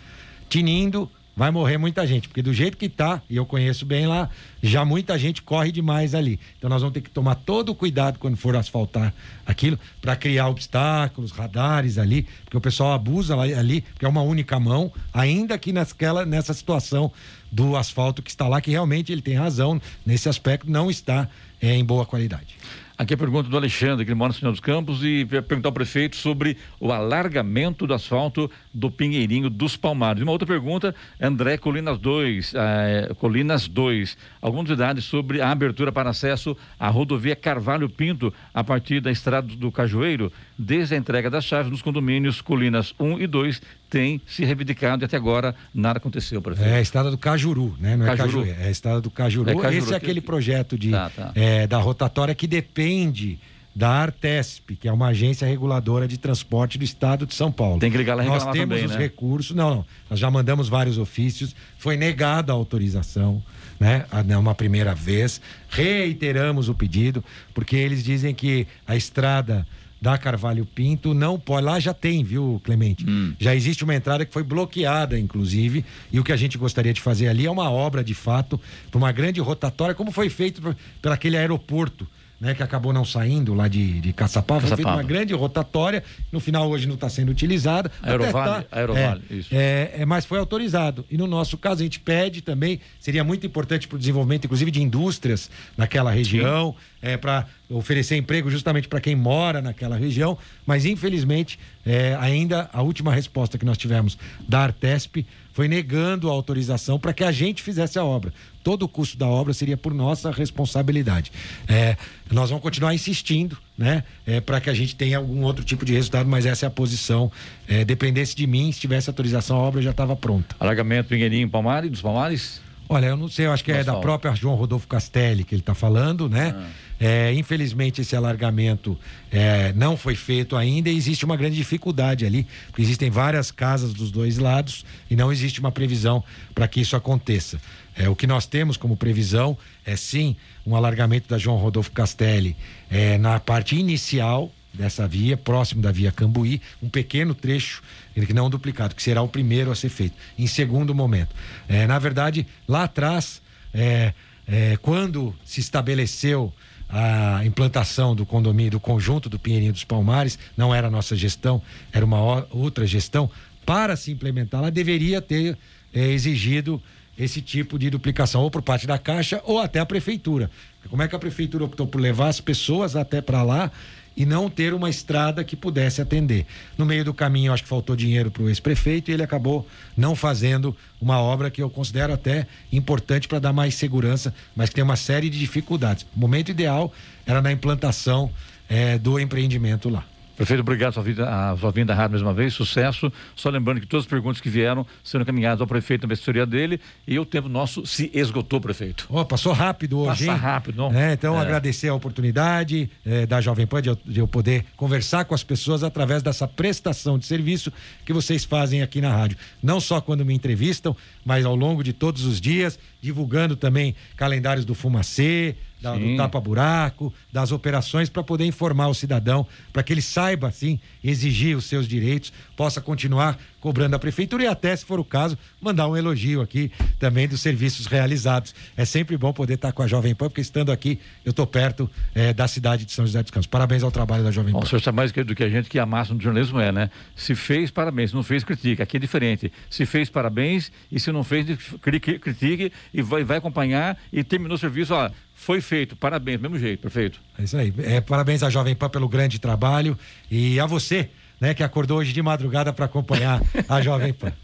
tinindo, 0.49 1.11
vai 1.37 1.51
morrer 1.51 1.77
muita 1.77 2.07
gente, 2.07 2.29
porque 2.29 2.41
do 2.41 2.55
jeito 2.55 2.79
que 2.79 2.89
tá, 2.89 3.21
e 3.29 3.37
eu 3.37 3.45
conheço 3.45 3.85
bem 3.85 4.07
lá, 4.07 4.31
já 4.63 4.87
muita 4.87 5.19
gente 5.19 5.43
corre 5.43 5.71
demais 5.71 6.15
ali. 6.15 6.41
Então 6.57 6.71
nós 6.71 6.81
vamos 6.81 6.95
ter 6.95 7.03
que 7.03 7.11
tomar 7.11 7.35
todo 7.35 7.69
o 7.69 7.75
cuidado 7.75 8.19
quando 8.19 8.39
for 8.39 8.57
asfaltar 8.57 9.13
aquilo, 9.45 9.79
para 10.01 10.17
criar 10.17 10.49
obstáculos, 10.49 11.33
radares 11.33 11.99
ali, 11.99 12.27
porque 12.45 12.57
o 12.57 12.61
pessoal 12.61 12.95
abusa 12.95 13.39
ali, 13.39 13.83
porque 13.83 14.07
é 14.07 14.09
uma 14.09 14.23
única 14.23 14.59
mão, 14.59 14.91
ainda 15.13 15.59
que 15.59 15.73
naquela, 15.73 16.25
nessa 16.25 16.55
situação 16.55 17.13
do 17.53 17.77
asfalto 17.77 18.23
que 18.23 18.31
está 18.31 18.49
lá, 18.49 18.61
que 18.61 18.71
realmente 18.71 19.13
ele 19.13 19.21
tem 19.23 19.35
razão 19.35 19.81
nesse 20.07 20.31
aspecto, 20.31 20.71
não 20.71 20.91
está 20.91 21.29
é, 21.61 21.75
em 21.75 21.85
boa 21.85 22.07
qualidade. 22.07 22.57
Aqui 22.99 23.13
a 23.13 23.17
pergunta 23.19 23.51
do 23.51 23.57
Alexandre, 23.59 24.07
que 24.07 24.15
mora 24.15 24.33
no 24.33 24.35
Senhor 24.39 24.51
dos 24.53 24.61
Campos, 24.61 25.05
e 25.05 25.27
perguntar 25.27 25.69
ao 25.69 25.73
prefeito 25.73 26.17
sobre 26.17 26.57
o 26.81 26.91
alargamento 26.91 27.87
do 27.87 27.93
asfalto 27.93 28.51
do 28.73 28.91
Pinheirinho 28.91 29.51
dos 29.51 29.77
Palmares. 29.77 30.23
Uma 30.23 30.33
outra 30.33 30.47
pergunta, 30.47 30.95
André 31.21 31.59
Colinas 31.59 31.99
2, 31.99 32.55
eh, 32.55 33.13
Colinas 33.19 33.69
2. 33.69 34.17
Algumas 34.41 34.71
novidades 34.71 35.05
sobre 35.05 35.43
a 35.43 35.51
abertura 35.51 35.93
para 35.93 36.09
acesso 36.09 36.57
à 36.81 36.89
rodovia 36.89 37.37
Carvalho 37.37 37.91
Pinto 37.91 38.33
a 38.55 38.65
partir 38.65 39.03
da 39.03 39.11
estrada 39.11 39.47
do 39.47 39.71
Cajueiro, 39.71 40.33
desde 40.59 40.95
a 40.95 40.99
entrega 40.99 41.31
das 41.31 41.45
chaves 41.45 41.71
nos 41.71 41.83
condomínios 41.83 42.41
Colinas 42.41 42.95
1 42.99 43.21
e 43.21 43.27
2, 43.27 43.63
tem 43.91 44.21
se 44.27 44.45
reivindicado 44.45 45.05
e 45.05 45.07
até 45.07 45.17
agora 45.17 45.55
nada 45.75 45.99
aconteceu, 45.99 46.41
prefeito. 46.41 46.69
É 46.69 46.77
a 46.77 46.81
estrada 46.81 47.11
do 47.11 47.19
Cajuru, 47.19 47.77
né? 47.79 47.97
Não 47.97 48.07
Cajuru. 48.07 48.43
é 48.43 48.47
Cajuru, 48.47 48.63
é 48.63 48.67
a 48.67 48.71
estrada 48.71 49.01
do 49.01 49.11
Cajuru. 49.11 49.51
É 49.51 49.55
Cajuru. 49.55 49.85
Esse 49.85 49.93
é 49.93 49.97
aquele 49.97 50.21
projeto 50.21 50.79
de, 50.79 50.91
tá, 50.91 51.11
tá. 51.11 51.33
É, 51.35 51.67
da 51.67 51.79
rotatória 51.79 52.35
que 52.35 52.47
depende 52.47 53.39
da 53.77 53.91
Artesp, 53.91 54.75
que 54.75 54.89
é 54.89 54.93
uma 54.93 55.09
agência 55.09 55.47
reguladora 55.47 56.09
de 56.09 56.17
transporte 56.17 56.79
do 56.79 56.85
estado 56.85 57.27
de 57.27 57.35
São 57.35 57.53
Paulo. 57.53 57.79
Tem 57.79 57.91
que 57.91 57.99
ligar 57.99 58.15
lá 58.15 58.25
e 58.25 58.27
Nós 58.27 58.45
temos 58.45 58.59
também, 58.59 58.85
os 58.87 58.93
né? 58.93 58.97
recursos, 58.97 59.55
não, 59.55 59.69
não, 59.69 59.87
nós 60.09 60.19
já 60.19 60.31
mandamos 60.31 60.67
vários 60.67 60.97
ofícios, 60.97 61.55
foi 61.77 61.95
negada 61.95 62.53
a 62.53 62.55
autorização, 62.55 63.43
né, 63.79 64.07
uma 64.39 64.55
primeira 64.55 64.95
vez, 64.95 65.43
reiteramos 65.69 66.71
o 66.71 66.75
pedido, 66.75 67.23
porque 67.53 67.77
eles 67.77 68.03
dizem 68.03 68.35
que 68.35 68.67
a 68.87 68.97
estrada 68.97 69.67
da 70.01 70.19
Carvalho 70.19 70.67
Pinto 70.67 71.15
não 71.15 71.39
pode. 71.39 71.65
Lá 71.65 71.81
já 71.81 71.95
tem, 71.95 72.23
viu, 72.23 72.61
Clemente? 72.65 73.05
Hum. 73.09 73.35
Já 73.39 73.55
existe 73.55 73.85
uma 73.85 73.95
entrada 73.95 74.25
que 74.25 74.33
foi 74.33 74.43
bloqueada, 74.43 75.19
inclusive, 75.19 75.85
e 76.13 76.21
o 76.21 76.25
que 76.25 76.33
a 76.33 76.37
gente 76.37 76.59
gostaria 76.59 76.93
de 76.93 77.01
fazer 77.01 77.29
ali 77.29 77.47
é 77.47 77.51
uma 77.51 77.71
obra 77.71 78.05
de 78.05 78.15
fato, 78.15 78.61
para 78.91 78.99
uma 78.99 79.13
grande 79.13 79.41
rotatória, 79.41 79.95
como 79.95 80.11
foi 80.11 80.29
feito 80.29 80.61
por, 80.61 80.77
por 81.01 81.13
aquele 81.13 81.37
aeroporto 81.37 82.07
né, 82.41 82.55
que 82.55 82.63
acabou 82.63 82.93
não 82.93 83.05
saindo 83.05 83.55
lá 83.55 83.67
de, 83.69 84.01
de 84.01 84.13
Caçapava, 84.13 84.63
Caçapava. 84.69 84.97
uma 84.97 85.03
grande 85.03 85.33
rotatória, 85.35 86.05
no 86.31 86.39
final 86.39 86.69
hoje 86.69 86.87
não 86.87 86.95
está 86.95 87.09
sendo 87.09 87.31
utilizada. 87.31 87.91
Aerovale, 88.03 88.65
tá- 88.65 88.79
Aerovale, 88.79 89.23
é, 89.31 89.35
isso. 89.35 89.49
é, 89.53 89.91
é, 89.99 90.07
mas 90.07 90.25
foi 90.25 90.39
autorizado. 90.39 91.05
E 91.11 91.17
no 91.17 91.27
nosso 91.27 91.57
caso, 91.57 91.81
a 91.81 91.85
gente 91.85 91.99
pede 92.01 92.43
também, 92.43 92.81
seria 93.01 93.25
muito 93.25 93.47
importante 93.47 93.89
para 93.89 93.97
o 93.97 93.99
desenvolvimento, 93.99 94.45
inclusive, 94.45 94.71
de 94.71 94.83
indústrias 94.83 95.51
naquela 95.77 96.11
região, 96.11 96.75
é, 97.01 97.17
para 97.17 97.47
oferecer 97.71 98.17
emprego 98.17 98.51
justamente 98.51 98.87
para 98.87 99.01
quem 99.01 99.17
mora 99.17 99.61
naquela 99.63 99.97
região. 99.97 100.37
Mas, 100.67 100.85
infelizmente, 100.85 101.59
é, 101.85 102.17
ainda 102.21 102.69
a 102.73 102.83
última 102.83 103.13
resposta 103.13 103.57
que 103.59 103.65
nós 103.65 103.79
tivemos 103.79 104.19
da 104.49 104.61
Artesp 104.61 105.25
foi 105.57 105.69
negando 105.69 106.29
a 106.29 106.33
autorização 106.33 106.99
para 106.99 107.15
que 107.15 107.25
a 107.25 107.33
gente 107.33 107.63
fizesse 107.63 107.99
a 107.99 108.05
obra. 108.05 108.31
Todo 108.63 108.83
o 108.83 108.89
custo 108.89 109.17
da 109.17 109.27
obra 109.27 109.55
seria 109.55 109.75
por 109.75 109.95
nossa 109.95 110.31
responsabilidade. 110.31 111.33
É, 111.67 111.97
nós 112.31 112.51
vamos 112.51 112.63
continuar 112.63 112.95
insistindo, 112.95 113.57
né, 113.79 114.05
para 114.45 114.61
que 114.61 114.69
a 114.69 114.75
gente 114.75 114.95
tenha 114.95 115.17
algum 115.17 115.43
outro 115.45 115.65
tipo 115.65 115.83
de 115.83 115.95
resultado, 115.95 116.29
mas 116.29 116.45
essa 116.45 116.67
é 116.67 116.69
a 116.69 116.71
posição. 116.71 117.33
É, 117.67 117.87
dependesse 117.87 118.37
de 118.37 118.47
mim, 118.47 118.71
se 118.71 118.81
tivesse 118.81 119.09
autorização, 119.09 119.57
a 119.57 119.61
obra 119.61 119.81
já 119.81 119.93
estava 119.93 120.15
pronta. 120.15 120.55
Alagamento 120.61 121.09
Pinheirinho, 121.09 121.49
Palmares, 121.49 121.91
dos 121.91 122.03
Palmares? 122.03 122.61
Olha, 122.87 123.07
eu 123.07 123.17
não 123.17 123.27
sei, 123.27 123.47
eu 123.47 123.53
acho 123.53 123.65
que 123.65 123.73
é 123.73 123.83
da 123.83 123.95
própria 123.95 124.35
João 124.35 124.57
Rodolfo 124.57 124.87
Castelli 124.87 125.43
que 125.43 125.55
ele 125.55 125.63
está 125.63 125.75
falando, 125.75 126.29
né? 126.29 126.55
É, 126.99 127.33
infelizmente 127.35 128.01
esse 128.01 128.17
alargamento 128.17 128.99
é, 129.31 129.73
não 129.75 129.97
foi 129.97 130.15
feito 130.15 130.57
ainda 130.57 130.89
e 130.89 130.97
existe 130.97 131.25
uma 131.25 131.37
grande 131.37 131.57
dificuldade 131.57 132.25
ali, 132.25 132.47
porque 132.69 132.81
existem 132.81 133.11
várias 133.11 133.51
casas 133.51 133.93
dos 133.93 134.11
dois 134.11 134.39
lados 134.39 134.85
e 135.11 135.15
não 135.15 135.31
existe 135.31 135.61
uma 135.61 135.71
previsão 135.71 136.25
para 136.55 136.67
que 136.67 136.81
isso 136.81 136.97
aconteça. 136.97 137.61
É, 137.95 138.09
o 138.09 138.17
que 138.17 138.27
nós 138.27 138.47
temos 138.47 138.77
como 138.77 138.97
previsão 138.97 139.57
é 139.85 139.95
sim 139.97 140.37
um 140.67 140.75
alargamento 140.75 141.29
da 141.29 141.39
João 141.39 141.57
Rodolfo 141.57 141.91
Castelli 141.91 142.57
é, 142.91 143.19
na 143.19 143.39
parte 143.41 143.77
inicial 143.77 144.51
dessa 144.77 145.09
via, 145.09 145.37
próximo 145.37 145.81
da 145.81 145.91
via 145.91 146.13
Cambuí, 146.13 146.61
um 146.83 146.89
pequeno 146.89 147.35
trecho, 147.35 147.83
ele 148.15 148.27
que 148.27 148.35
não 148.35 148.51
duplicado, 148.51 148.95
que 148.95 149.03
será 149.03 149.23
o 149.23 149.29
primeiro 149.29 149.71
a 149.71 149.75
ser 149.75 149.89
feito, 149.89 150.15
em 150.39 150.47
segundo 150.47 150.95
momento. 150.95 151.35
É, 151.69 151.87
na 151.87 151.99
verdade, 151.99 152.47
lá 152.69 152.85
atrás, 152.85 153.41
é, 153.73 154.13
é, 154.47 154.77
quando 154.81 155.35
se 155.45 155.61
estabeleceu 155.61 156.53
a 156.89 157.45
implantação 157.45 158.15
do 158.15 158.25
condomínio, 158.25 158.73
do 158.73 158.81
conjunto 158.81 159.29
do 159.29 159.39
Pinheirinho 159.39 159.73
dos 159.73 159.85
Palmares, 159.85 160.39
não 160.57 160.75
era 160.75 160.87
a 160.89 160.91
nossa 160.91 161.17
gestão, 161.17 161.61
era 161.93 162.05
uma 162.05 162.47
outra 162.51 162.87
gestão, 162.87 163.31
para 163.65 163.97
se 163.97 164.13
implementar, 164.13 164.61
ela 164.61 164.71
deveria 164.71 165.21
ter 165.21 165.59
é, 165.93 166.09
exigido 166.09 166.81
esse 167.19 167.41
tipo 167.41 167.79
de 167.79 167.91
duplicação, 167.91 168.43
ou 168.43 168.51
por 168.51 168.63
parte 168.63 168.87
da 168.87 168.99
Caixa 168.99 169.43
ou 169.45 169.59
até 169.59 169.81
a 169.81 169.87
Prefeitura. 169.87 170.51
Como 170.89 171.03
é 171.03 171.09
que 171.09 171.17
a 171.17 171.19
Prefeitura 171.19 171.65
optou 171.65 171.87
por 171.87 172.01
levar 172.01 172.29
as 172.29 172.41
pessoas 172.41 172.95
até 172.95 173.21
para 173.21 173.43
lá 173.43 173.73
e 174.17 174.25
não 174.25 174.49
ter 174.49 174.73
uma 174.73 174.89
estrada 174.89 175.45
que 175.45 175.55
pudesse 175.55 176.01
atender. 176.01 176.47
No 176.79 176.87
meio 176.87 177.05
do 177.05 177.13
caminho, 177.13 177.53
acho 177.53 177.63
que 177.63 177.69
faltou 177.69 177.95
dinheiro 177.95 178.31
para 178.31 178.43
o 178.43 178.49
ex-prefeito 178.49 179.11
e 179.11 179.15
ele 179.15 179.23
acabou 179.23 179.67
não 179.97 180.17
fazendo 180.17 180.75
uma 181.01 181.21
obra 181.21 181.51
que 181.51 181.63
eu 181.63 181.69
considero 181.69 182.13
até 182.13 182.47
importante 182.73 183.29
para 183.29 183.39
dar 183.39 183.53
mais 183.53 183.75
segurança, 183.75 184.35
mas 184.55 184.71
que 184.71 184.75
tem 184.75 184.85
uma 184.85 184.97
série 184.97 185.29
de 185.29 185.39
dificuldades. 185.39 186.07
O 186.17 186.19
momento 186.19 186.51
ideal 186.51 186.93
era 187.27 187.43
na 187.43 187.53
implantação 187.53 188.31
eh, 188.69 188.99
do 188.99 189.21
empreendimento 189.21 189.89
lá. 189.89 190.05
Prefeito, 190.37 190.61
obrigado 190.61 190.93
sua 190.93 191.03
vida, 191.03 191.27
a 191.29 191.57
sua 191.57 191.71
vinda 191.71 191.95
à 191.95 191.97
rádio 191.97 192.11
mais 192.13 192.23
uma 192.23 192.35
vez, 192.35 192.53
sucesso. 192.53 193.11
Só 193.35 193.49
lembrando 193.49 193.81
que 193.81 193.87
todas 193.87 194.05
as 194.05 194.09
perguntas 194.11 194.39
que 194.39 194.51
vieram 194.51 194.87
serão 195.03 195.23
encaminhadas 195.23 195.63
ao 195.63 195.67
prefeito 195.67 196.07
na 196.07 196.13
assessoria 196.13 196.45
dele 196.45 196.79
e 197.09 197.19
o 197.19 197.25
tempo 197.25 197.49
nosso 197.49 197.87
se 197.87 198.11
esgotou, 198.13 198.61
prefeito. 198.61 199.07
Ó, 199.09 199.25
passou 199.25 199.55
rápido 199.55 199.99
hoje, 199.99 200.27
Passa 200.27 200.33
hein? 200.33 200.37
rápido, 200.37 200.77
não? 200.77 200.95
É, 200.95 201.15
então, 201.15 201.37
É. 201.39 201.41
agradecer 201.41 201.89
a 201.89 201.95
oportunidade 201.95 202.91
eh, 203.07 203.25
da 203.25 203.41
Jovem 203.41 203.67
Pan 203.67 203.81
de 203.81 203.89
eu, 203.89 203.99
de 204.05 204.21
eu 204.21 204.29
poder 204.29 204.67
conversar 204.77 205.25
com 205.25 205.35
as 205.35 205.43
pessoas 205.43 205.83
através 205.83 206.23
dessa 206.23 206.47
prestação 206.47 207.19
de 207.19 207.25
serviço 207.25 207.73
que 208.05 208.13
vocês 208.13 208.45
fazem 208.45 208.83
aqui 208.83 209.01
na 209.01 209.11
rádio. 209.17 209.39
Não 209.63 209.81
só 209.81 210.03
quando 210.03 210.23
me 210.25 210.35
entrevistam, 210.35 210.95
mas 211.25 211.47
ao 211.47 211.57
longo 211.57 211.83
de 211.83 211.95
todos 211.95 212.27
os 212.27 212.41
dias, 212.41 212.79
divulgando 213.01 213.57
também 213.57 213.95
calendários 214.17 214.67
do 214.67 214.75
Fumacê, 214.75 215.57
da- 215.81 215.95
do 215.97 216.17
tapa-buraco, 216.17 217.13
das 217.33 217.53
operações 217.53 218.09
para 218.09 218.23
poder 218.23 218.45
informar 218.45 218.89
o 218.89 218.95
cidadão, 218.95 219.47
para 219.73 219.83
que 219.83 219.93
ele 219.93 220.03
saiba, 220.03 220.51
sim, 220.51 220.79
exigir 221.03 221.57
os 221.57 221.65
seus 221.67 221.87
direitos, 221.87 222.33
possa 222.57 222.81
continuar 222.81 223.39
cobrando 223.61 223.97
a 223.97 223.99
prefeitura 223.99 224.45
e 224.45 224.47
até, 224.47 224.75
se 224.77 224.85
for 224.85 225.01
o 225.01 225.05
caso, 225.05 225.37
mandar 225.61 225.89
um 225.89 225.97
elogio 225.97 226.41
aqui 226.41 226.71
também 227.01 227.27
dos 227.27 227.41
serviços 227.41 227.87
realizados. 227.87 228.55
É 228.77 228.85
sempre 228.85 229.17
bom 229.17 229.33
poder 229.33 229.55
estar 229.55 229.73
com 229.73 229.83
a 229.83 229.87
Jovem 229.89 230.15
Pan, 230.15 230.29
porque 230.29 230.41
estando 230.41 230.71
aqui, 230.71 231.01
eu 231.25 231.31
estou 231.31 231.47
perto 231.47 231.91
eh, 232.15 232.33
da 232.33 232.47
cidade 232.47 232.85
de 232.85 232.93
São 232.93 233.05
José 233.05 233.21
dos 233.23 233.31
Campos. 233.33 233.47
Parabéns 233.49 233.83
ao 233.83 233.91
trabalho 233.91 234.23
da 234.23 234.31
Jovem 234.31 234.53
Bom, 234.53 234.61
Pan. 234.61 234.67
o 234.67 234.69
senhor 234.69 234.81
sabe 234.81 234.97
mais 234.97 235.11
do 235.13 235.35
que 235.35 235.43
a 235.43 235.49
gente 235.49 235.69
que 235.69 235.79
a 235.79 235.87
máxima 235.87 236.17
do 236.19 236.23
jornalismo 236.23 236.61
é, 236.61 236.71
né? 236.71 236.91
Se 237.17 237.35
fez, 237.35 237.71
parabéns. 237.71 238.11
Se 238.11 238.17
não 238.17 238.23
fez, 238.23 238.45
critica. 238.45 238.85
Aqui 238.85 238.97
é 238.99 239.01
diferente. 239.01 239.53
Se 239.69 239.85
fez, 239.85 240.09
parabéns. 240.09 240.71
E 240.93 241.01
se 241.01 241.11
não 241.11 241.25
fez, 241.25 241.47
cri- 241.83 241.99
cri- 242.01 242.19
critique 242.21 242.73
e 242.95 243.03
vai, 243.03 243.25
vai 243.25 243.39
acompanhar 243.39 243.99
e 244.13 244.23
terminou 244.23 244.55
o 244.55 244.59
serviço, 244.59 244.95
ó, 244.95 245.11
foi 245.37 245.61
feito. 245.61 245.95
Parabéns, 245.95 246.39
do 246.39 246.43
mesmo 246.43 246.59
jeito, 246.59 246.81
prefeito. 246.81 247.21
É 247.39 247.45
isso 247.45 247.57
aí. 247.57 247.73
É, 247.85 248.01
parabéns 248.01 248.43
à 248.43 248.51
Jovem 248.51 248.75
Pan 248.75 248.89
pelo 248.89 249.09
grande 249.09 249.39
trabalho 249.39 249.97
e 250.31 250.59
a 250.59 250.67
você, 250.67 251.11
né, 251.39 251.55
que 251.55 251.63
acordou 251.63 251.99
hoje 251.99 252.13
de 252.13 252.23
madrugada 252.23 252.73
para 252.73 252.87
acompanhar 252.87 253.41
a 253.69 253.81
Jovem 253.81 254.13
Pan. 254.13 254.33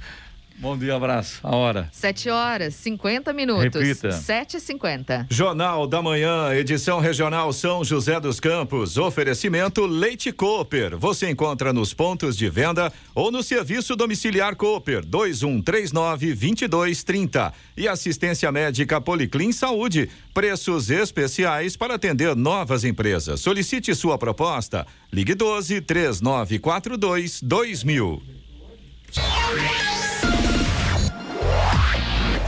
Bom 0.62 0.78
dia, 0.78 0.94
abraço. 0.94 1.40
A 1.42 1.56
hora. 1.56 1.88
7 1.90 2.30
horas, 2.30 2.76
50 2.76 3.32
minutos. 3.32 3.82
Repita. 3.82 4.10
7h50. 4.10 5.26
Jornal 5.28 5.88
da 5.88 6.00
Manhã, 6.00 6.54
edição 6.54 7.00
regional 7.00 7.52
São 7.52 7.82
José 7.82 8.20
dos 8.20 8.38
Campos. 8.38 8.96
Oferecimento 8.96 9.84
Leite 9.84 10.30
Cooper. 10.30 10.96
Você 10.96 11.28
encontra 11.28 11.72
nos 11.72 11.92
pontos 11.92 12.36
de 12.36 12.48
venda 12.48 12.92
ou 13.12 13.32
no 13.32 13.42
serviço 13.42 13.96
domiciliar 13.96 14.54
Cooper 14.54 15.04
2139 15.04 16.26
2230. 16.28 17.52
E 17.76 17.88
assistência 17.88 18.52
médica 18.52 19.00
Policlin 19.00 19.50
Saúde. 19.50 20.08
Preços 20.32 20.90
especiais 20.90 21.76
para 21.76 21.94
atender 21.94 22.36
novas 22.36 22.84
empresas. 22.84 23.40
Solicite 23.40 23.92
sua 23.96 24.16
proposta. 24.16 24.86
Ligue 25.12 25.34
12 25.34 25.80
3942 25.80 27.42
2000. 27.42 28.22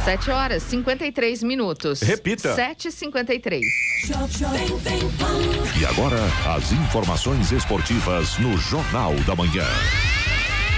7 0.04 0.30
horas, 0.30 0.62
53 0.64 1.42
minutos. 1.42 2.02
Repita. 2.02 2.54
7h53. 2.54 3.62
E 5.80 5.86
agora, 5.86 6.18
as 6.54 6.72
informações 6.72 7.50
esportivas 7.50 8.36
no 8.36 8.54
Jornal 8.58 9.14
da 9.26 9.34
Manhã. 9.34 9.64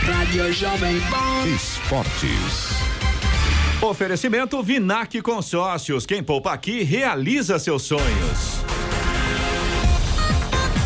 Rádio 0.05 0.53
Jovem 0.53 1.01
Pan. 1.11 1.49
Esportes. 1.49 2.71
Oferecimento 3.83 4.63
Vinac 4.63 5.21
Consórcios. 5.21 6.07
Quem 6.07 6.23
poupa 6.23 6.53
aqui 6.53 6.85
realiza 6.85 7.59
seus 7.59 7.83
sonhos. 7.83 8.61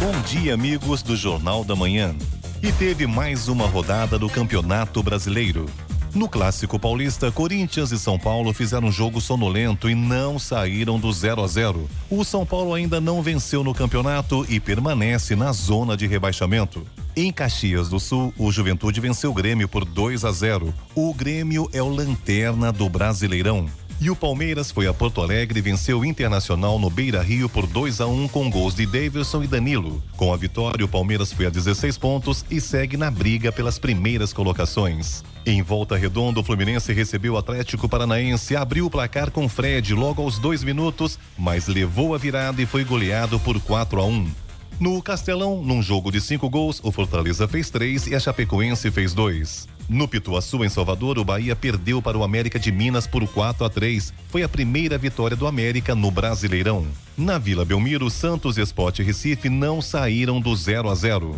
Bom 0.00 0.18
dia, 0.22 0.54
amigos 0.54 1.02
do 1.02 1.14
Jornal 1.14 1.62
da 1.62 1.76
Manhã. 1.76 2.16
E 2.62 2.72
teve 2.72 3.06
mais 3.06 3.48
uma 3.48 3.66
rodada 3.66 4.18
do 4.18 4.30
Campeonato 4.30 5.02
Brasileiro. 5.02 5.66
No 6.12 6.28
Clássico 6.28 6.76
Paulista, 6.76 7.30
Corinthians 7.30 7.92
e 7.92 7.98
São 7.98 8.18
Paulo 8.18 8.52
fizeram 8.52 8.88
um 8.88 8.92
jogo 8.92 9.20
sonolento 9.20 9.88
e 9.88 9.94
não 9.94 10.40
saíram 10.40 10.98
do 10.98 11.12
0 11.12 11.44
a 11.44 11.46
0. 11.46 11.88
O 12.10 12.24
São 12.24 12.44
Paulo 12.44 12.74
ainda 12.74 13.00
não 13.00 13.22
venceu 13.22 13.62
no 13.62 13.72
campeonato 13.72 14.44
e 14.48 14.58
permanece 14.58 15.36
na 15.36 15.52
zona 15.52 15.96
de 15.96 16.08
rebaixamento. 16.08 16.84
Em 17.14 17.32
Caxias 17.32 17.88
do 17.88 18.00
Sul, 18.00 18.34
o 18.36 18.50
Juventude 18.50 19.00
venceu 19.00 19.30
o 19.30 19.34
Grêmio 19.34 19.68
por 19.68 19.84
2 19.84 20.24
a 20.24 20.32
0. 20.32 20.74
O 20.96 21.14
Grêmio 21.14 21.70
é 21.72 21.80
o 21.80 21.88
lanterna 21.88 22.72
do 22.72 22.88
Brasileirão. 22.88 23.66
E 24.00 24.10
o 24.10 24.16
Palmeiras 24.16 24.72
foi 24.72 24.88
a 24.88 24.94
Porto 24.94 25.20
Alegre 25.20 25.58
e 25.60 25.62
venceu 25.62 26.00
o 26.00 26.04
Internacional 26.04 26.78
no 26.78 26.90
Beira 26.90 27.22
Rio 27.22 27.48
por 27.48 27.66
2 27.66 28.00
a 28.00 28.06
1 28.06 28.28
com 28.28 28.50
gols 28.50 28.74
de 28.74 28.84
Davidson 28.84 29.44
e 29.44 29.46
Danilo. 29.46 30.02
Com 30.16 30.32
a 30.32 30.36
vitória, 30.36 30.84
o 30.84 30.88
Palmeiras 30.88 31.32
foi 31.32 31.46
a 31.46 31.50
16 31.50 31.98
pontos 31.98 32.44
e 32.50 32.60
segue 32.60 32.96
na 32.96 33.10
briga 33.10 33.52
pelas 33.52 33.78
primeiras 33.78 34.32
colocações. 34.32 35.22
Em 35.46 35.62
volta 35.62 35.96
redonda, 35.96 36.40
o 36.40 36.44
Fluminense 36.44 36.92
recebeu 36.92 37.34
o 37.34 37.38
Atlético 37.38 37.88
Paranaense, 37.88 38.54
abriu 38.54 38.86
o 38.86 38.90
placar 38.90 39.30
com 39.30 39.48
Fred 39.48 39.94
logo 39.94 40.22
aos 40.22 40.38
dois 40.38 40.62
minutos, 40.62 41.18
mas 41.36 41.66
levou 41.66 42.14
a 42.14 42.18
virada 42.18 42.60
e 42.60 42.66
foi 42.66 42.84
goleado 42.84 43.40
por 43.40 43.58
4 43.58 44.00
a 44.00 44.04
1. 44.04 44.30
No 44.78 45.02
Castelão, 45.02 45.62
num 45.62 45.82
jogo 45.82 46.10
de 46.10 46.20
cinco 46.20 46.48
gols, 46.48 46.80
o 46.82 46.90
Fortaleza 46.90 47.46
fez 47.46 47.68
três 47.68 48.06
e 48.06 48.14
a 48.14 48.20
Chapecoense 48.20 48.90
fez 48.90 49.12
dois. 49.12 49.68
No 49.88 50.06
Pituaçu, 50.06 50.64
em 50.64 50.68
Salvador, 50.68 51.18
o 51.18 51.24
Bahia 51.24 51.56
perdeu 51.56 52.00
para 52.00 52.16
o 52.16 52.22
América 52.22 52.58
de 52.58 52.70
Minas 52.70 53.06
por 53.06 53.26
4 53.26 53.64
a 53.64 53.68
3. 53.68 54.14
Foi 54.28 54.42
a 54.42 54.48
primeira 54.48 54.96
vitória 54.96 55.36
do 55.36 55.46
América 55.46 55.94
no 55.94 56.10
Brasileirão. 56.10 56.86
Na 57.18 57.38
Vila 57.38 57.64
Belmiro, 57.64 58.08
Santos 58.08 58.56
e 58.56 58.62
Sport 58.62 59.00
Recife 59.00 59.48
não 59.48 59.82
saíram 59.82 60.40
do 60.40 60.54
0 60.54 60.88
a 60.88 60.94
0. 60.94 61.36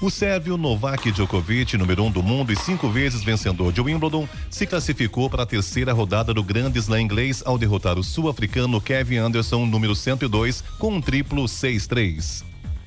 O 0.00 0.10
sérvio 0.10 0.58
Novak 0.58 1.10
Djokovic, 1.10 1.74
número 1.78 2.04
um 2.04 2.10
do 2.10 2.22
mundo 2.22 2.52
e 2.52 2.56
cinco 2.56 2.90
vezes 2.90 3.24
vencedor 3.24 3.72
de 3.72 3.80
Wimbledon, 3.80 4.28
se 4.50 4.66
classificou 4.66 5.30
para 5.30 5.44
a 5.44 5.46
terceira 5.46 5.90
rodada 5.94 6.34
do 6.34 6.44
Grande 6.44 6.78
Slam 6.78 7.00
inglês 7.00 7.42
ao 7.46 7.56
derrotar 7.56 7.98
o 7.98 8.04
sul-africano 8.04 8.78
Kevin 8.78 9.16
Anderson, 9.16 9.64
número 9.64 9.96
102, 9.96 10.62
com 10.78 10.92
um 10.92 11.00
triplo 11.00 11.44
6-3. 11.44 12.45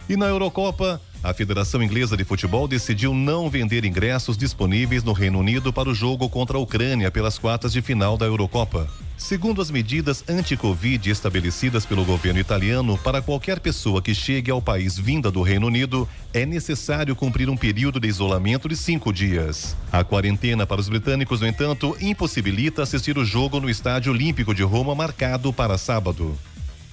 E 0.10 0.18
na 0.18 0.26
Eurocopa, 0.26 1.00
a 1.22 1.32
Federação 1.36 1.84
Inglesa 1.84 2.18
de 2.18 2.24
Futebol 2.24 2.68
decidiu 2.68 3.14
não 3.14 3.48
vender 3.48 3.86
ingressos 3.86 4.36
disponíveis 4.36 5.04
no 5.04 5.14
Reino 5.14 5.38
Unido 5.38 5.72
para 5.72 5.88
o 5.88 5.94
jogo 5.94 6.28
contra 6.28 6.58
a 6.58 6.60
Ucrânia 6.60 7.12
pelas 7.12 7.38
quartas 7.38 7.72
de 7.72 7.80
final 7.80 8.18
da 8.18 8.26
Eurocopa. 8.26 8.90
Segundo 9.16 9.62
as 9.62 9.70
medidas 9.70 10.24
anti-Covid 10.28 11.12
estabelecidas 11.12 11.86
pelo 11.86 12.04
governo 12.04 12.40
italiano, 12.40 12.98
para 12.98 13.22
qualquer 13.22 13.60
pessoa 13.60 14.02
que 14.02 14.16
chegue 14.16 14.50
ao 14.50 14.64
país 14.64 14.98
vinda 14.98 15.30
do 15.30 15.44
Reino 15.44 15.68
Unido, 15.68 16.10
é 16.34 16.44
necessário 16.44 17.16
cumprir 17.16 17.48
um 17.48 17.58
período 17.58 18.00
de 18.00 18.08
isolamento 18.08 18.68
de 18.68 18.76
cinco 18.76 19.14
dias. 19.14 19.78
A 19.92 20.04
quarentena 20.04 20.66
para 20.66 20.82
os 20.82 20.90
britânicos, 20.90 21.42
no 21.42 21.46
entanto, 21.46 21.96
impossibilita 22.02 22.82
assistir 22.82 23.16
o 23.16 23.24
jogo 23.24 23.60
no 23.60 23.70
Estádio 23.70 24.12
Olímpico 24.12 24.56
de 24.56 24.64
Roma, 24.64 24.96
marcado 24.96 25.54
para 25.54 25.78
sábado. 25.78 26.36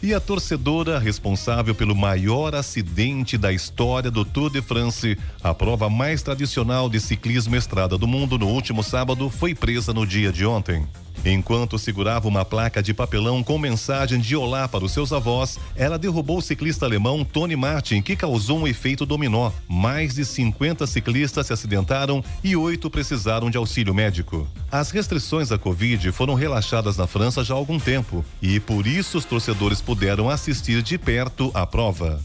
E 0.02 0.12
a 0.12 0.20
torcedora 0.20 0.98
responsável 0.98 1.74
pelo 1.74 1.94
maior 1.94 2.54
acidente 2.54 3.38
da 3.38 3.52
história 3.52 4.10
do 4.10 4.24
Tour 4.24 4.50
de 4.50 4.60
France, 4.60 5.18
a 5.42 5.54
prova 5.54 5.88
mais 5.88 6.22
tradicional 6.22 6.88
de 6.88 7.00
ciclismo 7.00 7.56
estrada 7.56 7.96
do 7.96 8.06
mundo 8.06 8.38
no 8.38 8.46
último 8.46 8.82
sábado, 8.82 9.30
foi 9.30 9.54
presa 9.54 9.94
no 9.94 10.06
dia 10.06 10.30
de 10.30 10.44
ontem. 10.44 10.86
Enquanto 11.28 11.76
segurava 11.76 12.28
uma 12.28 12.44
placa 12.44 12.80
de 12.80 12.94
papelão 12.94 13.42
com 13.42 13.58
mensagem 13.58 14.20
de 14.20 14.36
olá 14.36 14.68
para 14.68 14.84
os 14.84 14.92
seus 14.92 15.12
avós, 15.12 15.58
ela 15.74 15.98
derrubou 15.98 16.38
o 16.38 16.40
ciclista 16.42 16.86
alemão 16.86 17.24
Tony 17.24 17.56
Martin, 17.56 18.00
que 18.00 18.14
causou 18.14 18.60
um 18.60 18.68
efeito 18.68 19.04
dominó. 19.04 19.50
Mais 19.66 20.14
de 20.14 20.24
50 20.24 20.86
ciclistas 20.86 21.48
se 21.48 21.52
acidentaram 21.52 22.22
e 22.44 22.54
oito 22.54 22.88
precisaram 22.88 23.50
de 23.50 23.58
auxílio 23.58 23.92
médico. 23.92 24.46
As 24.70 24.92
restrições 24.92 25.50
à 25.50 25.58
Covid 25.58 26.12
foram 26.12 26.34
relaxadas 26.34 26.96
na 26.96 27.08
França 27.08 27.42
já 27.42 27.54
há 27.54 27.56
algum 27.56 27.80
tempo 27.80 28.24
e 28.40 28.60
por 28.60 28.86
isso 28.86 29.18
os 29.18 29.24
torcedores 29.24 29.80
puderam 29.80 30.30
assistir 30.30 30.80
de 30.80 30.96
perto 30.96 31.50
à 31.54 31.66
prova. 31.66 32.20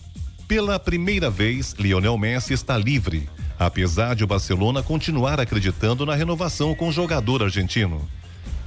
Pela 0.48 0.78
primeira 0.78 1.32
vez, 1.32 1.74
Lionel 1.80 2.20
Messi 2.20 2.54
está 2.54 2.78
livre, 2.78 3.28
apesar 3.58 4.16
de 4.16 4.24
o 4.24 4.28
Barcelona 4.28 4.84
continuar 4.84 5.40
acreditando 5.40 6.06
na 6.06 6.14
renovação 6.14 6.76
com 6.76 6.90
o 6.90 6.92
jogador 6.92 7.42
argentino. 7.42 8.08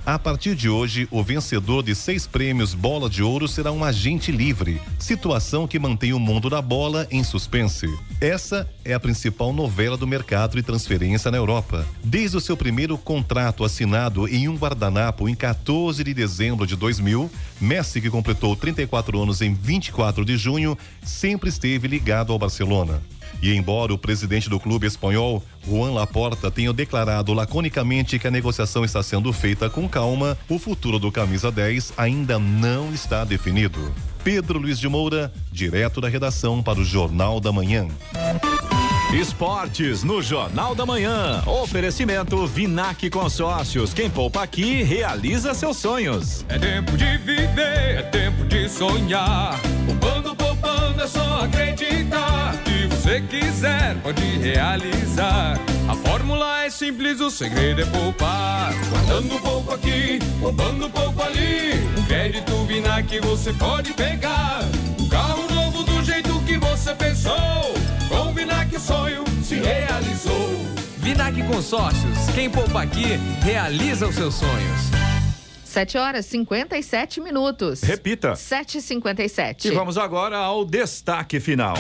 A 0.06 0.18
partir 0.18 0.54
de 0.54 0.68
hoje, 0.68 1.08
o 1.10 1.22
vencedor 1.22 1.82
de 1.82 1.94
seis 1.94 2.26
prêmios 2.26 2.74
Bola 2.74 3.08
de 3.08 3.22
Ouro 3.22 3.48
será 3.48 3.72
um 3.72 3.82
agente 3.82 4.30
livre, 4.30 4.78
situação 4.98 5.66
que 5.66 5.78
mantém 5.78 6.12
o 6.12 6.18
mundo 6.18 6.50
da 6.50 6.60
bola 6.60 7.08
em 7.10 7.24
suspense. 7.24 7.86
Essa 8.20 8.68
é 8.84 8.92
a 8.92 9.00
principal 9.00 9.50
novela 9.50 9.96
do 9.96 10.06
mercado 10.06 10.56
de 10.56 10.62
transferência 10.62 11.30
na 11.30 11.38
Europa. 11.38 11.86
Desde 12.04 12.36
o 12.36 12.40
seu 12.40 12.54
primeiro 12.54 12.98
contrato 12.98 13.64
assinado 13.64 14.28
em 14.28 14.46
um 14.46 14.56
guardanapo 14.56 15.26
em 15.26 15.34
14 15.34 16.04
de 16.04 16.12
dezembro 16.12 16.66
de 16.66 16.76
2000, 16.76 17.30
Messi, 17.58 17.98
que 17.98 18.10
completou 18.10 18.54
34 18.54 19.22
anos 19.22 19.40
em 19.40 19.54
24 19.54 20.22
de 20.22 20.36
junho, 20.36 20.76
sempre 21.02 21.48
esteve 21.48 21.88
ligado 21.88 22.30
ao 22.30 22.38
Barcelona. 22.38 23.00
E 23.42 23.54
embora 23.54 23.92
o 23.92 23.98
presidente 23.98 24.48
do 24.48 24.60
clube 24.60 24.86
espanhol, 24.86 25.42
Juan 25.68 25.92
Laporta, 25.92 26.50
tenha 26.50 26.72
declarado 26.72 27.32
laconicamente 27.32 28.18
que 28.18 28.26
a 28.26 28.30
negociação 28.30 28.84
está 28.84 29.02
sendo 29.02 29.32
feita 29.32 29.70
com 29.70 29.88
calma, 29.88 30.36
o 30.48 30.58
futuro 30.58 30.98
do 30.98 31.10
camisa 31.10 31.50
10 31.50 31.94
ainda 31.96 32.38
não 32.38 32.92
está 32.92 33.24
definido. 33.24 33.92
Pedro 34.22 34.58
Luiz 34.58 34.78
de 34.78 34.88
Moura, 34.88 35.32
direto 35.52 36.00
da 36.00 36.08
redação 36.08 36.62
para 36.62 36.80
o 36.80 36.84
Jornal 36.84 37.40
da 37.40 37.52
Manhã. 37.52 37.88
Esportes 39.12 40.02
no 40.02 40.20
Jornal 40.20 40.74
da 40.74 40.84
Manhã. 40.84 41.42
Oferecimento 41.46 42.46
Vinac 42.46 43.08
Consórcios. 43.10 43.94
Quem 43.94 44.10
poupa 44.10 44.42
aqui 44.42 44.82
realiza 44.82 45.54
seus 45.54 45.76
sonhos. 45.76 46.44
É 46.48 46.58
tempo 46.58 46.96
de 46.96 47.18
viver, 47.18 47.98
é 47.98 48.02
tempo 48.02 48.44
de 48.44 48.68
sonhar. 48.68 49.60
Poupando, 49.86 50.34
poupando, 50.34 51.02
é 51.02 51.06
só 51.06 51.42
acreditar. 51.42 52.54
Se 53.14 53.20
você 53.20 53.20
quiser, 53.20 53.96
pode 54.02 54.22
realizar. 54.38 55.56
A 55.88 55.94
fórmula 55.94 56.64
é 56.64 56.70
simples, 56.70 57.20
o 57.20 57.30
segredo 57.30 57.82
é 57.82 57.86
poupar. 57.86 58.74
Guardando 58.90 59.40
pouco 59.40 59.72
aqui, 59.72 60.18
poupando 60.40 60.90
pouco 60.90 61.22
ali. 61.22 61.74
Um 61.96 62.04
crédito 62.06 62.64
Vinac 62.64 63.20
você 63.20 63.52
pode 63.52 63.92
pegar. 63.92 64.62
Um 64.98 65.08
carro 65.08 65.46
novo 65.54 65.84
do 65.84 66.02
jeito 66.02 66.40
que 66.40 66.58
você 66.58 66.92
pensou. 66.94 67.36
Com 68.08 68.30
o 68.30 68.32
Vinac 68.32 68.74
o 68.74 68.80
sonho 68.80 69.22
se 69.44 69.54
realizou. 69.56 70.50
Vinac 70.98 71.40
Consórcios, 71.44 72.18
quem 72.34 72.50
poupa 72.50 72.82
aqui, 72.82 73.16
realiza 73.44 74.08
os 74.08 74.16
seus 74.16 74.34
sonhos. 74.34 74.80
7 75.64 75.98
horas 75.98 76.26
57 76.26 77.20
minutos. 77.20 77.80
Repita. 77.82 78.32
7h57. 78.32 79.66
E 79.66 79.70
vamos 79.70 79.98
agora 79.98 80.36
ao 80.36 80.64
destaque 80.64 81.38
final. 81.38 81.74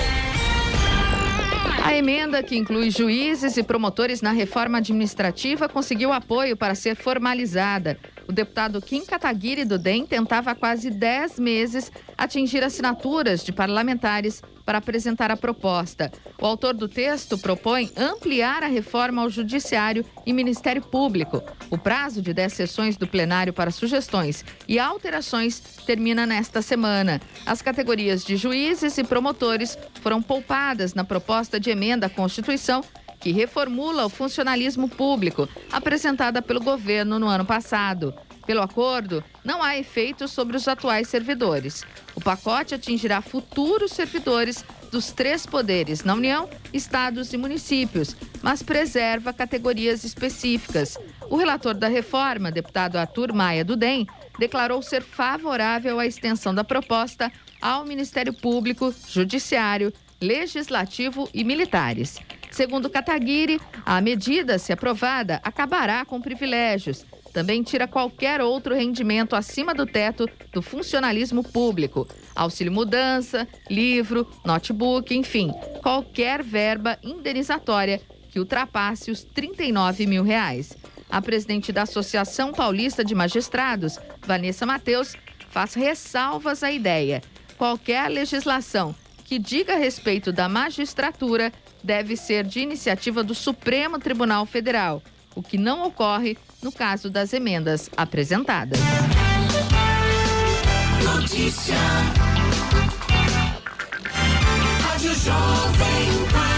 A 1.84 1.94
emenda 1.94 2.42
que 2.42 2.56
inclui 2.56 2.90
juízes 2.90 3.58
e 3.58 3.62
promotores 3.62 4.22
na 4.22 4.32
reforma 4.32 4.78
administrativa 4.78 5.68
conseguiu 5.68 6.14
apoio 6.14 6.56
para 6.56 6.74
ser 6.74 6.96
formalizada. 6.96 7.98
O 8.26 8.32
deputado 8.32 8.80
Kim 8.80 9.04
Kataguiri 9.04 9.64
do 9.64 9.78
DEM 9.78 10.06
tentava 10.06 10.52
há 10.52 10.54
quase 10.54 10.90
10 10.90 11.38
meses 11.38 11.92
atingir 12.16 12.64
assinaturas 12.64 13.44
de 13.44 13.52
parlamentares 13.52 14.42
para 14.64 14.78
apresentar 14.78 15.30
a 15.30 15.36
proposta. 15.36 16.10
O 16.40 16.46
autor 16.46 16.74
do 16.74 16.88
texto 16.88 17.36
propõe 17.36 17.92
ampliar 17.96 18.62
a 18.62 18.66
reforma 18.66 19.22
ao 19.22 19.28
Judiciário 19.28 20.04
e 20.24 20.32
Ministério 20.32 20.80
Público. 20.80 21.42
O 21.70 21.76
prazo 21.76 22.22
de 22.22 22.32
10 22.32 22.52
sessões 22.52 22.96
do 22.96 23.06
plenário 23.06 23.52
para 23.52 23.70
sugestões 23.70 24.44
e 24.66 24.78
alterações 24.78 25.60
termina 25.86 26.24
nesta 26.24 26.62
semana. 26.62 27.20
As 27.44 27.60
categorias 27.60 28.24
de 28.24 28.36
juízes 28.36 28.96
e 28.96 29.04
promotores 29.04 29.78
foram 30.00 30.22
poupadas 30.22 30.94
na 30.94 31.04
proposta 31.04 31.60
de 31.60 31.70
emenda 31.70 32.06
à 32.06 32.10
Constituição 32.10 32.82
que 33.24 33.32
reformula 33.32 34.04
o 34.04 34.10
funcionalismo 34.10 34.86
público, 34.86 35.48
apresentada 35.72 36.42
pelo 36.42 36.60
governo 36.60 37.18
no 37.18 37.26
ano 37.26 37.42
passado. 37.42 38.12
Pelo 38.46 38.60
acordo, 38.60 39.24
não 39.42 39.62
há 39.62 39.78
efeitos 39.78 40.30
sobre 40.30 40.58
os 40.58 40.68
atuais 40.68 41.08
servidores. 41.08 41.86
O 42.14 42.20
pacote 42.20 42.74
atingirá 42.74 43.22
futuros 43.22 43.92
servidores 43.92 44.62
dos 44.92 45.10
três 45.10 45.46
poderes 45.46 46.04
na 46.04 46.12
União, 46.12 46.50
estados 46.70 47.32
e 47.32 47.38
municípios, 47.38 48.14
mas 48.42 48.62
preserva 48.62 49.32
categorias 49.32 50.04
específicas. 50.04 50.98
O 51.30 51.36
relator 51.38 51.72
da 51.72 51.88
reforma, 51.88 52.52
deputado 52.52 52.96
Arthur 52.96 53.32
Maia 53.32 53.64
do 53.64 53.74
DEM, 53.74 54.06
declarou 54.38 54.82
ser 54.82 55.02
favorável 55.02 55.98
à 55.98 56.04
extensão 56.04 56.54
da 56.54 56.62
proposta 56.62 57.32
ao 57.58 57.86
Ministério 57.86 58.34
Público, 58.34 58.94
Judiciário, 59.08 59.94
Legislativo 60.20 61.26
e 61.32 61.42
Militares. 61.42 62.20
Segundo 62.54 62.88
Kataguiri, 62.88 63.60
a 63.84 64.00
medida, 64.00 64.60
se 64.60 64.72
aprovada, 64.72 65.40
acabará 65.42 66.04
com 66.04 66.20
privilégios. 66.20 67.04
Também 67.32 67.64
tira 67.64 67.88
qualquer 67.88 68.40
outro 68.40 68.76
rendimento 68.76 69.34
acima 69.34 69.74
do 69.74 69.84
teto 69.84 70.30
do 70.52 70.62
funcionalismo 70.62 71.42
público. 71.42 72.06
Auxílio 72.32 72.72
mudança, 72.72 73.48
livro, 73.68 74.30
notebook, 74.44 75.12
enfim, 75.12 75.50
qualquer 75.82 76.44
verba 76.44 76.96
indenizatória 77.02 78.00
que 78.30 78.38
ultrapasse 78.38 79.10
os 79.10 79.24
39 79.24 80.06
mil 80.06 80.22
reais. 80.22 80.76
A 81.10 81.20
presidente 81.20 81.72
da 81.72 81.82
Associação 81.82 82.52
Paulista 82.52 83.04
de 83.04 83.16
Magistrados, 83.16 83.98
Vanessa 84.24 84.64
Mateus, 84.64 85.16
faz 85.50 85.74
ressalvas 85.74 86.62
à 86.62 86.70
ideia. 86.70 87.20
Qualquer 87.58 88.08
legislação 88.08 88.94
que 89.24 89.40
diga 89.40 89.74
a 89.74 89.78
respeito 89.78 90.30
da 90.30 90.48
magistratura 90.48 91.52
deve 91.84 92.16
ser 92.16 92.44
de 92.44 92.60
iniciativa 92.60 93.22
do 93.22 93.34
Supremo 93.34 93.98
Tribunal 93.98 94.46
Federal, 94.46 95.02
o 95.34 95.42
que 95.42 95.58
não 95.58 95.86
ocorre 95.86 96.38
no 96.62 96.72
caso 96.72 97.10
das 97.10 97.34
emendas 97.34 97.90
apresentadas. 97.94 98.80
Notícia. 101.04 101.76
Rádio 104.80 105.14
Jovem 105.14 106.26
Pan. 106.32 106.53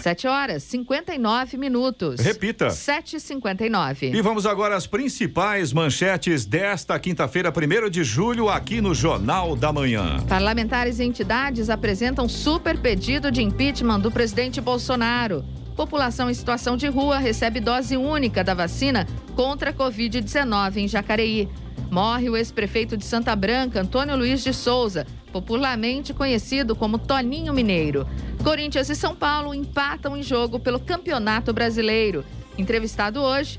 7 0.00 0.26
horas 0.26 0.62
59 0.62 1.56
minutos. 1.56 2.20
Repita. 2.20 2.68
7h59. 2.68 4.14
E 4.14 4.22
vamos 4.22 4.46
agora 4.46 4.74
às 4.74 4.86
principais 4.86 5.72
manchetes 5.72 6.44
desta 6.44 6.98
quinta-feira, 6.98 7.50
1 7.50 7.90
de 7.90 8.02
julho, 8.02 8.48
aqui 8.48 8.80
no 8.80 8.94
Jornal 8.94 9.54
da 9.54 9.72
Manhã. 9.72 10.24
Parlamentares 10.28 10.98
e 10.98 11.04
entidades 11.04 11.68
apresentam 11.68 12.28
super 12.28 12.78
pedido 12.78 13.30
de 13.30 13.42
impeachment 13.42 14.00
do 14.00 14.10
presidente 14.10 14.60
Bolsonaro. 14.60 15.44
População 15.76 16.28
em 16.28 16.34
situação 16.34 16.76
de 16.76 16.86
rua 16.88 17.18
recebe 17.18 17.60
dose 17.60 17.96
única 17.96 18.42
da 18.44 18.54
vacina 18.54 19.06
contra 19.34 19.70
a 19.70 19.72
Covid-19 19.72 20.76
em 20.76 20.88
Jacareí. 20.88 21.48
Morre 21.90 22.28
o 22.30 22.36
ex-prefeito 22.36 22.96
de 22.96 23.04
Santa 23.04 23.34
Branca, 23.34 23.80
Antônio 23.80 24.16
Luiz 24.16 24.42
de 24.44 24.52
Souza, 24.52 25.06
popularmente 25.30 26.12
conhecido 26.12 26.76
como 26.76 26.98
Toninho 26.98 27.52
Mineiro. 27.52 28.06
Corinthians 28.44 28.90
e 28.90 28.94
São 28.94 29.14
Paulo 29.14 29.54
empatam 29.54 30.16
em 30.16 30.22
jogo 30.22 30.58
pelo 30.58 30.80
Campeonato 30.80 31.52
Brasileiro. 31.52 32.24
Entrevistado 32.58 33.20
hoje 33.22 33.58